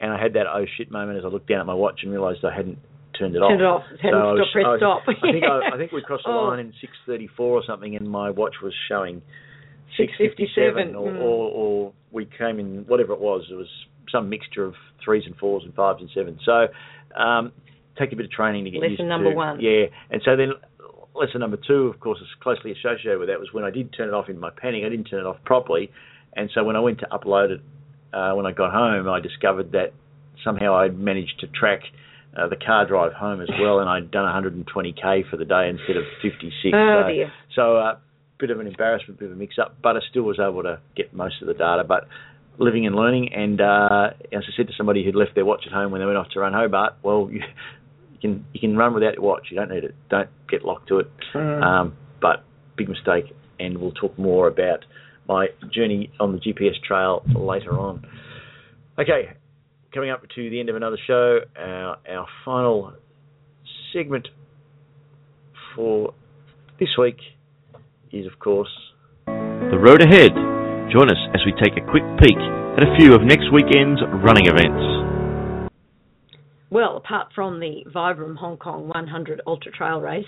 [0.00, 2.10] And I had that oh shit moment as I looked down at my watch and
[2.10, 2.78] realised I hadn't
[3.18, 3.50] turned it off.
[3.50, 3.82] Turn it off.
[4.00, 5.02] Hadn't I was- stop, I was- stop.
[5.06, 6.44] I think I, I think we crossed the Oh.
[6.48, 6.72] line in
[7.06, 9.20] 6:34 or something, and my watch was showing
[9.96, 11.20] 657 or, Mm.
[11.20, 13.42] or, or we came in whatever it was.
[13.50, 13.68] It was
[14.10, 14.74] some mixture of
[15.04, 16.40] threes and fours and fives and sevens.
[16.44, 16.68] So
[17.20, 17.52] um,
[17.98, 19.36] take a bit of training to get Lesson used number to.
[19.36, 19.60] one.
[19.60, 20.52] Yeah, and so then
[21.14, 24.08] lesson number two, of course, is closely associated with that was when I did turn
[24.08, 24.84] it off in my panic.
[24.84, 25.90] I didn't turn it off properly,
[26.34, 27.60] and so when I went to upload it
[28.12, 29.92] uh, when I got home, I discovered that
[30.44, 31.82] somehow I'd managed to track.
[32.36, 35.96] Uh, the car drive home as well, and I'd done 120k for the day instead
[35.96, 36.72] of 56.
[36.72, 37.32] Oh so, dear.
[37.56, 37.98] so uh,
[38.38, 41.12] bit of an embarrassment, bit of a mix-up, but I still was able to get
[41.12, 41.82] most of the data.
[41.82, 42.06] But
[42.58, 45.72] living and learning, and uh, as I said to somebody who'd left their watch at
[45.72, 47.40] home when they went off to run Hobart, well, you,
[48.12, 49.48] you can you can run without your watch.
[49.50, 49.94] You don't need it.
[50.08, 51.10] Don't get locked to it.
[51.34, 51.62] Mm.
[51.62, 52.44] Um, but
[52.76, 54.84] big mistake, and we'll talk more about
[55.30, 58.04] my journey on the GPS trail later on.
[58.98, 59.30] Okay,
[59.94, 62.92] coming up to the end of another show, our, our final
[63.92, 64.26] segment
[65.76, 66.12] for
[66.80, 67.18] this week
[68.10, 68.74] is, of course,
[69.26, 70.34] The road ahead.
[70.90, 72.36] Join us as we take a quick peek
[72.74, 74.89] at a few of next weekend's running events.
[76.70, 80.24] Well, apart from the Vibram Hong Kong 100 Ultra Trail race,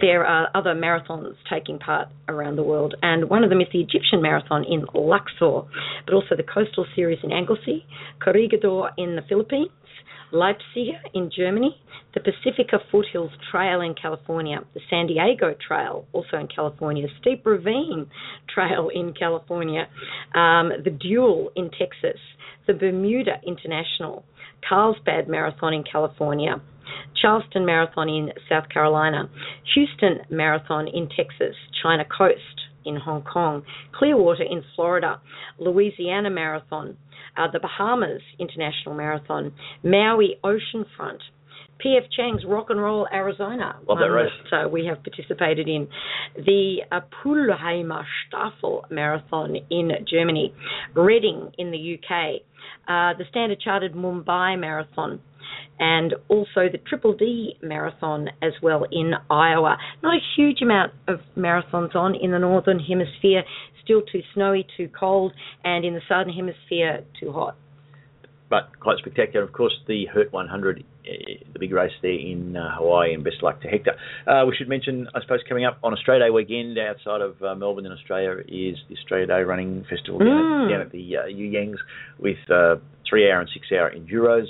[0.00, 3.82] there are other marathons taking part around the world, and one of them is the
[3.82, 5.62] Egyptian Marathon in Luxor,
[6.04, 7.86] but also the Coastal Series in Anglesey,
[8.20, 9.68] Corregidor in the Philippines,
[10.32, 11.76] Leipzig in Germany,
[12.14, 18.08] the Pacifica Foothills Trail in California, the San Diego Trail, also in California, Steep Ravine
[18.52, 19.86] Trail in California,
[20.34, 22.18] um, the Duel in Texas,
[22.66, 24.24] the Bermuda International,
[24.68, 26.60] Carlsbad Marathon in California,
[27.20, 29.28] Charleston Marathon in South Carolina,
[29.74, 32.40] Houston Marathon in Texas, China Coast
[32.84, 33.62] in Hong Kong,
[33.92, 35.20] Clearwater in Florida,
[35.58, 36.96] Louisiana Marathon,
[37.36, 39.52] uh, the Bahamas International Marathon,
[39.82, 41.20] Maui Oceanfront,
[41.78, 42.04] P.F.
[42.16, 44.30] Chang's Rock and Roll Arizona, Love that race.
[44.50, 45.86] that uh, we have participated in,
[46.36, 50.54] the uh, Pulheimer Staffel Marathon in Germany,
[50.94, 52.40] Reading in the UK,
[52.88, 55.20] uh, the Standard Chartered Mumbai Marathon,
[55.78, 59.76] and also the Triple D Marathon as well in Iowa.
[60.02, 63.42] Not a huge amount of marathons on in the Northern Hemisphere,
[63.84, 65.32] still too snowy, too cold,
[65.62, 67.56] and in the Southern Hemisphere, too hot.
[68.48, 69.44] but quite spectacular.
[69.44, 70.82] Of course, the Hurt 100, uh,
[71.52, 73.92] the big race there in uh, Hawaii, and best luck to Hector.
[74.26, 77.54] Uh, we should mention, I suppose, coming up on Australia Day weekend outside of uh,
[77.54, 80.64] Melbourne in Australia is the Australia Day Running Festival down, Mm.
[80.66, 81.78] at, down at the uh, You Yangs
[82.18, 82.76] with uh,
[83.08, 84.46] three hour and six hour enduros,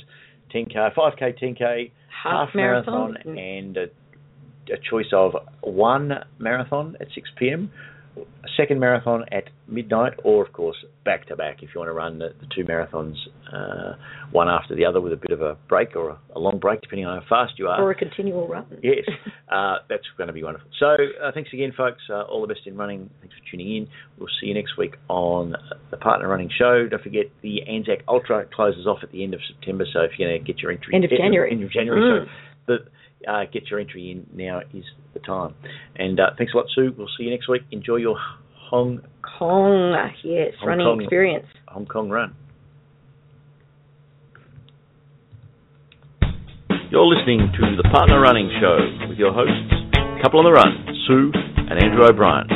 [0.55, 1.91] 10k, 5k, 10k,
[2.23, 3.17] Half marathon.
[3.27, 3.85] and a,
[4.73, 7.71] a choice of one marathon at 6 p.m.
[8.17, 11.93] A second marathon at midnight, or of course back to back if you want to
[11.93, 13.15] run the, the two marathons
[13.53, 13.95] uh,
[14.33, 16.81] one after the other with a bit of a break or a, a long break,
[16.81, 17.81] depending on how fast you are.
[17.83, 18.67] Or a continual run.
[18.83, 19.05] Yes,
[19.53, 20.69] uh, that's going to be wonderful.
[20.79, 22.01] So, uh, thanks again, folks.
[22.09, 23.11] Uh, all the best in running.
[23.21, 23.89] Thanks for tuning in.
[24.19, 25.55] We'll see you next week on
[25.91, 26.89] the Partner Running Show.
[26.91, 29.85] Don't forget the Anzac Ultra closes off at the end of September.
[29.93, 31.51] So, if you're going to get your entry End of January.
[31.51, 32.01] end of January.
[32.01, 32.25] Mm.
[32.25, 32.31] So,
[32.67, 32.79] the
[33.29, 34.85] uh, get your entry in now is
[35.15, 35.55] the time.
[35.97, 36.95] And uh, thanks a lot, Sue.
[36.97, 37.63] We'll see you next week.
[37.71, 38.17] Enjoy your
[38.71, 39.01] Hong
[39.39, 39.95] Kong,
[40.25, 41.01] yes, Hong running Kong.
[41.01, 41.47] experience.
[41.69, 42.35] Hong Kong run.
[46.91, 49.75] You're listening to the Partner Running Show with your hosts,
[50.23, 52.47] Couple on the Run, Sue and Andrew O'Brien.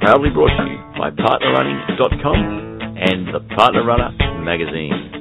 [0.00, 4.10] Proudly brought to you by PartnerRunning.com and the Partner Runner
[4.42, 5.17] magazine.